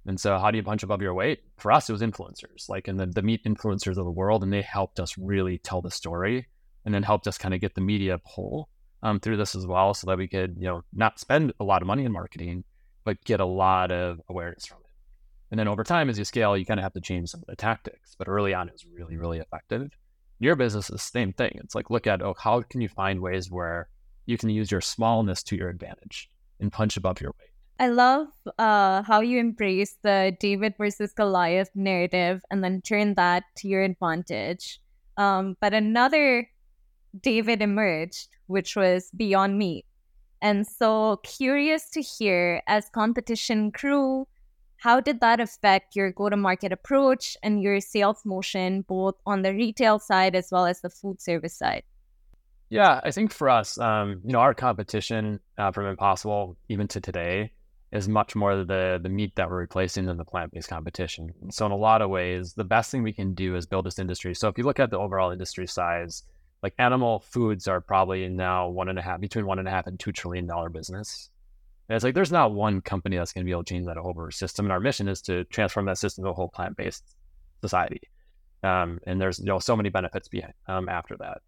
And 0.05 0.19
so, 0.19 0.37
how 0.37 0.51
do 0.51 0.57
you 0.57 0.63
punch 0.63 0.83
above 0.83 1.01
your 1.01 1.13
weight? 1.13 1.39
For 1.57 1.71
us, 1.71 1.89
it 1.89 1.93
was 1.93 2.01
influencers, 2.01 2.67
like 2.67 2.87
in 2.87 2.97
the, 2.97 3.05
the 3.05 3.21
meat 3.21 3.43
influencers 3.45 3.97
of 3.97 4.05
the 4.05 4.11
world, 4.11 4.43
and 4.43 4.51
they 4.51 4.61
helped 4.61 4.99
us 4.99 5.17
really 5.17 5.57
tell 5.57 5.81
the 5.81 5.91
story, 5.91 6.47
and 6.85 6.93
then 6.93 7.03
helped 7.03 7.27
us 7.27 7.37
kind 7.37 7.53
of 7.53 7.61
get 7.61 7.75
the 7.75 7.81
media 7.81 8.19
pull 8.35 8.69
um, 9.01 9.19
through 9.19 9.37
this 9.37 9.55
as 9.55 9.65
well, 9.65 9.93
so 9.93 10.07
that 10.07 10.17
we 10.17 10.27
could, 10.27 10.55
you 10.57 10.67
know, 10.67 10.83
not 10.93 11.19
spend 11.19 11.53
a 11.59 11.63
lot 11.63 11.81
of 11.81 11.87
money 11.87 12.03
in 12.03 12.11
marketing, 12.11 12.63
but 13.05 13.23
get 13.23 13.39
a 13.39 13.45
lot 13.45 13.91
of 13.91 14.19
awareness 14.29 14.65
from 14.65 14.79
it. 14.79 14.91
And 15.51 15.59
then 15.59 15.67
over 15.67 15.83
time, 15.83 16.09
as 16.09 16.17
you 16.17 16.25
scale, 16.25 16.57
you 16.57 16.65
kind 16.65 16.79
of 16.79 16.83
have 16.83 16.93
to 16.93 17.01
change 17.01 17.29
some 17.29 17.41
of 17.41 17.47
the 17.47 17.55
tactics. 17.55 18.15
But 18.17 18.27
early 18.27 18.53
on, 18.53 18.67
it 18.67 18.73
was 18.73 18.85
really, 18.85 19.17
really 19.17 19.39
effective. 19.39 19.89
Your 20.39 20.55
business 20.55 20.85
is 20.85 20.93
the 20.93 20.99
same 20.99 21.31
thing. 21.31 21.51
It's 21.63 21.75
like 21.75 21.89
look 21.89 22.07
at 22.07 22.21
oh, 22.21 22.33
how 22.37 22.61
can 22.61 22.81
you 22.81 22.89
find 22.89 23.21
ways 23.21 23.51
where 23.51 23.87
you 24.25 24.37
can 24.37 24.49
use 24.49 24.71
your 24.71 24.81
smallness 24.81 25.43
to 25.43 25.55
your 25.55 25.69
advantage 25.69 26.29
and 26.59 26.71
punch 26.71 26.97
above 26.97 27.21
your 27.21 27.33
weight. 27.39 27.52
I 27.83 27.87
love 27.87 28.27
uh, 28.57 29.03
how 29.03 29.19
you 29.19 29.39
embrace 29.39 29.97
the 30.03 30.33
David 30.39 30.75
versus 30.77 31.11
Goliath 31.11 31.69
narrative 31.75 32.41
and 32.49 32.63
then 32.63 32.81
turn 32.81 33.15
that 33.15 33.43
to 33.57 33.67
your 33.67 33.83
advantage. 33.83 34.79
Um, 35.17 35.57
but 35.59 35.73
another 35.73 36.47
David 37.19 37.61
emerged, 37.61 38.29
which 38.47 38.77
was 38.77 39.11
Beyond 39.17 39.57
Meat. 39.57 39.85
And 40.41 40.65
so, 40.65 41.17
curious 41.23 41.89
to 41.89 42.01
hear 42.01 42.61
as 42.67 42.87
competition 42.87 43.69
grew, 43.69 44.29
how 44.77 45.01
did 45.01 45.19
that 45.19 45.41
affect 45.41 45.93
your 45.93 46.13
go 46.13 46.29
to 46.29 46.37
market 46.37 46.71
approach 46.71 47.35
and 47.43 47.61
your 47.61 47.81
sales 47.81 48.21
motion, 48.23 48.83
both 48.87 49.15
on 49.25 49.41
the 49.41 49.53
retail 49.53 49.99
side 49.99 50.35
as 50.35 50.47
well 50.53 50.65
as 50.65 50.79
the 50.79 50.89
food 50.89 51.21
service 51.21 51.57
side? 51.57 51.83
Yeah, 52.69 53.01
I 53.03 53.11
think 53.11 53.33
for 53.33 53.49
us, 53.49 53.77
um, 53.77 54.21
you 54.23 54.31
know, 54.31 54.39
our 54.39 54.53
competition 54.53 55.41
uh, 55.57 55.71
from 55.71 55.85
Impossible, 55.85 56.55
even 56.69 56.87
to 56.87 57.01
today, 57.01 57.51
is 57.93 58.09
much 58.09 58.35
more 58.35 58.65
the 58.65 58.99
the 59.01 59.09
meat 59.09 59.35
that 59.35 59.49
we're 59.49 59.57
replacing 59.57 60.05
than 60.07 60.17
the 60.17 60.25
plant 60.25 60.51
based 60.51 60.67
competition. 60.67 61.31
So 61.51 61.65
in 61.67 61.71
a 61.71 61.77
lot 61.77 62.01
of 62.01 62.09
ways, 62.09 62.53
the 62.53 62.63
best 62.63 62.89
thing 62.89 63.03
we 63.03 63.13
can 63.13 63.35
do 63.35 63.55
is 63.55 63.67
build 63.67 63.85
this 63.85 63.99
industry. 63.99 64.33
So 64.33 64.47
if 64.47 64.57
you 64.57 64.63
look 64.63 64.79
at 64.79 64.89
the 64.89 64.97
overall 64.97 65.29
industry 65.29 65.67
size, 65.67 66.23
like 66.63 66.73
animal 66.79 67.19
foods 67.19 67.67
are 67.67 67.81
probably 67.81 68.27
now 68.27 68.67
one 68.67 68.89
and 68.89 68.97
a 68.97 69.01
half 69.01 69.21
between 69.21 69.45
one 69.45 69.59
and 69.59 69.67
a 69.67 69.71
half 69.71 69.85
and 69.85 69.99
two 69.99 70.11
trillion 70.11 70.47
dollar 70.47 70.69
business. 70.69 71.29
And 71.87 71.95
it's 71.95 72.03
like 72.03 72.15
there's 72.15 72.31
not 72.31 72.53
one 72.53 72.81
company 72.81 73.17
that's 73.17 73.31
going 73.31 73.43
to 73.43 73.45
be 73.45 73.51
able 73.51 73.63
to 73.63 73.71
change 73.71 73.85
that 73.85 73.97
whole 73.97 74.15
system. 74.31 74.65
And 74.65 74.73
our 74.73 74.79
mission 74.79 75.07
is 75.07 75.21
to 75.23 75.43
transform 75.45 75.85
that 75.85 75.99
system 75.99 76.23
to 76.23 76.31
a 76.31 76.33
whole 76.33 76.49
plant 76.49 76.75
based 76.75 77.15
society. 77.61 78.01
Um, 78.63 78.99
and 79.05 79.21
there's 79.21 79.37
you 79.37 79.45
know 79.45 79.59
so 79.59 79.75
many 79.75 79.89
benefits 79.89 80.29
behind 80.29 80.53
um, 80.67 80.89
after 80.89 81.15
that. 81.17 81.41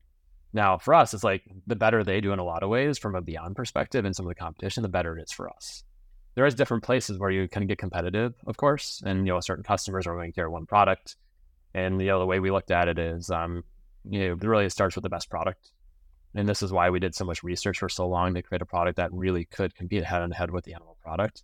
Now, 0.53 0.77
for 0.77 0.93
us, 0.93 1.13
it's 1.13 1.23
like 1.23 1.43
the 1.65 1.75
better 1.75 2.03
they 2.03 2.21
do 2.21 2.33
in 2.33 2.39
a 2.39 2.43
lot 2.43 2.61
of 2.61 2.69
ways 2.69 2.99
from 2.99 3.15
a 3.15 3.21
beyond 3.21 3.55
perspective 3.55 4.05
and 4.05 4.15
some 4.15 4.25
of 4.25 4.29
the 4.29 4.35
competition, 4.35 4.83
the 4.83 4.89
better 4.89 5.17
it 5.17 5.23
is 5.23 5.31
for 5.31 5.49
us. 5.49 5.83
There 6.35 6.45
is 6.45 6.55
different 6.55 6.83
places 6.83 7.17
where 7.17 7.31
you 7.31 7.47
can 7.47 7.65
get 7.65 7.77
competitive, 7.77 8.35
of 8.45 8.57
course, 8.57 9.01
and 9.05 9.25
you 9.25 9.33
know 9.33 9.39
certain 9.39 9.63
customers 9.63 10.05
are 10.05 10.15
going 10.15 10.31
to 10.31 10.35
care 10.35 10.49
one 10.49 10.65
product, 10.65 11.15
and 11.73 11.99
you 12.01 12.07
know 12.07 12.19
the 12.19 12.25
way 12.25 12.39
we 12.39 12.51
looked 12.51 12.71
at 12.71 12.87
it 12.87 12.99
is, 12.99 13.29
um, 13.29 13.63
you 14.09 14.27
know, 14.27 14.33
really 14.35 14.65
it 14.65 14.71
starts 14.71 14.95
with 14.95 15.03
the 15.03 15.09
best 15.09 15.29
product, 15.29 15.71
and 16.35 16.47
this 16.47 16.61
is 16.61 16.71
why 16.71 16.89
we 16.89 16.99
did 16.99 17.15
so 17.15 17.25
much 17.25 17.41
research 17.41 17.79
for 17.79 17.89
so 17.89 18.07
long 18.07 18.33
to 18.33 18.41
create 18.41 18.61
a 18.61 18.65
product 18.65 18.97
that 18.97 19.13
really 19.13 19.45
could 19.45 19.73
compete 19.75 20.03
head 20.03 20.21
on 20.21 20.31
head 20.31 20.51
with 20.51 20.65
the 20.65 20.73
animal 20.73 20.97
product. 21.01 21.43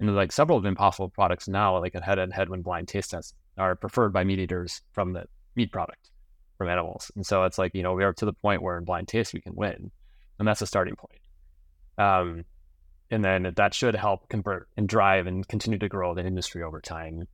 And 0.00 0.14
like 0.16 0.32
several 0.32 0.58
of 0.58 0.64
the 0.64 0.68
impossible 0.68 1.08
products 1.08 1.46
now, 1.46 1.78
like 1.78 1.94
a 1.94 2.02
head 2.02 2.18
on 2.18 2.32
head 2.32 2.48
when 2.48 2.62
blind 2.62 2.88
taste 2.88 3.12
tests 3.12 3.34
are 3.56 3.76
preferred 3.76 4.12
by 4.12 4.24
meat 4.24 4.40
eaters 4.40 4.82
from 4.92 5.12
the 5.12 5.26
meat 5.54 5.70
product 5.70 6.10
from 6.58 6.68
animals. 6.68 7.12
And 7.14 7.24
so 7.24 7.44
it's 7.44 7.58
like, 7.58 7.72
you 7.74 7.84
know, 7.84 7.94
we 7.94 8.02
are 8.02 8.12
to 8.14 8.24
the 8.24 8.32
point 8.32 8.62
where 8.62 8.78
in 8.78 8.84
blind 8.84 9.06
taste 9.06 9.32
we 9.32 9.40
can 9.40 9.54
win. 9.54 9.92
And 10.38 10.48
that's 10.48 10.62
a 10.62 10.66
starting 10.66 10.96
point. 10.96 11.20
Um, 11.98 12.44
and 13.12 13.22
then 13.22 13.52
that 13.56 13.74
should 13.74 13.94
help 13.94 14.28
convert 14.30 14.68
and 14.76 14.88
drive 14.88 15.26
and 15.26 15.46
continue 15.46 15.78
to 15.78 15.88
grow 15.88 16.14
the 16.14 16.24
industry 16.24 16.62
over 16.62 16.80
time. 16.80 17.28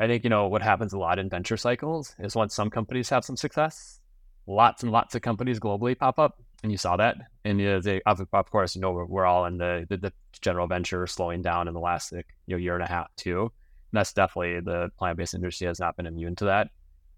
I 0.00 0.08
think, 0.08 0.24
you 0.24 0.30
know, 0.30 0.48
what 0.48 0.62
happens 0.62 0.92
a 0.92 0.98
lot 0.98 1.20
in 1.20 1.30
venture 1.30 1.56
cycles 1.56 2.12
is 2.18 2.34
once 2.34 2.54
some 2.54 2.70
companies 2.70 3.08
have 3.10 3.24
some 3.24 3.36
success, 3.36 4.00
lots 4.48 4.82
and 4.82 4.90
lots 4.90 5.14
of 5.14 5.22
companies 5.22 5.60
globally 5.60 5.96
pop 5.96 6.18
up. 6.18 6.42
And 6.64 6.72
you 6.72 6.76
saw 6.76 6.96
that. 6.96 7.16
And 7.44 7.60
you 7.60 7.68
know, 7.68 7.80
they, 7.80 8.02
of, 8.04 8.50
course, 8.50 8.74
you 8.74 8.80
know, 8.80 9.06
we're, 9.08 9.24
all 9.24 9.44
in 9.44 9.58
the, 9.58 9.86
the, 9.88 9.96
the, 9.96 10.12
general 10.40 10.66
venture 10.66 11.06
slowing 11.06 11.40
down 11.40 11.68
in 11.68 11.74
the 11.74 11.80
last 11.80 12.12
like, 12.12 12.26
you 12.46 12.56
know, 12.56 12.58
year 12.58 12.74
and 12.74 12.82
a 12.82 12.88
half 12.88 13.14
too. 13.16 13.42
And 13.42 13.98
that's 13.98 14.12
definitely 14.12 14.60
the 14.60 14.90
plant-based 14.98 15.34
industry 15.34 15.68
has 15.68 15.78
not 15.78 15.96
been 15.96 16.06
immune 16.06 16.34
to 16.36 16.46
that 16.46 16.70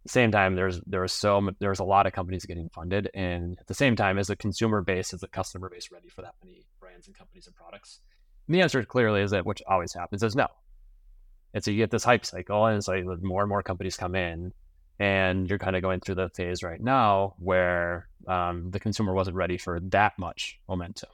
same 0.09 0.33
time, 0.33 0.55
there's 0.55 0.81
there 0.87 1.07
so 1.09 1.51
there's 1.59 1.79
a 1.79 1.85
lot 1.85 2.07
of 2.07 2.12
companies 2.12 2.44
getting 2.47 2.68
funded, 2.68 3.11
and 3.14 3.57
at 3.61 3.66
the 3.66 3.75
same 3.75 3.97
time, 3.97 4.18
is 4.18 4.29
the 4.29 4.37
consumer 4.37 4.83
base, 4.83 5.12
is 5.12 5.21
the 5.21 5.29
customer 5.29 5.68
base 5.68 5.90
ready 5.92 6.09
for 6.09 6.23
that 6.23 6.35
many 6.42 6.66
brands 6.81 7.07
and 7.07 7.16
companies 7.16 7.47
and 7.47 7.55
products? 7.55 8.01
And 8.47 8.55
the 8.55 8.62
answer 8.62 8.83
clearly 8.85 9.23
is 9.23 9.31
that 9.33 9.47
which 9.47 9.62
always 9.68 9.92
happens 9.92 10.23
is 10.23 10.35
no. 10.35 10.49
And 11.55 11.62
so 11.62 11.71
you 11.71 11.79
get 11.79 11.90
this 11.90 12.05
hype 12.05 12.25
cycle, 12.25 12.66
and 12.66 12.77
it's 12.77 12.88
like 12.88 13.05
more 13.23 13.42
and 13.42 13.49
more 13.49 13.62
companies 13.62 13.97
come 13.97 14.14
in, 14.14 14.53
and 14.99 15.49
you're 15.49 15.59
kind 15.59 15.77
of 15.77 15.83
going 15.83 16.01
through 16.01 16.16
the 16.16 16.29
phase 16.31 16.62
right 16.62 16.81
now 16.81 17.35
where 17.38 18.09
um, 18.27 18.71
the 18.71 18.81
consumer 18.81 19.14
wasn't 19.14 19.37
ready 19.37 19.59
for 19.59 19.81
that 19.81 20.18
much 20.18 20.59
momentum. 20.68 21.11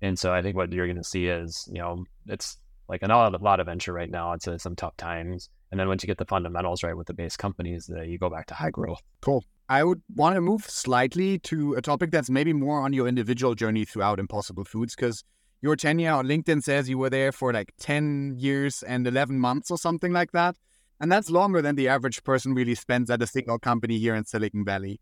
And 0.00 0.18
so 0.18 0.32
I 0.32 0.42
think 0.42 0.56
what 0.56 0.72
you're 0.72 0.86
going 0.86 0.96
to 0.96 1.04
see 1.04 1.26
is, 1.26 1.68
you 1.70 1.78
know, 1.78 2.04
it's 2.26 2.56
like 2.88 3.02
a 3.02 3.06
lot, 3.06 3.34
a 3.34 3.38
lot 3.38 3.60
of 3.60 3.66
venture 3.66 3.92
right 3.92 4.10
now. 4.10 4.32
It's 4.32 4.48
some 4.62 4.74
tough 4.74 4.96
times. 4.96 5.48
And 5.72 5.80
then 5.80 5.88
once 5.88 6.02
you 6.02 6.06
get 6.06 6.18
the 6.18 6.26
fundamentals 6.26 6.82
right 6.82 6.94
with 6.94 7.06
the 7.06 7.14
base 7.14 7.34
companies, 7.34 7.90
uh, 7.90 8.02
you 8.02 8.18
go 8.18 8.28
back 8.28 8.46
to 8.48 8.54
high 8.54 8.70
growth. 8.70 9.00
Cool. 9.22 9.42
I 9.70 9.82
would 9.82 10.02
want 10.14 10.34
to 10.34 10.42
move 10.42 10.68
slightly 10.68 11.38
to 11.40 11.72
a 11.74 11.80
topic 11.80 12.10
that's 12.10 12.28
maybe 12.28 12.52
more 12.52 12.82
on 12.82 12.92
your 12.92 13.08
individual 13.08 13.54
journey 13.54 13.86
throughout 13.86 14.20
Impossible 14.20 14.66
Foods, 14.66 14.94
because 14.94 15.24
your 15.62 15.74
tenure 15.74 16.12
on 16.12 16.26
LinkedIn 16.26 16.62
says 16.62 16.90
you 16.90 16.98
were 16.98 17.08
there 17.08 17.32
for 17.32 17.54
like 17.54 17.72
10 17.80 18.34
years 18.36 18.82
and 18.82 19.06
11 19.06 19.38
months 19.38 19.70
or 19.70 19.78
something 19.78 20.12
like 20.12 20.32
that. 20.32 20.56
And 21.00 21.10
that's 21.10 21.30
longer 21.30 21.62
than 21.62 21.76
the 21.76 21.88
average 21.88 22.22
person 22.22 22.52
really 22.52 22.74
spends 22.74 23.10
at 23.10 23.22
a 23.22 23.26
single 23.26 23.58
company 23.58 23.98
here 23.98 24.14
in 24.14 24.26
Silicon 24.26 24.66
Valley. 24.66 25.00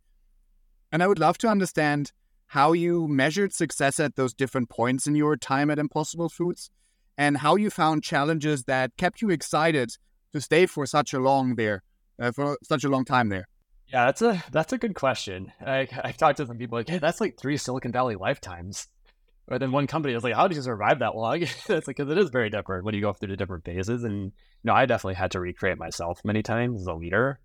And 0.92 1.02
I 1.02 1.08
would 1.08 1.18
love 1.18 1.36
to 1.38 1.48
understand 1.48 2.12
how 2.46 2.72
you 2.72 3.08
measured 3.08 3.52
success 3.52 3.98
at 3.98 4.14
those 4.14 4.34
different 4.34 4.70
points 4.70 5.08
in 5.08 5.16
your 5.16 5.36
time 5.36 5.68
at 5.68 5.80
Impossible 5.80 6.28
Foods 6.28 6.70
and 7.18 7.38
how 7.38 7.56
you 7.56 7.70
found 7.70 8.04
challenges 8.04 8.64
that 8.64 8.96
kept 8.96 9.20
you 9.20 9.30
excited 9.30 9.96
to 10.32 10.40
stay 10.40 10.66
for 10.66 10.86
such 10.86 11.12
a 11.12 11.18
long 11.18 11.56
there, 11.56 11.82
uh, 12.20 12.32
for 12.32 12.56
such 12.62 12.84
a 12.84 12.88
long 12.88 13.04
time 13.04 13.28
there? 13.28 13.46
Yeah, 13.92 14.06
that's 14.06 14.22
a 14.22 14.42
that's 14.52 14.72
a 14.72 14.78
good 14.78 14.94
question. 14.94 15.52
I 15.60 15.88
I've 16.04 16.16
talked 16.16 16.36
to 16.36 16.46
some 16.46 16.58
people 16.58 16.78
like, 16.78 16.88
hey, 16.88 16.98
that's 16.98 17.20
like 17.20 17.38
three 17.38 17.56
Silicon 17.56 17.92
Valley 17.92 18.14
lifetimes. 18.14 18.88
But 19.48 19.58
then 19.58 19.72
one 19.72 19.88
company 19.88 20.14
is 20.14 20.22
like, 20.22 20.34
how 20.34 20.46
did 20.46 20.54
you 20.54 20.62
survive 20.62 21.00
that 21.00 21.16
long? 21.16 21.42
it's 21.42 21.68
like 21.68 21.84
because 21.84 22.08
it 22.08 22.18
is 22.18 22.30
very 22.30 22.50
different 22.50 22.84
when 22.84 22.94
you 22.94 23.00
go 23.00 23.12
through 23.12 23.30
the 23.30 23.36
different 23.36 23.64
phases. 23.64 24.04
And 24.04 24.26
you 24.26 24.32
know, 24.62 24.74
I 24.74 24.86
definitely 24.86 25.14
had 25.14 25.32
to 25.32 25.40
recreate 25.40 25.76
myself 25.76 26.20
many 26.24 26.42
times 26.42 26.82
as 26.82 26.86
a 26.86 26.94
leader, 26.94 27.40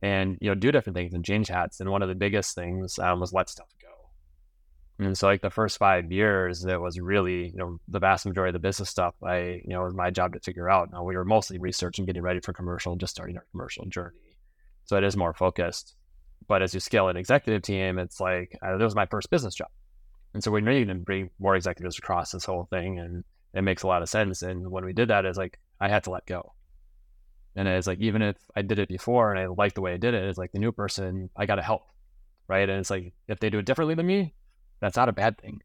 and 0.00 0.38
you 0.40 0.48
know, 0.48 0.54
do 0.54 0.70
different 0.70 0.96
things 0.96 1.12
and 1.12 1.24
change 1.24 1.48
hats. 1.48 1.80
And 1.80 1.90
one 1.90 2.02
of 2.02 2.08
the 2.08 2.14
biggest 2.14 2.54
things 2.54 3.00
um, 3.00 3.18
was 3.18 3.32
let 3.32 3.50
stuff 3.50 3.68
go. 3.82 3.88
And 5.00 5.16
so, 5.16 5.28
like 5.28 5.40
the 5.40 5.50
first 5.50 5.78
five 5.78 6.12
years, 6.12 6.62
it 6.66 6.78
was 6.78 7.00
really, 7.00 7.48
you 7.48 7.56
know, 7.56 7.80
the 7.88 7.98
vast 7.98 8.26
majority 8.26 8.50
of 8.50 8.62
the 8.62 8.68
business 8.68 8.90
stuff. 8.90 9.14
I, 9.24 9.62
you 9.64 9.70
know, 9.70 9.82
was 9.82 9.94
my 9.94 10.10
job 10.10 10.34
to 10.34 10.40
figure 10.40 10.68
out. 10.68 10.92
Now 10.92 11.04
we 11.04 11.16
were 11.16 11.24
mostly 11.24 11.56
researching, 11.56 12.04
getting 12.04 12.22
ready 12.22 12.40
for 12.40 12.52
commercial, 12.52 12.96
just 12.96 13.14
starting 13.14 13.38
our 13.38 13.46
commercial 13.50 13.86
journey. 13.86 14.36
So 14.84 14.98
it 14.98 15.04
is 15.04 15.16
more 15.16 15.32
focused. 15.32 15.96
But 16.46 16.60
as 16.60 16.74
you 16.74 16.80
scale 16.80 17.08
an 17.08 17.16
executive 17.16 17.62
team, 17.62 17.98
it's 17.98 18.20
like 18.20 18.58
uh, 18.62 18.76
that 18.76 18.84
was 18.84 18.94
my 18.94 19.06
first 19.06 19.30
business 19.30 19.54
job, 19.54 19.70
and 20.34 20.44
so 20.44 20.50
we 20.50 20.60
needed 20.60 20.88
to 20.88 20.94
bring 20.96 21.30
more 21.38 21.56
executives 21.56 21.98
across 21.98 22.32
this 22.32 22.44
whole 22.44 22.66
thing, 22.68 22.98
and 22.98 23.24
it 23.54 23.62
makes 23.62 23.82
a 23.82 23.86
lot 23.86 24.02
of 24.02 24.08
sense. 24.10 24.42
And 24.42 24.70
when 24.70 24.84
we 24.84 24.92
did 24.92 25.08
that, 25.08 25.24
it's 25.24 25.38
like 25.38 25.58
I 25.80 25.88
had 25.88 26.04
to 26.04 26.10
let 26.10 26.26
go. 26.26 26.52
And 27.56 27.66
it's 27.66 27.86
like 27.86 28.00
even 28.00 28.20
if 28.20 28.36
I 28.54 28.62
did 28.62 28.78
it 28.78 28.88
before 28.88 29.32
and 29.32 29.40
I 29.40 29.46
liked 29.46 29.76
the 29.76 29.80
way 29.80 29.94
I 29.94 29.96
did 29.96 30.14
it, 30.14 30.24
it's 30.24 30.38
like 30.38 30.52
the 30.52 30.58
new 30.58 30.72
person 30.72 31.30
I 31.36 31.46
got 31.46 31.56
to 31.56 31.62
help, 31.62 31.88
right? 32.48 32.68
And 32.68 32.78
it's 32.78 32.90
like 32.90 33.12
if 33.28 33.40
they 33.40 33.50
do 33.50 33.58
it 33.58 33.66
differently 33.66 33.94
than 33.94 34.06
me, 34.06 34.34
that's 34.80 34.96
not 34.96 35.08
a 35.08 35.12
bad 35.12 35.38
thing. 35.38 35.60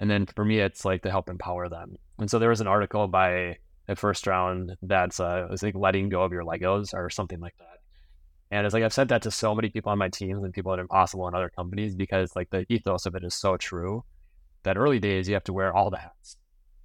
And 0.00 0.10
then 0.10 0.26
for 0.26 0.44
me, 0.44 0.60
it's 0.60 0.84
like 0.84 1.02
to 1.02 1.10
help 1.10 1.28
empower 1.28 1.68
them. 1.68 1.96
And 2.18 2.30
so 2.30 2.38
there 2.38 2.50
was 2.50 2.60
an 2.60 2.66
article 2.66 3.08
by 3.08 3.58
a 3.88 3.96
first 3.96 4.26
round 4.26 4.76
that's 4.82 5.18
uh, 5.18 5.48
I 5.50 5.56
think 5.56 5.76
letting 5.76 6.08
go 6.08 6.22
of 6.22 6.32
your 6.32 6.44
Legos 6.44 6.94
or 6.94 7.10
something 7.10 7.40
like 7.40 7.56
that. 7.58 7.78
And 8.50 8.64
it's 8.64 8.72
like 8.72 8.82
I've 8.82 8.92
said 8.92 9.08
that 9.08 9.22
to 9.22 9.30
so 9.30 9.54
many 9.54 9.68
people 9.68 9.92
on 9.92 9.98
my 9.98 10.08
teams 10.08 10.42
and 10.42 10.52
people 10.52 10.72
at 10.72 10.78
Impossible 10.78 11.26
and 11.26 11.36
other 11.36 11.50
companies 11.50 11.94
because 11.94 12.34
like 12.34 12.50
the 12.50 12.64
ethos 12.70 13.06
of 13.06 13.14
it 13.14 13.24
is 13.24 13.34
so 13.34 13.56
true 13.56 14.04
that 14.62 14.76
early 14.78 14.98
days 14.98 15.28
you 15.28 15.34
have 15.34 15.44
to 15.44 15.52
wear 15.52 15.74
all 15.74 15.90
the 15.90 15.98
hats. 15.98 16.36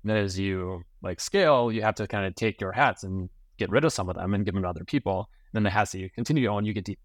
And 0.04 0.10
then 0.10 0.18
as 0.18 0.38
you 0.38 0.84
like 1.02 1.20
scale, 1.20 1.72
you 1.72 1.82
have 1.82 1.96
to 1.96 2.08
kind 2.08 2.26
of 2.26 2.36
take 2.36 2.60
your 2.60 2.74
hats 2.74 3.04
and 3.04 3.30
get 3.58 3.70
rid 3.70 3.86
of 3.86 3.94
some 3.94 4.10
of 4.10 4.16
them 4.16 4.34
and 4.34 4.44
give 4.44 4.54
them 4.54 4.64
to 4.64 4.70
other 4.70 4.84
people. 4.84 5.30
And 5.52 5.54
then 5.54 5.64
the 5.64 5.70
hats 5.70 5.94
that 5.94 6.00
you 6.00 6.10
continue 6.10 6.44
to 6.44 6.50
own, 6.50 6.66
you 6.66 6.74
get 6.74 6.86
deeper 6.86 7.02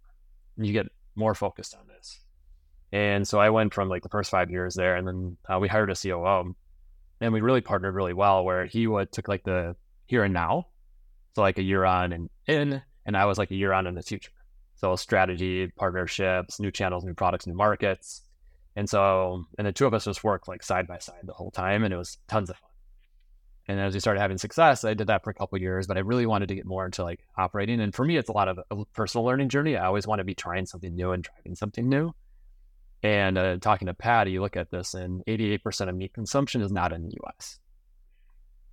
and 0.56 0.66
you 0.66 0.72
get 0.72 0.86
more 1.14 1.34
focused 1.34 1.74
on 1.74 1.86
this. 1.86 2.20
And 2.92 3.26
so 3.28 3.38
I 3.38 3.50
went 3.50 3.74
from 3.74 3.88
like 3.88 4.02
the 4.02 4.08
first 4.08 4.30
five 4.30 4.50
years 4.50 4.74
there, 4.74 4.96
and 4.96 5.06
then 5.06 5.36
uh, 5.48 5.58
we 5.58 5.68
hired 5.68 5.90
a 5.90 5.94
COO, 5.94 6.54
and 7.20 7.32
we 7.32 7.40
really 7.40 7.60
partnered 7.60 7.94
really 7.94 8.14
well. 8.14 8.44
Where 8.44 8.64
he 8.66 8.86
would 8.86 9.12
took 9.12 9.28
like 9.28 9.44
the 9.44 9.76
here 10.06 10.24
and 10.24 10.32
now, 10.32 10.68
so 11.34 11.42
like 11.42 11.58
a 11.58 11.62
year 11.62 11.84
on 11.84 12.12
and 12.12 12.30
in, 12.46 12.82
and 13.04 13.16
I 13.16 13.26
was 13.26 13.38
like 13.38 13.50
a 13.50 13.56
year 13.56 13.72
on 13.72 13.86
in 13.86 13.94
the 13.94 14.02
future. 14.02 14.32
So 14.76 14.96
strategy, 14.96 15.70
partnerships, 15.76 16.60
new 16.60 16.70
channels, 16.70 17.04
new 17.04 17.14
products, 17.14 17.46
new 17.46 17.54
markets, 17.54 18.22
and 18.74 18.88
so 18.88 19.44
and 19.58 19.66
the 19.66 19.72
two 19.72 19.86
of 19.86 19.92
us 19.92 20.04
just 20.04 20.24
worked 20.24 20.48
like 20.48 20.62
side 20.62 20.86
by 20.86 20.98
side 20.98 21.20
the 21.24 21.34
whole 21.34 21.50
time, 21.50 21.84
and 21.84 21.92
it 21.92 21.98
was 21.98 22.16
tons 22.26 22.48
of 22.48 22.56
fun. 22.56 22.68
And 23.68 23.78
as 23.78 23.92
we 23.92 24.00
started 24.00 24.20
having 24.20 24.38
success, 24.38 24.82
I 24.82 24.94
did 24.94 25.08
that 25.08 25.22
for 25.22 25.28
a 25.28 25.34
couple 25.34 25.58
years, 25.58 25.86
but 25.86 25.98
I 25.98 26.00
really 26.00 26.24
wanted 26.24 26.48
to 26.48 26.54
get 26.54 26.64
more 26.64 26.86
into 26.86 27.04
like 27.04 27.20
operating. 27.36 27.80
And 27.80 27.94
for 27.94 28.02
me, 28.02 28.16
it's 28.16 28.30
a 28.30 28.32
lot 28.32 28.48
of 28.48 28.58
a 28.70 28.84
personal 28.94 29.26
learning 29.26 29.50
journey. 29.50 29.76
I 29.76 29.84
always 29.84 30.06
want 30.06 30.20
to 30.20 30.24
be 30.24 30.34
trying 30.34 30.64
something 30.64 30.94
new 30.94 31.12
and 31.12 31.22
driving 31.22 31.54
something 31.54 31.86
new. 31.86 32.14
And 33.02 33.38
uh, 33.38 33.58
talking 33.58 33.86
to 33.86 33.94
Patty, 33.94 34.32
you 34.32 34.40
look 34.40 34.56
at 34.56 34.70
this, 34.70 34.94
and 34.94 35.24
88% 35.26 35.88
of 35.88 35.94
meat 35.94 36.12
consumption 36.12 36.62
is 36.62 36.72
not 36.72 36.92
in 36.92 37.02
the 37.02 37.16
US. 37.24 37.60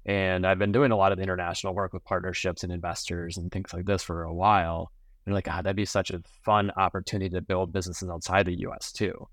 And 0.06 0.46
I've 0.46 0.60
been 0.60 0.72
doing 0.72 0.92
a 0.92 0.96
lot 0.96 1.12
of 1.12 1.20
international 1.20 1.74
work 1.74 1.94
with 1.94 2.04
partnerships 2.04 2.64
and 2.64 2.72
investors 2.72 3.38
and 3.38 3.52
things 3.52 3.74
like 3.74 3.86
this 3.86 4.04
for 4.04 4.24
a 4.24 4.34
while. 4.34 4.92
And 5.26 5.34
like, 5.34 5.46
God, 5.46 5.66
that'd 5.66 5.76
be 5.76 5.86
such 5.86 6.12
a 6.12 6.22
fun 6.44 6.72
opportunity 6.78 7.30
to 7.30 7.42
build 7.42 7.74
businesses 7.74 8.10
outside 8.10 8.46
the 8.46 8.60
US 8.68 8.92
too. 8.92 9.28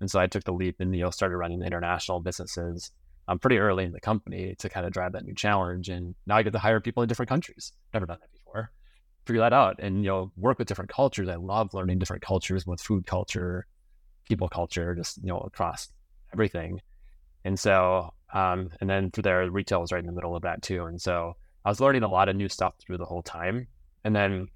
And 0.00 0.10
so 0.10 0.18
I 0.20 0.26
took 0.26 0.44
the 0.44 0.52
leap 0.52 0.76
and 0.80 0.94
you 0.94 1.02
know 1.02 1.10
started 1.10 1.36
running 1.36 1.62
international 1.62 2.20
businesses 2.20 2.90
um, 3.28 3.38
pretty 3.38 3.58
early 3.58 3.84
in 3.84 3.92
the 3.92 4.00
company 4.00 4.54
to 4.58 4.68
kind 4.68 4.86
of 4.86 4.92
drive 4.92 5.12
that 5.12 5.24
new 5.24 5.34
challenge. 5.34 5.88
And 5.88 6.14
now 6.26 6.36
I 6.36 6.42
get 6.42 6.52
to 6.52 6.58
hire 6.58 6.80
people 6.80 7.02
in 7.02 7.08
different 7.08 7.28
countries. 7.28 7.72
Never 7.94 8.06
done 8.06 8.18
that 8.20 8.32
before. 8.32 8.70
Figure 9.24 9.40
that 9.40 9.52
out 9.52 9.76
and 9.80 10.04
you 10.04 10.10
know 10.10 10.32
work 10.36 10.58
with 10.58 10.68
different 10.68 10.90
cultures. 10.90 11.28
I 11.28 11.36
love 11.36 11.72
learning 11.72 11.98
different 11.98 12.22
cultures 12.22 12.66
with 12.66 12.80
food 12.80 13.06
culture, 13.06 13.66
people 14.26 14.48
culture, 14.48 14.94
just 14.94 15.18
you 15.18 15.28
know 15.28 15.38
across 15.38 15.88
everything. 16.32 16.80
And 17.44 17.58
so, 17.58 18.12
um, 18.34 18.70
and 18.80 18.90
then 18.90 19.10
through 19.10 19.22
there, 19.22 19.48
retail 19.50 19.80
was 19.80 19.92
right 19.92 20.00
in 20.00 20.06
the 20.06 20.12
middle 20.12 20.34
of 20.34 20.42
that 20.42 20.62
too. 20.62 20.84
And 20.84 21.00
so 21.00 21.36
I 21.64 21.68
was 21.68 21.80
learning 21.80 22.02
a 22.02 22.08
lot 22.08 22.28
of 22.28 22.36
new 22.36 22.48
stuff 22.48 22.74
through 22.78 22.98
the 22.98 23.04
whole 23.04 23.22
time. 23.22 23.68
And 24.04 24.14
then 24.14 24.48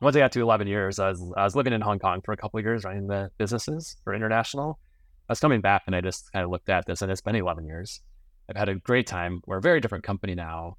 once 0.00 0.14
I 0.14 0.20
got 0.20 0.32
to 0.32 0.40
11 0.40 0.68
years, 0.68 0.98
I 0.98 1.08
was, 1.08 1.32
I 1.36 1.44
was 1.44 1.56
living 1.56 1.72
in 1.72 1.80
Hong 1.80 1.98
Kong 1.98 2.20
for 2.24 2.32
a 2.32 2.36
couple 2.36 2.58
of 2.58 2.64
years, 2.64 2.84
running 2.84 3.08
the 3.08 3.30
businesses 3.36 3.96
for 4.04 4.14
international. 4.14 4.78
I 5.28 5.32
was 5.32 5.40
coming 5.40 5.60
back 5.60 5.82
and 5.86 5.96
I 5.96 6.00
just 6.00 6.30
kind 6.32 6.44
of 6.44 6.50
looked 6.50 6.68
at 6.68 6.86
this 6.86 7.02
and 7.02 7.10
it's 7.10 7.20
been 7.20 7.34
11 7.34 7.66
years. 7.66 8.00
I've 8.48 8.56
had 8.56 8.68
a 8.68 8.76
great 8.76 9.08
time. 9.08 9.42
We're 9.46 9.58
a 9.58 9.62
very 9.62 9.80
different 9.80 10.04
company 10.04 10.36
now. 10.36 10.76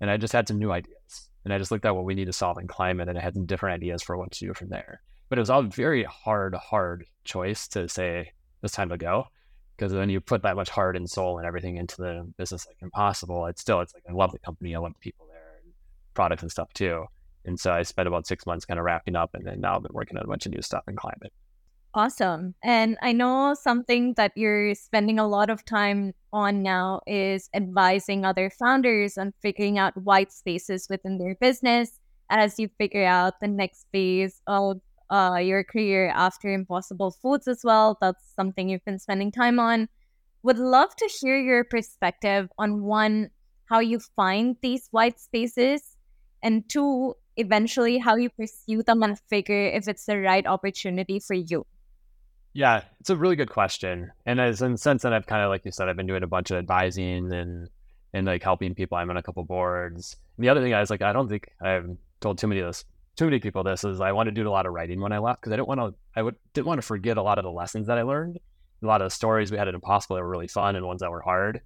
And 0.00 0.10
I 0.10 0.16
just 0.16 0.32
had 0.32 0.48
some 0.48 0.58
new 0.58 0.72
ideas. 0.72 1.28
And 1.44 1.52
I 1.52 1.58
just 1.58 1.70
looked 1.70 1.84
at 1.84 1.94
what 1.94 2.04
we 2.04 2.14
need 2.14 2.26
to 2.26 2.32
solve 2.32 2.56
in 2.58 2.66
climate 2.66 3.10
and 3.10 3.18
I 3.18 3.20
had 3.20 3.34
some 3.34 3.44
different 3.44 3.74
ideas 3.74 4.02
for 4.02 4.16
what 4.16 4.30
to 4.32 4.46
do 4.46 4.54
from 4.54 4.70
there 4.70 5.02
but 5.30 5.38
it 5.38 5.40
was 5.40 5.48
all 5.48 5.62
very 5.62 6.02
hard, 6.04 6.54
hard 6.54 7.06
choice 7.24 7.68
to 7.68 7.88
say 7.88 8.32
it's 8.62 8.74
time 8.74 8.90
to 8.90 8.98
go. 8.98 9.24
Because 9.76 9.94
when 9.94 10.10
you 10.10 10.20
put 10.20 10.42
that 10.42 10.56
much 10.56 10.68
heart 10.68 10.96
and 10.96 11.08
soul 11.08 11.38
and 11.38 11.46
everything 11.46 11.78
into 11.78 11.96
the 11.96 12.30
business 12.36 12.66
like 12.66 12.76
impossible, 12.82 13.46
it's 13.46 13.62
still 13.62 13.80
it's 13.80 13.94
like 13.94 14.02
I 14.06 14.12
love 14.12 14.32
the 14.32 14.40
company, 14.40 14.74
I 14.74 14.78
love 14.78 14.92
the 14.92 14.98
people 14.98 15.26
there 15.30 15.60
and 15.64 15.72
products 16.12 16.42
and 16.42 16.50
stuff 16.50 16.70
too. 16.74 17.06
And 17.46 17.58
so 17.58 17.72
I 17.72 17.82
spent 17.84 18.06
about 18.06 18.26
six 18.26 18.44
months 18.44 18.66
kind 18.66 18.78
of 18.78 18.84
wrapping 18.84 19.16
up 19.16 19.30
and 19.32 19.46
then 19.46 19.60
now 19.60 19.76
I've 19.76 19.82
been 19.82 19.94
working 19.94 20.18
on 20.18 20.24
a 20.24 20.26
bunch 20.26 20.44
of 20.44 20.52
new 20.52 20.60
stuff 20.60 20.82
in 20.88 20.96
climate. 20.96 21.32
Awesome. 21.94 22.54
And 22.62 22.98
I 23.00 23.12
know 23.12 23.54
something 23.54 24.14
that 24.14 24.32
you're 24.36 24.74
spending 24.74 25.18
a 25.18 25.26
lot 25.26 25.48
of 25.48 25.64
time 25.64 26.12
on 26.32 26.62
now 26.62 27.00
is 27.06 27.48
advising 27.54 28.24
other 28.24 28.50
founders 28.50 29.16
on 29.16 29.32
figuring 29.40 29.78
out 29.78 29.96
white 29.96 30.32
spaces 30.32 30.86
within 30.90 31.18
their 31.18 31.36
business 31.36 31.98
as 32.28 32.58
you 32.58 32.68
figure 32.78 33.04
out 33.04 33.40
the 33.40 33.48
next 33.48 33.86
phase 33.90 34.40
of 34.46 34.80
uh, 35.10 35.38
your 35.42 35.64
career 35.64 36.08
after 36.14 36.48
Impossible 36.52 37.10
Foods 37.10 37.48
as 37.48 37.60
well. 37.64 37.98
That's 38.00 38.24
something 38.34 38.68
you've 38.68 38.84
been 38.84 38.98
spending 38.98 39.32
time 39.32 39.58
on. 39.58 39.88
Would 40.42 40.58
love 40.58 40.94
to 40.96 41.10
hear 41.20 41.38
your 41.38 41.64
perspective 41.64 42.48
on 42.56 42.82
one, 42.82 43.30
how 43.66 43.80
you 43.80 44.00
find 44.16 44.56
these 44.62 44.88
white 44.90 45.20
spaces, 45.20 45.96
and 46.42 46.66
two, 46.68 47.14
eventually 47.36 47.98
how 47.98 48.16
you 48.16 48.30
pursue 48.30 48.82
them 48.82 49.02
and 49.02 49.18
figure 49.28 49.66
if 49.66 49.88
it's 49.88 50.06
the 50.06 50.18
right 50.18 50.46
opportunity 50.46 51.20
for 51.20 51.34
you. 51.34 51.66
Yeah, 52.52 52.82
it's 53.00 53.10
a 53.10 53.16
really 53.16 53.36
good 53.36 53.50
question. 53.50 54.10
And 54.26 54.40
as 54.40 54.62
in 54.62 54.76
since 54.76 55.02
then 55.02 55.12
I've 55.12 55.26
kind 55.26 55.42
of 55.42 55.50
like 55.50 55.64
you 55.64 55.70
said, 55.70 55.88
I've 55.88 55.96
been 55.96 56.06
doing 56.06 56.22
a 56.22 56.28
bunch 56.28 56.50
of 56.50 56.56
advising 56.56 57.32
and 57.32 57.68
and 58.12 58.26
like 58.26 58.42
helping 58.42 58.74
people. 58.74 58.98
I'm 58.98 59.10
on 59.10 59.16
a 59.16 59.22
couple 59.22 59.44
boards. 59.44 60.16
And 60.36 60.44
the 60.44 60.48
other 60.48 60.60
thing 60.60 60.74
I 60.74 60.80
was 60.80 60.90
like, 60.90 61.02
I 61.02 61.12
don't 61.12 61.28
think 61.28 61.48
I've 61.62 61.96
told 62.20 62.38
too 62.38 62.48
many 62.48 62.60
of 62.60 62.66
this 62.66 62.84
too 63.16 63.24
many 63.26 63.38
people 63.38 63.62
this 63.62 63.84
is 63.84 64.00
I 64.00 64.12
wanted 64.12 64.34
to 64.34 64.42
do 64.42 64.48
a 64.48 64.50
lot 64.50 64.66
of 64.66 64.72
writing 64.72 65.00
when 65.00 65.12
I 65.12 65.18
left 65.18 65.40
because 65.40 65.52
I 65.52 65.56
didn't 65.56 65.68
want 65.68 65.80
to 65.80 65.94
I 66.16 66.22
would 66.22 66.36
didn't 66.54 66.66
want 66.66 66.80
to 66.80 66.86
forget 66.86 67.16
a 67.16 67.22
lot 67.22 67.38
of 67.38 67.44
the 67.44 67.50
lessons 67.50 67.86
that 67.86 67.98
I 67.98 68.02
learned. 68.02 68.38
A 68.82 68.86
lot 68.86 69.02
of 69.02 69.06
the 69.06 69.14
stories 69.14 69.50
we 69.50 69.58
had 69.58 69.68
at 69.68 69.74
Impossible 69.74 70.16
that 70.16 70.22
were 70.22 70.28
really 70.28 70.48
fun 70.48 70.74
and 70.74 70.86
ones 70.86 71.00
that 71.00 71.10
were 71.10 71.20
hard. 71.20 71.60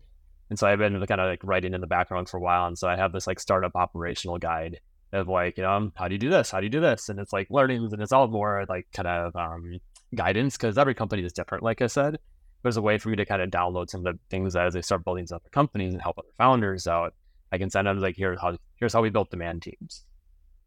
And 0.50 0.58
so 0.58 0.66
I've 0.66 0.78
been 0.78 0.94
kind 1.06 1.20
of 1.20 1.28
like 1.28 1.44
writing 1.44 1.74
in 1.74 1.80
the 1.80 1.86
background 1.86 2.28
for 2.28 2.38
a 2.38 2.40
while. 2.40 2.66
And 2.66 2.76
so 2.76 2.88
I 2.88 2.96
have 2.96 3.12
this 3.12 3.26
like 3.26 3.38
startup 3.38 3.76
operational 3.76 4.38
guide 4.38 4.80
of 5.12 5.28
like, 5.28 5.56
you 5.56 5.62
know, 5.62 5.92
how 5.94 6.08
do 6.08 6.14
you 6.14 6.18
do 6.18 6.28
this? 6.28 6.50
How 6.50 6.58
do 6.58 6.66
you 6.66 6.70
do 6.70 6.80
this? 6.80 7.08
And 7.08 7.20
it's 7.20 7.32
like 7.32 7.46
learnings 7.50 7.92
and 7.92 8.02
it's 8.02 8.12
all 8.12 8.26
more 8.26 8.66
like 8.68 8.88
kind 8.92 9.06
of 9.06 9.36
um, 9.36 9.78
guidance 10.14 10.56
because 10.56 10.76
every 10.76 10.94
company 10.94 11.24
is 11.24 11.32
different, 11.32 11.62
like 11.62 11.80
I 11.82 11.86
said. 11.86 12.18
There's 12.62 12.76
a 12.76 12.82
way 12.82 12.98
for 12.98 13.10
me 13.10 13.16
to 13.16 13.24
kind 13.24 13.42
of 13.42 13.50
download 13.50 13.90
some 13.90 14.06
of 14.06 14.14
the 14.14 14.18
things 14.28 14.56
as 14.56 14.74
they 14.74 14.82
start 14.82 15.04
building 15.04 15.26
other 15.30 15.48
companies 15.52 15.92
and 15.92 16.02
help 16.02 16.18
other 16.18 16.28
founders 16.36 16.86
out. 16.86 17.14
I 17.52 17.58
can 17.58 17.70
send 17.70 17.86
them 17.86 18.00
like 18.00 18.16
here's 18.16 18.40
how 18.40 18.56
here's 18.76 18.92
how 18.92 19.02
we 19.02 19.10
built 19.10 19.30
demand 19.30 19.62
teams 19.62 20.04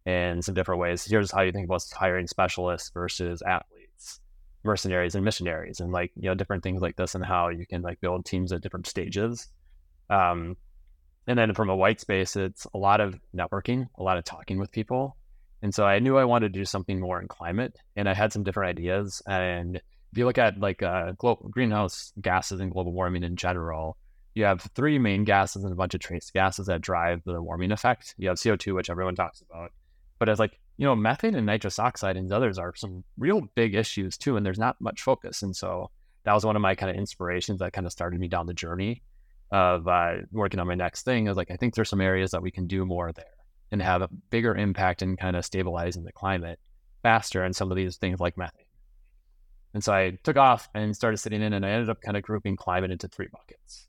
and 0.07 0.43
some 0.43 0.55
different 0.55 0.79
ways. 0.79 1.03
Here's 1.03 1.31
how 1.31 1.41
you 1.41 1.51
think 1.51 1.65
about 1.65 1.83
hiring 1.93 2.27
specialists 2.27 2.89
versus 2.93 3.41
athletes, 3.41 4.21
mercenaries 4.63 5.15
and 5.15 5.25
missionaries, 5.25 5.81
and 5.81 5.91
like 5.91 6.13
you 6.15 6.29
know 6.29 6.33
different 6.33 6.63
things 6.63 6.81
like 6.81 6.95
this, 6.95 7.13
and 7.13 7.25
how 7.25 7.49
you 7.49 7.67
can 7.67 7.81
like 7.81 7.99
build 7.99 8.25
teams 8.25 8.53
at 8.53 8.61
different 8.61 8.87
stages. 8.87 9.49
Um, 10.09 10.55
and 11.27 11.37
then 11.37 11.53
from 11.53 11.69
a 11.69 11.75
white 11.75 11.99
space, 11.99 12.37
it's 12.37 12.65
a 12.73 12.77
lot 12.77 13.01
of 13.01 13.19
networking, 13.35 13.89
a 13.97 14.03
lot 14.03 14.17
of 14.17 14.23
talking 14.23 14.59
with 14.59 14.71
people, 14.71 15.17
and 15.61 15.75
so 15.75 15.85
I 15.85 15.99
knew 15.99 16.17
I 16.17 16.23
wanted 16.23 16.53
to 16.53 16.59
do 16.59 16.63
something 16.63 17.01
more 17.01 17.21
in 17.21 17.27
climate, 17.27 17.77
and 17.97 18.07
I 18.07 18.13
had 18.13 18.31
some 18.31 18.43
different 18.43 18.69
ideas. 18.77 19.21
And 19.27 19.75
if 19.75 20.17
you 20.17 20.25
look 20.25 20.37
at 20.37 20.57
like 20.57 20.81
uh, 20.81 21.11
global 21.17 21.49
greenhouse 21.49 22.13
gases 22.21 22.61
and 22.61 22.71
global 22.71 22.93
warming 22.93 23.23
in 23.23 23.35
general, 23.35 23.97
you 24.35 24.45
have 24.45 24.61
three 24.73 24.99
main 24.99 25.25
gases 25.25 25.65
and 25.65 25.73
a 25.73 25.75
bunch 25.75 25.95
of 25.95 25.99
trace 25.99 26.31
gases 26.31 26.67
that 26.67 26.79
drive 26.79 27.23
the 27.25 27.41
warming 27.41 27.73
effect. 27.73 28.15
You 28.17 28.29
have 28.29 28.37
CO2, 28.37 28.73
which 28.73 28.89
everyone 28.89 29.15
talks 29.15 29.41
about, 29.41 29.71
but 30.19 30.29
as 30.29 30.39
like 30.39 30.59
you 30.77 30.85
know, 30.85 30.95
methane 30.95 31.35
and 31.35 31.45
nitrous 31.45 31.79
oxide 31.79 32.17
and 32.17 32.31
others 32.31 32.59
are 32.59 32.73
some 32.75 33.03
real 33.17 33.41
big 33.55 33.75
issues 33.75 34.17
too, 34.17 34.37
and 34.37 34.45
there's 34.45 34.59
not 34.59 34.79
much 34.79 35.01
focus. 35.01 35.41
And 35.41 35.55
so 35.55 35.89
that 36.23 36.33
was 36.33 36.45
one 36.45 36.55
of 36.55 36.61
my 36.61 36.75
kind 36.75 36.89
of 36.89 36.95
inspirations 36.95 37.59
that 37.59 37.73
kind 37.73 37.87
of 37.87 37.91
started 37.91 38.19
me 38.19 38.27
down 38.27 38.45
the 38.45 38.53
journey 38.53 39.01
of 39.51 39.87
uh, 39.87 40.17
working 40.31 40.59
on 40.59 40.67
my 40.67 40.75
next 40.75 41.03
thing. 41.03 41.27
Is 41.27 41.37
like 41.37 41.51
I 41.51 41.55
think 41.55 41.73
there's 41.73 41.89
some 41.89 42.01
areas 42.01 42.31
that 42.31 42.43
we 42.43 42.51
can 42.51 42.67
do 42.67 42.85
more 42.85 43.11
there 43.11 43.25
and 43.71 43.81
have 43.81 44.01
a 44.01 44.09
bigger 44.29 44.55
impact 44.55 45.01
in 45.01 45.17
kind 45.17 45.35
of 45.35 45.43
stabilizing 45.45 46.03
the 46.03 46.11
climate 46.11 46.59
faster 47.01 47.43
and 47.43 47.55
some 47.55 47.71
of 47.71 47.77
these 47.77 47.97
things 47.97 48.19
like 48.19 48.37
methane. 48.37 48.65
And 49.73 49.83
so 49.83 49.93
I 49.93 50.17
took 50.23 50.37
off 50.37 50.69
and 50.73 50.95
started 50.95 51.17
sitting 51.17 51.41
in, 51.41 51.53
and 51.53 51.65
I 51.65 51.69
ended 51.69 51.89
up 51.89 52.01
kind 52.01 52.17
of 52.17 52.23
grouping 52.23 52.55
climate 52.55 52.91
into 52.91 53.07
three 53.07 53.27
buckets. 53.31 53.87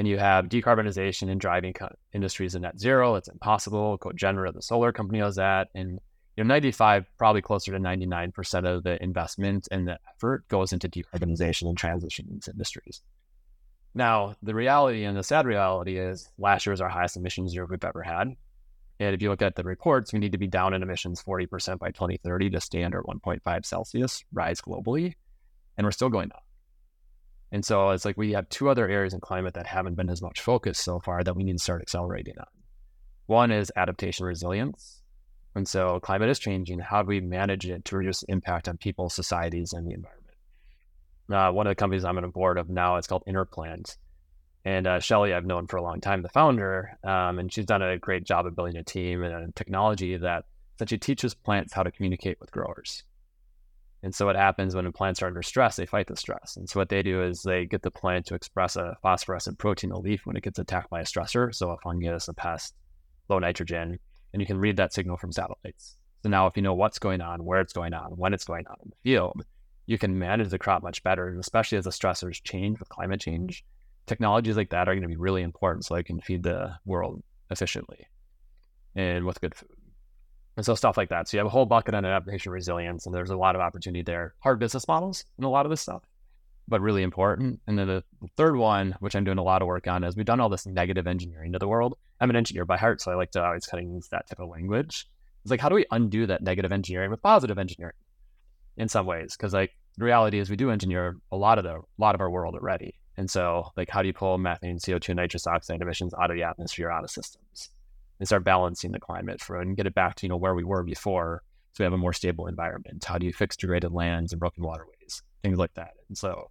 And 0.00 0.08
you 0.08 0.16
have 0.16 0.46
decarbonization 0.46 1.30
and 1.30 1.38
driving 1.38 1.74
industries 2.14 2.54
in 2.54 2.62
net 2.62 2.80
zero. 2.80 3.16
It's 3.16 3.28
impossible. 3.28 3.98
Cogenra, 3.98 4.50
the 4.50 4.62
solar 4.62 4.92
company, 4.92 5.20
was 5.20 5.36
that. 5.36 5.68
And 5.74 6.00
you 6.38 6.42
know, 6.42 6.48
95, 6.48 7.04
probably 7.18 7.42
closer 7.42 7.72
to 7.72 7.78
99% 7.78 8.64
of 8.64 8.82
the 8.82 9.02
investment 9.02 9.68
and 9.70 9.86
the 9.86 9.98
effort 10.08 10.48
goes 10.48 10.72
into 10.72 10.88
decarbonization 10.88 11.68
and 11.68 11.76
transition 11.76 12.28
in 12.30 12.36
these 12.36 12.48
industries. 12.48 13.02
Now, 13.94 14.36
the 14.42 14.54
reality 14.54 15.04
and 15.04 15.18
the 15.18 15.22
sad 15.22 15.44
reality 15.44 15.98
is 15.98 16.30
last 16.38 16.64
year 16.64 16.72
was 16.72 16.80
our 16.80 16.88
highest 16.88 17.18
emissions 17.18 17.52
year 17.52 17.66
we've 17.66 17.84
ever 17.84 18.02
had. 18.02 18.28
And 19.00 19.14
if 19.14 19.20
you 19.20 19.28
look 19.28 19.42
at 19.42 19.54
the 19.54 19.64
reports, 19.64 20.14
we 20.14 20.18
need 20.18 20.32
to 20.32 20.38
be 20.38 20.46
down 20.46 20.72
in 20.72 20.82
emissions 20.82 21.22
40% 21.22 21.78
by 21.78 21.90
2030 21.90 22.48
to 22.48 22.60
stay 22.62 22.84
under 22.84 23.02
1.5 23.02 23.66
Celsius 23.66 24.24
rise 24.32 24.62
globally. 24.62 25.12
And 25.76 25.86
we're 25.86 25.90
still 25.90 26.08
going 26.08 26.32
up. 26.32 26.44
And 27.52 27.64
so 27.64 27.90
it's 27.90 28.04
like 28.04 28.16
we 28.16 28.32
have 28.32 28.48
two 28.48 28.68
other 28.68 28.88
areas 28.88 29.12
in 29.12 29.20
climate 29.20 29.54
that 29.54 29.66
haven't 29.66 29.96
been 29.96 30.10
as 30.10 30.22
much 30.22 30.40
focused 30.40 30.84
so 30.84 31.00
far 31.00 31.24
that 31.24 31.34
we 31.34 31.42
need 31.42 31.58
to 31.58 31.62
start 31.62 31.82
accelerating 31.82 32.38
on. 32.38 32.46
One 33.26 33.50
is 33.50 33.72
adaptation 33.76 34.26
resilience. 34.26 35.02
And 35.54 35.66
so 35.66 35.98
climate 36.00 36.30
is 36.30 36.38
changing. 36.38 36.78
How 36.78 37.02
do 37.02 37.08
we 37.08 37.20
manage 37.20 37.66
it 37.66 37.84
to 37.86 37.96
reduce 37.96 38.22
impact 38.24 38.68
on 38.68 38.76
people, 38.76 39.08
societies, 39.08 39.72
and 39.72 39.86
the 39.86 39.94
environment? 39.94 40.20
Uh, 41.32 41.52
one 41.52 41.66
of 41.66 41.70
the 41.72 41.76
companies 41.76 42.04
I'm 42.04 42.18
on 42.18 42.24
a 42.24 42.28
board 42.28 42.58
of 42.58 42.68
now, 42.68 42.96
it's 42.96 43.06
called 43.06 43.24
InnerPlant. 43.28 43.96
And 44.64 44.86
uh, 44.86 44.98
Shely, 44.98 45.34
I've 45.34 45.46
known 45.46 45.66
for 45.66 45.76
a 45.76 45.82
long 45.82 46.00
time, 46.00 46.22
the 46.22 46.28
founder, 46.28 46.98
um, 47.02 47.38
and 47.38 47.52
she's 47.52 47.64
done 47.64 47.82
a 47.82 47.98
great 47.98 48.24
job 48.24 48.46
of 48.46 48.54
building 48.54 48.76
a 48.76 48.84
team 48.84 49.22
and 49.22 49.48
a 49.48 49.52
technology 49.52 50.16
that 50.16 50.44
essentially 50.76 50.98
teaches 50.98 51.34
plants 51.34 51.72
how 51.72 51.82
to 51.82 51.90
communicate 51.90 52.38
with 52.40 52.50
growers. 52.50 53.04
And 54.02 54.14
so 54.14 54.26
what 54.26 54.36
happens 54.36 54.74
when 54.74 54.90
plants 54.92 55.22
are 55.22 55.26
under 55.26 55.42
stress, 55.42 55.76
they 55.76 55.86
fight 55.86 56.06
the 56.06 56.16
stress. 56.16 56.56
And 56.56 56.68
so 56.68 56.80
what 56.80 56.88
they 56.88 57.02
do 57.02 57.22
is 57.22 57.42
they 57.42 57.66
get 57.66 57.82
the 57.82 57.90
plant 57.90 58.26
to 58.26 58.34
express 58.34 58.76
a 58.76 58.96
phosphorescent 59.02 59.58
protein 59.58 59.90
in 59.90 59.94
the 59.94 60.00
leaf 60.00 60.22
when 60.24 60.36
it 60.36 60.42
gets 60.42 60.58
attacked 60.58 60.90
by 60.90 61.00
a 61.00 61.04
stressor, 61.04 61.54
so 61.54 61.70
a 61.70 61.76
fungus, 61.78 62.28
a 62.28 62.34
pest, 62.34 62.74
low 63.28 63.38
nitrogen, 63.38 63.98
and 64.32 64.40
you 64.40 64.46
can 64.46 64.58
read 64.58 64.76
that 64.78 64.94
signal 64.94 65.18
from 65.18 65.32
satellites. 65.32 65.96
So 66.22 66.28
now 66.28 66.46
if 66.46 66.56
you 66.56 66.62
know 66.62 66.74
what's 66.74 66.98
going 66.98 67.20
on, 67.20 67.44
where 67.44 67.60
it's 67.60 67.72
going 67.72 67.92
on, 67.92 68.12
when 68.16 68.32
it's 68.32 68.44
going 68.44 68.66
on 68.66 68.76
in 68.82 68.90
the 68.90 69.10
field, 69.10 69.44
you 69.86 69.98
can 69.98 70.18
manage 70.18 70.48
the 70.48 70.58
crop 70.58 70.82
much 70.82 71.02
better, 71.02 71.36
especially 71.38 71.78
as 71.78 71.84
the 71.84 71.90
stressors 71.90 72.42
change 72.42 72.78
with 72.78 72.88
climate 72.88 73.20
change 73.20 73.64
technologies 74.10 74.56
like 74.56 74.70
that 74.70 74.88
are 74.88 74.94
going 74.94 75.02
to 75.02 75.08
be 75.08 75.16
really 75.16 75.42
important 75.42 75.84
so 75.84 75.94
I 75.94 76.02
can 76.02 76.20
feed 76.20 76.42
the 76.42 76.74
world 76.84 77.22
efficiently 77.50 78.08
and 78.96 79.24
with 79.24 79.40
good 79.40 79.54
food. 79.54 79.70
And 80.60 80.66
so 80.66 80.74
stuff 80.74 80.98
like 80.98 81.08
that. 81.08 81.26
So 81.26 81.38
you 81.38 81.38
have 81.38 81.46
a 81.46 81.48
whole 81.48 81.64
bucket 81.64 81.94
on 81.94 82.04
adaptation 82.04 82.52
resilience, 82.52 83.06
and 83.06 83.14
there's 83.14 83.30
a 83.30 83.36
lot 83.38 83.54
of 83.54 83.62
opportunity 83.62 84.02
there. 84.02 84.34
Hard 84.40 84.58
business 84.58 84.86
models 84.86 85.24
and 85.38 85.46
a 85.46 85.48
lot 85.48 85.64
of 85.64 85.70
this 85.70 85.80
stuff, 85.80 86.02
but 86.68 86.82
really 86.82 87.02
important. 87.02 87.60
And 87.66 87.78
then 87.78 87.86
the 87.86 88.04
third 88.36 88.56
one, 88.56 88.94
which 89.00 89.16
I'm 89.16 89.24
doing 89.24 89.38
a 89.38 89.42
lot 89.42 89.62
of 89.62 89.68
work 89.68 89.88
on, 89.88 90.04
is 90.04 90.16
we've 90.16 90.26
done 90.26 90.38
all 90.38 90.50
this 90.50 90.66
negative 90.66 91.06
engineering 91.06 91.52
to 91.54 91.58
the 91.58 91.66
world. 91.66 91.96
I'm 92.20 92.28
an 92.28 92.36
engineer 92.36 92.66
by 92.66 92.76
heart, 92.76 93.00
so 93.00 93.10
I 93.10 93.14
like 93.14 93.30
to 93.30 93.42
always 93.42 93.64
kind 93.64 93.82
of 93.82 93.90
use 93.90 94.08
that 94.08 94.28
type 94.28 94.38
of 94.38 94.50
language. 94.50 95.08
It's 95.42 95.50
like, 95.50 95.60
how 95.60 95.70
do 95.70 95.76
we 95.76 95.86
undo 95.92 96.26
that 96.26 96.42
negative 96.42 96.72
engineering 96.72 97.10
with 97.10 97.22
positive 97.22 97.56
engineering 97.56 97.96
in 98.76 98.90
some 98.90 99.06
ways? 99.06 99.34
Because 99.34 99.54
like 99.54 99.70
the 99.96 100.04
reality 100.04 100.40
is 100.40 100.50
we 100.50 100.56
do 100.56 100.70
engineer 100.70 101.16
a 101.32 101.38
lot 101.38 101.56
of 101.56 101.64
the 101.64 101.76
a 101.76 101.82
lot 101.96 102.14
of 102.14 102.20
our 102.20 102.28
world 102.28 102.54
already. 102.54 102.96
And 103.16 103.30
so, 103.30 103.70
like, 103.78 103.88
how 103.88 104.02
do 104.02 104.08
you 104.08 104.14
pull 104.14 104.36
methane, 104.36 104.76
CO2, 104.76 105.16
nitrous 105.16 105.46
oxide 105.46 105.80
emissions 105.80 106.12
out 106.20 106.30
of 106.30 106.36
the 106.36 106.42
atmosphere, 106.42 106.90
out 106.90 107.04
of 107.04 107.10
systems, 107.10 107.70
and 108.20 108.28
start 108.28 108.44
balancing 108.44 108.92
the 108.92 109.00
climate 109.00 109.40
for 109.40 109.60
and 109.60 109.76
get 109.76 109.86
it 109.86 109.94
back 109.94 110.14
to 110.16 110.26
you 110.26 110.28
know 110.28 110.36
where 110.36 110.54
we 110.54 110.62
were 110.62 110.84
before, 110.84 111.42
so 111.72 111.82
we 111.82 111.84
have 111.84 111.92
a 111.92 111.98
more 111.98 112.12
stable 112.12 112.46
environment? 112.46 113.04
How 113.04 113.18
do 113.18 113.26
you 113.26 113.32
fix 113.32 113.56
degraded 113.56 113.92
lands 113.92 114.32
and 114.32 114.38
broken 114.38 114.62
waterways, 114.62 115.22
things 115.42 115.58
like 115.58 115.74
that? 115.74 115.94
And 116.08 116.16
so, 116.16 116.50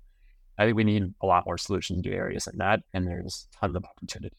I 0.57 0.65
think 0.65 0.75
we 0.75 0.83
need 0.83 1.13
a 1.21 1.25
lot 1.25 1.45
more 1.45 1.57
solutions 1.57 2.03
to 2.03 2.11
areas 2.11 2.47
like 2.47 2.57
that, 2.57 2.81
and 2.93 3.07
there's 3.07 3.47
tons 3.59 3.75
of 3.75 3.85
opportunity. 3.85 4.35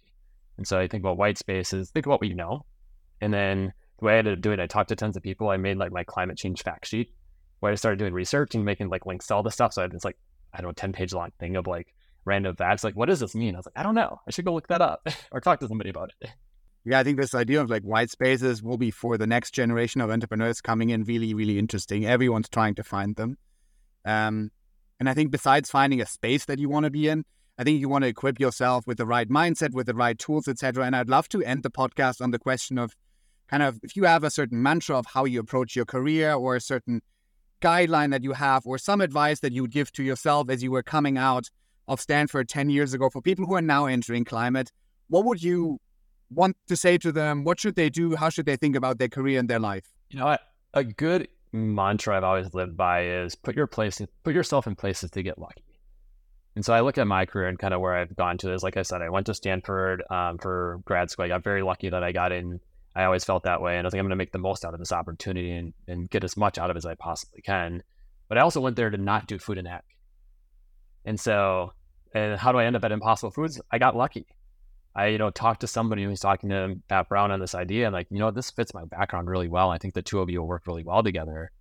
And 0.58 0.66
so, 0.66 0.78
I 0.78 0.86
think 0.86 1.02
about 1.02 1.16
white 1.16 1.38
spaces. 1.38 1.90
Think 1.90 2.06
about 2.06 2.20
what 2.20 2.28
you 2.28 2.34
know, 2.34 2.66
and 3.20 3.32
then 3.32 3.72
the 3.98 4.04
way 4.04 4.14
I 4.14 4.18
ended 4.18 4.34
up 4.34 4.42
doing 4.42 4.58
it, 4.58 4.62
I 4.62 4.66
talked 4.66 4.88
to 4.90 4.96
tons 4.96 5.16
of 5.16 5.22
people. 5.22 5.48
I 5.48 5.56
made 5.56 5.78
like 5.78 5.92
my 5.92 6.04
climate 6.04 6.36
change 6.36 6.62
fact 6.62 6.86
sheet 6.86 7.14
where 7.60 7.70
I 7.70 7.74
started 7.74 7.98
doing 7.98 8.14
research 8.14 8.54
and 8.54 8.64
making 8.64 8.88
like 8.88 9.06
links 9.06 9.26
to 9.28 9.34
all 9.34 9.42
this 9.42 9.54
stuff. 9.54 9.74
So 9.74 9.82
I 9.82 9.84
had 9.84 9.92
this 9.92 10.04
like 10.04 10.16
I 10.52 10.58
don't 10.58 10.70
know, 10.70 10.72
10 10.72 10.92
page 10.92 11.12
long 11.12 11.30
thing 11.38 11.56
of 11.56 11.66
like 11.66 11.94
random 12.24 12.56
facts. 12.56 12.84
Like, 12.84 12.96
what 12.96 13.06
does 13.06 13.20
this 13.20 13.34
mean? 13.34 13.54
I 13.54 13.58
was 13.58 13.66
like, 13.66 13.78
I 13.78 13.82
don't 13.82 13.94
know. 13.94 14.20
I 14.26 14.30
should 14.30 14.44
go 14.44 14.54
look 14.54 14.68
that 14.68 14.82
up 14.82 15.06
or 15.32 15.40
talk 15.40 15.60
to 15.60 15.68
somebody 15.68 15.90
about 15.90 16.12
it. 16.20 16.30
Yeah, 16.84 16.98
I 16.98 17.04
think 17.04 17.20
this 17.20 17.34
idea 17.34 17.60
of 17.60 17.68
like 17.68 17.82
white 17.82 18.10
spaces 18.10 18.62
will 18.62 18.78
be 18.78 18.90
for 18.90 19.18
the 19.18 19.26
next 19.26 19.52
generation 19.52 20.00
of 20.00 20.10
entrepreneurs 20.10 20.60
coming 20.60 20.90
in 20.90 21.04
really, 21.04 21.34
really 21.34 21.58
interesting. 21.58 22.06
Everyone's 22.06 22.48
trying 22.48 22.74
to 22.76 22.82
find 22.82 23.16
them. 23.16 23.36
Um, 24.04 24.50
and 24.98 25.08
I 25.08 25.14
think 25.14 25.30
besides 25.30 25.70
finding 25.70 26.00
a 26.00 26.06
space 26.06 26.46
that 26.46 26.58
you 26.58 26.68
want 26.68 26.84
to 26.84 26.90
be 26.90 27.08
in, 27.08 27.24
I 27.58 27.64
think 27.64 27.80
you 27.80 27.90
want 27.90 28.04
to 28.04 28.08
equip 28.08 28.40
yourself 28.40 28.86
with 28.86 28.96
the 28.96 29.04
right 29.04 29.28
mindset, 29.28 29.74
with 29.74 29.86
the 29.86 29.94
right 29.94 30.18
tools, 30.18 30.48
etc. 30.48 30.86
And 30.86 30.96
I'd 30.96 31.10
love 31.10 31.28
to 31.30 31.42
end 31.42 31.62
the 31.62 31.70
podcast 31.70 32.22
on 32.22 32.30
the 32.30 32.38
question 32.38 32.78
of 32.78 32.96
kind 33.48 33.62
of 33.62 33.78
if 33.82 33.94
you 33.96 34.04
have 34.04 34.24
a 34.24 34.30
certain 34.30 34.62
mantra 34.62 34.96
of 34.96 35.04
how 35.06 35.26
you 35.26 35.40
approach 35.40 35.76
your 35.76 35.84
career 35.84 36.32
or 36.32 36.56
a 36.56 36.60
certain 36.60 37.02
guideline 37.60 38.10
that 38.12 38.22
you 38.22 38.32
have 38.32 38.66
or 38.66 38.78
some 38.78 39.02
advice 39.02 39.40
that 39.40 39.52
you 39.52 39.60
would 39.60 39.72
give 39.72 39.92
to 39.92 40.02
yourself 40.02 40.48
as 40.48 40.62
you 40.62 40.70
were 40.70 40.82
coming 40.82 41.18
out 41.18 41.50
of 41.86 42.00
Stanford 42.00 42.48
10 42.48 42.70
years 42.70 42.94
ago 42.94 43.10
for 43.10 43.20
people 43.20 43.44
who 43.44 43.54
are 43.54 43.62
now 43.62 43.84
entering 43.84 44.24
climate, 44.24 44.70
what 45.08 45.26
would 45.26 45.42
you 45.42 45.78
want 46.30 46.56
to 46.68 46.76
say 46.76 46.98
to 46.98 47.12
them? 47.12 47.44
What 47.44 47.60
should 47.60 47.76
they 47.76 47.90
do? 47.90 48.16
How 48.16 48.28
should 48.28 48.46
they 48.46 48.56
think 48.56 48.76
about 48.76 48.98
their 48.98 49.08
career 49.08 49.38
and 49.38 49.48
their 49.48 49.58
life? 49.58 49.84
You 50.10 50.18
know, 50.18 50.36
a 50.74 50.84
good 50.84 51.28
mantra 51.52 52.16
I've 52.16 52.24
always 52.24 52.54
lived 52.54 52.76
by 52.76 53.06
is 53.06 53.34
put 53.34 53.56
your 53.56 53.66
place, 53.66 54.00
put 54.22 54.34
yourself 54.34 54.66
in 54.66 54.76
places 54.76 55.10
to 55.12 55.22
get 55.22 55.38
lucky. 55.38 55.64
And 56.56 56.64
so 56.64 56.72
I 56.72 56.80
look 56.80 56.98
at 56.98 57.06
my 57.06 57.26
career 57.26 57.48
and 57.48 57.58
kind 57.58 57.72
of 57.72 57.80
where 57.80 57.94
I've 57.94 58.14
gone 58.16 58.38
to 58.38 58.52
is, 58.52 58.62
like 58.62 58.76
I 58.76 58.82
said, 58.82 59.02
I 59.02 59.08
went 59.08 59.26
to 59.26 59.34
Stanford 59.34 60.02
um, 60.10 60.38
for 60.38 60.80
grad 60.84 61.10
school. 61.10 61.24
I 61.24 61.28
got 61.28 61.44
very 61.44 61.62
lucky 61.62 61.88
that 61.90 62.02
I 62.02 62.12
got 62.12 62.32
in. 62.32 62.60
I 62.94 63.04
always 63.04 63.24
felt 63.24 63.44
that 63.44 63.62
way. 63.62 63.76
And 63.76 63.84
I 63.84 63.86
was 63.86 63.94
like, 63.94 64.00
I'm 64.00 64.06
going 64.06 64.10
to 64.10 64.16
make 64.16 64.32
the 64.32 64.38
most 64.38 64.64
out 64.64 64.74
of 64.74 64.80
this 64.80 64.90
opportunity 64.90 65.52
and, 65.52 65.72
and 65.86 66.10
get 66.10 66.24
as 66.24 66.36
much 66.36 66.58
out 66.58 66.70
of 66.70 66.76
it 66.76 66.78
as 66.78 66.86
I 66.86 66.96
possibly 66.96 67.40
can. 67.40 67.82
But 68.28 68.38
I 68.38 68.40
also 68.40 68.60
went 68.60 68.76
there 68.76 68.90
to 68.90 68.96
not 68.96 69.26
do 69.26 69.38
food 69.38 69.58
and 69.58 69.68
ag. 69.68 69.82
And 71.04 71.18
so, 71.18 71.72
and 72.14 72.38
how 72.38 72.50
do 72.50 72.58
I 72.58 72.64
end 72.64 72.76
up 72.76 72.84
at 72.84 72.92
Impossible 72.92 73.30
Foods? 73.30 73.60
I 73.70 73.78
got 73.78 73.96
lucky. 73.96 74.26
I, 74.94 75.08
you 75.08 75.18
know, 75.18 75.30
talked 75.30 75.60
to 75.60 75.66
somebody 75.66 76.02
who 76.02 76.10
was 76.10 76.20
talking 76.20 76.50
to 76.50 76.76
Pat 76.88 77.08
Brown 77.08 77.30
on 77.30 77.38
this 77.38 77.54
idea 77.54 77.86
and 77.86 77.94
like, 77.94 78.08
you 78.10 78.18
know, 78.18 78.30
this 78.30 78.50
fits 78.50 78.74
my 78.74 78.84
background 78.84 79.28
really 79.28 79.48
well. 79.48 79.70
I 79.70 79.78
think 79.78 79.94
the 79.94 80.02
two 80.02 80.20
of 80.20 80.28
you 80.28 80.40
will 80.40 80.48
work 80.48 80.66
really 80.66 80.82
well 80.82 81.02
together. 81.02 81.52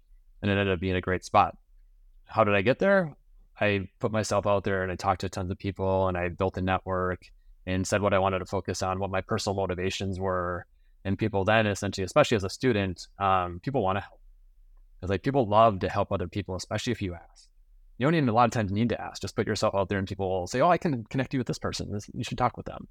And 0.42 0.50
it 0.50 0.58
ended 0.58 0.74
up 0.74 0.80
being 0.80 0.96
a 0.96 1.02
great 1.02 1.24
spot. 1.24 1.56
How 2.26 2.44
did 2.44 2.56
I 2.56 2.62
get 2.62 2.80
there? 2.80 3.16
I 3.60 3.88
put 4.00 4.12
myself 4.12 4.48
out 4.48 4.64
there 4.64 4.84
and 4.84 4.92
I 4.92 4.96
talked 4.96 5.22
to 5.22 5.30
tons 5.30 5.52
of 5.52 5.60
people 5.60 6.08
and 6.08 6.18
I 6.18 6.30
built 6.30 6.58
a 6.58 6.62
network 6.62 7.22
and 7.68 7.86
said 7.86 8.02
what 8.02 8.14
I 8.14 8.20
wanted 8.20 8.40
to 8.40 8.46
focus 8.46 8.82
on, 8.82 9.00
what 9.00 9.12
my 9.12 9.22
personal 9.22 9.56
motivations 9.56 10.20
were. 10.20 10.66
And 11.06 11.18
people 11.18 11.46
then 11.46 11.68
essentially, 11.68 12.06
especially 12.06 12.38
as 12.38 12.44
a 12.44 12.50
student, 12.50 13.08
um, 13.20 13.60
people 13.62 13.84
want 13.84 13.98
to 13.98 14.02
help. 14.02 14.20
It's 15.02 15.10
like 15.10 15.24
people 15.24 15.48
love 15.48 15.80
to 15.80 15.90
help 15.90 16.12
other 16.12 16.28
people, 16.28 16.56
especially 16.56 16.92
if 16.92 17.02
you 17.02 17.14
ask. 17.14 17.48
You 17.98 18.08
don't 18.08 18.16
even 18.16 18.30
a 18.30 18.34
lot 18.34 18.46
of 18.46 18.52
times 18.52 18.72
need 18.72 18.90
to 18.90 19.00
ask. 19.00 19.22
Just 19.22 19.36
put 19.36 19.46
yourself 19.46 19.76
out 19.76 19.90
there 19.90 20.00
and 20.00 20.08
people 20.08 20.30
will 20.30 20.48
say, 20.48 20.62
Oh, 20.62 20.70
I 20.70 20.78
can 20.78 21.04
connect 21.06 21.34
you 21.34 21.40
with 21.40 21.48
this 21.48 21.60
person. 21.60 21.98
You 22.14 22.24
should 22.24 22.38
talk 22.38 22.58
with 22.58 22.66
them. 22.66 22.88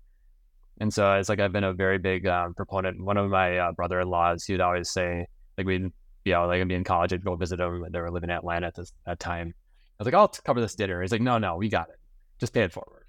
And 0.80 0.92
so 0.92 1.14
it's 1.14 1.28
like 1.28 1.40
I've 1.40 1.52
been 1.52 1.64
a 1.64 1.72
very 1.72 1.98
big 1.98 2.26
um, 2.26 2.54
proponent. 2.54 3.02
One 3.02 3.16
of 3.16 3.30
my 3.30 3.58
uh, 3.58 3.72
brother-in-laws, 3.72 4.44
he'd 4.44 4.60
always 4.60 4.90
say, 4.90 5.26
like 5.56 5.66
we'd 5.66 5.92
be 6.24 6.34
out, 6.34 6.48
like 6.48 6.60
I'd 6.60 6.68
be 6.68 6.74
in 6.74 6.84
college, 6.84 7.12
I'd 7.12 7.24
go 7.24 7.34
visit 7.36 7.56
them. 7.56 7.84
They 7.90 8.00
were 8.00 8.10
living 8.10 8.30
in 8.30 8.36
Atlanta 8.36 8.68
at 8.68 8.74
this 8.74 8.92
that 9.06 9.18
time. 9.18 9.54
I 9.98 10.02
was 10.02 10.06
like, 10.06 10.14
I'll 10.14 10.28
cover 10.28 10.60
this 10.60 10.76
dinner. 10.76 11.02
He's 11.02 11.10
like, 11.10 11.20
no, 11.20 11.38
no, 11.38 11.56
we 11.56 11.68
got 11.68 11.88
it. 11.88 11.96
Just 12.38 12.54
pay 12.54 12.62
it 12.62 12.72
forward. 12.72 13.06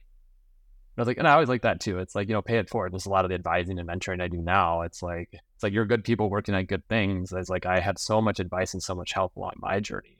And 0.95 1.01
I 1.01 1.01
was 1.01 1.07
like, 1.07 1.17
and 1.19 1.27
I 1.27 1.33
always 1.33 1.49
like 1.49 1.61
that 1.61 1.79
too. 1.79 1.99
It's 1.99 2.15
like, 2.15 2.27
you 2.27 2.33
know, 2.33 2.41
pay 2.41 2.57
it 2.57 2.69
forward. 2.69 2.91
There's 2.91 3.05
a 3.05 3.11
lot 3.11 3.25
of 3.25 3.29
the 3.29 3.35
advising 3.35 3.77
and 3.77 3.87
mentoring 3.87 4.21
I 4.21 4.27
do 4.27 4.41
now. 4.41 4.81
It's 4.81 5.03
like, 5.03 5.29
it's 5.31 5.63
like 5.63 5.71
you're 5.71 5.85
good 5.85 6.03
people 6.03 6.29
working 6.29 6.55
on 6.55 6.65
good 6.65 6.87
things. 6.89 7.31
It's 7.31 7.49
like 7.49 7.67
I 7.67 7.79
had 7.79 7.99
so 7.99 8.21
much 8.21 8.39
advice 8.39 8.73
and 8.73 8.81
so 8.81 8.95
much 8.95 9.13
help 9.13 9.35
along 9.35 9.53
my 9.57 9.79
journey. 9.79 10.17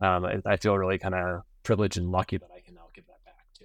Um, 0.00 0.26
I, 0.26 0.42
I 0.44 0.56
feel 0.58 0.76
really 0.76 0.98
kind 0.98 1.14
of 1.14 1.40
privileged 1.62 1.96
and 1.96 2.10
lucky 2.10 2.36
that 2.36 2.50
I 2.54 2.60
can 2.60 2.74
now 2.74 2.88
give 2.94 3.06
that 3.06 3.24
back 3.24 3.46
too. 3.58 3.64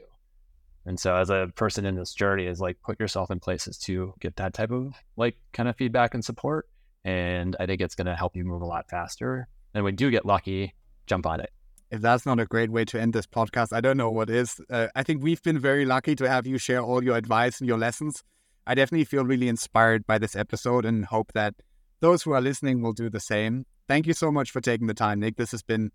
And 0.86 1.00
so 1.00 1.16
as 1.16 1.30
a 1.30 1.52
person 1.56 1.86
in 1.86 1.96
this 1.96 2.14
journey 2.14 2.46
is 2.46 2.60
like 2.60 2.78
put 2.82 3.00
yourself 3.00 3.30
in 3.32 3.40
places 3.40 3.78
to 3.80 4.14
get 4.20 4.38
that 4.38 4.54
type 4.54 4.72
of 4.72 4.94
like 5.18 5.38
kind 5.54 5.70
of 5.70 5.76
feedback 5.76 6.14
and 6.14 6.24
support. 6.24 6.68
And 7.04 7.56
I 7.60 7.66
think 7.66 7.82
it's 7.82 7.96
going 7.96 8.08
to 8.08 8.16
help 8.16 8.36
you 8.36 8.44
move 8.44 8.62
a 8.62 8.66
lot 8.66 8.90
faster. 8.90 9.48
And 9.74 9.84
when 9.84 9.94
you 9.94 9.98
do 9.98 10.12
get 10.12 10.26
lucky, 10.26 10.74
jump 11.06 11.26
on 11.26 11.40
it 11.40 11.52
if 11.92 12.02
that's 12.02 12.26
not 12.26 12.40
a 12.40 12.46
great 12.46 12.72
way 12.72 12.86
to 12.86 13.00
end 13.00 13.14
this 13.14 13.26
podcast, 13.26 13.74
I 13.74 13.82
don't 13.82 13.98
know 13.98 14.10
what 14.10 14.30
is. 14.30 14.60
Uh, 14.70 14.88
I 14.96 15.04
think 15.04 15.24
we've 15.24 15.42
been 15.42 15.60
very 15.60 15.86
lucky 15.86 16.16
to 16.16 16.30
have 16.30 16.46
you 16.46 16.58
share 16.58 16.82
all 16.82 17.04
your 17.04 17.18
advice 17.18 17.60
and 17.60 17.68
your 17.68 17.78
lessons. 17.78 18.24
I 18.68 18.76
definitely 18.76 19.06
feel 19.06 19.26
really 19.26 19.48
inspired 19.48 20.06
by 20.06 20.20
this 20.20 20.36
episode 20.36 20.86
and 20.86 21.06
hope 21.06 21.34
that 21.34 21.56
those 22.00 22.24
who 22.24 22.32
are 22.32 22.42
listening 22.42 22.82
will 22.82 22.94
do 22.94 23.10
the 23.10 23.20
same. 23.20 23.66
Thank 23.88 24.06
you 24.06 24.14
so 24.14 24.32
much 24.32 24.52
for 24.52 24.62
taking 24.62 24.88
the 24.88 24.94
time, 24.94 25.20
Nick. 25.20 25.38
This 25.38 25.52
has 25.52 25.64
been 25.64 25.92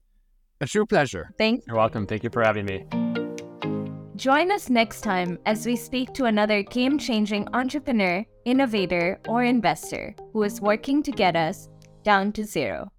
a 0.60 0.66
true 0.66 0.86
pleasure. 0.86 1.30
Thanks. 1.38 1.66
You're 1.66 1.76
welcome. 1.76 2.06
Thank 2.06 2.24
you 2.24 2.30
for 2.30 2.42
having 2.42 2.66
me. 2.66 3.03
Join 4.16 4.52
us 4.52 4.70
next 4.70 5.00
time 5.00 5.40
as 5.44 5.66
we 5.66 5.74
speak 5.74 6.14
to 6.14 6.26
another 6.26 6.62
game 6.62 6.98
changing 6.98 7.48
entrepreneur, 7.52 8.24
innovator, 8.44 9.18
or 9.26 9.42
investor 9.42 10.14
who 10.32 10.44
is 10.44 10.60
working 10.60 11.02
to 11.02 11.10
get 11.10 11.34
us 11.34 11.68
down 12.04 12.30
to 12.34 12.44
zero. 12.44 12.92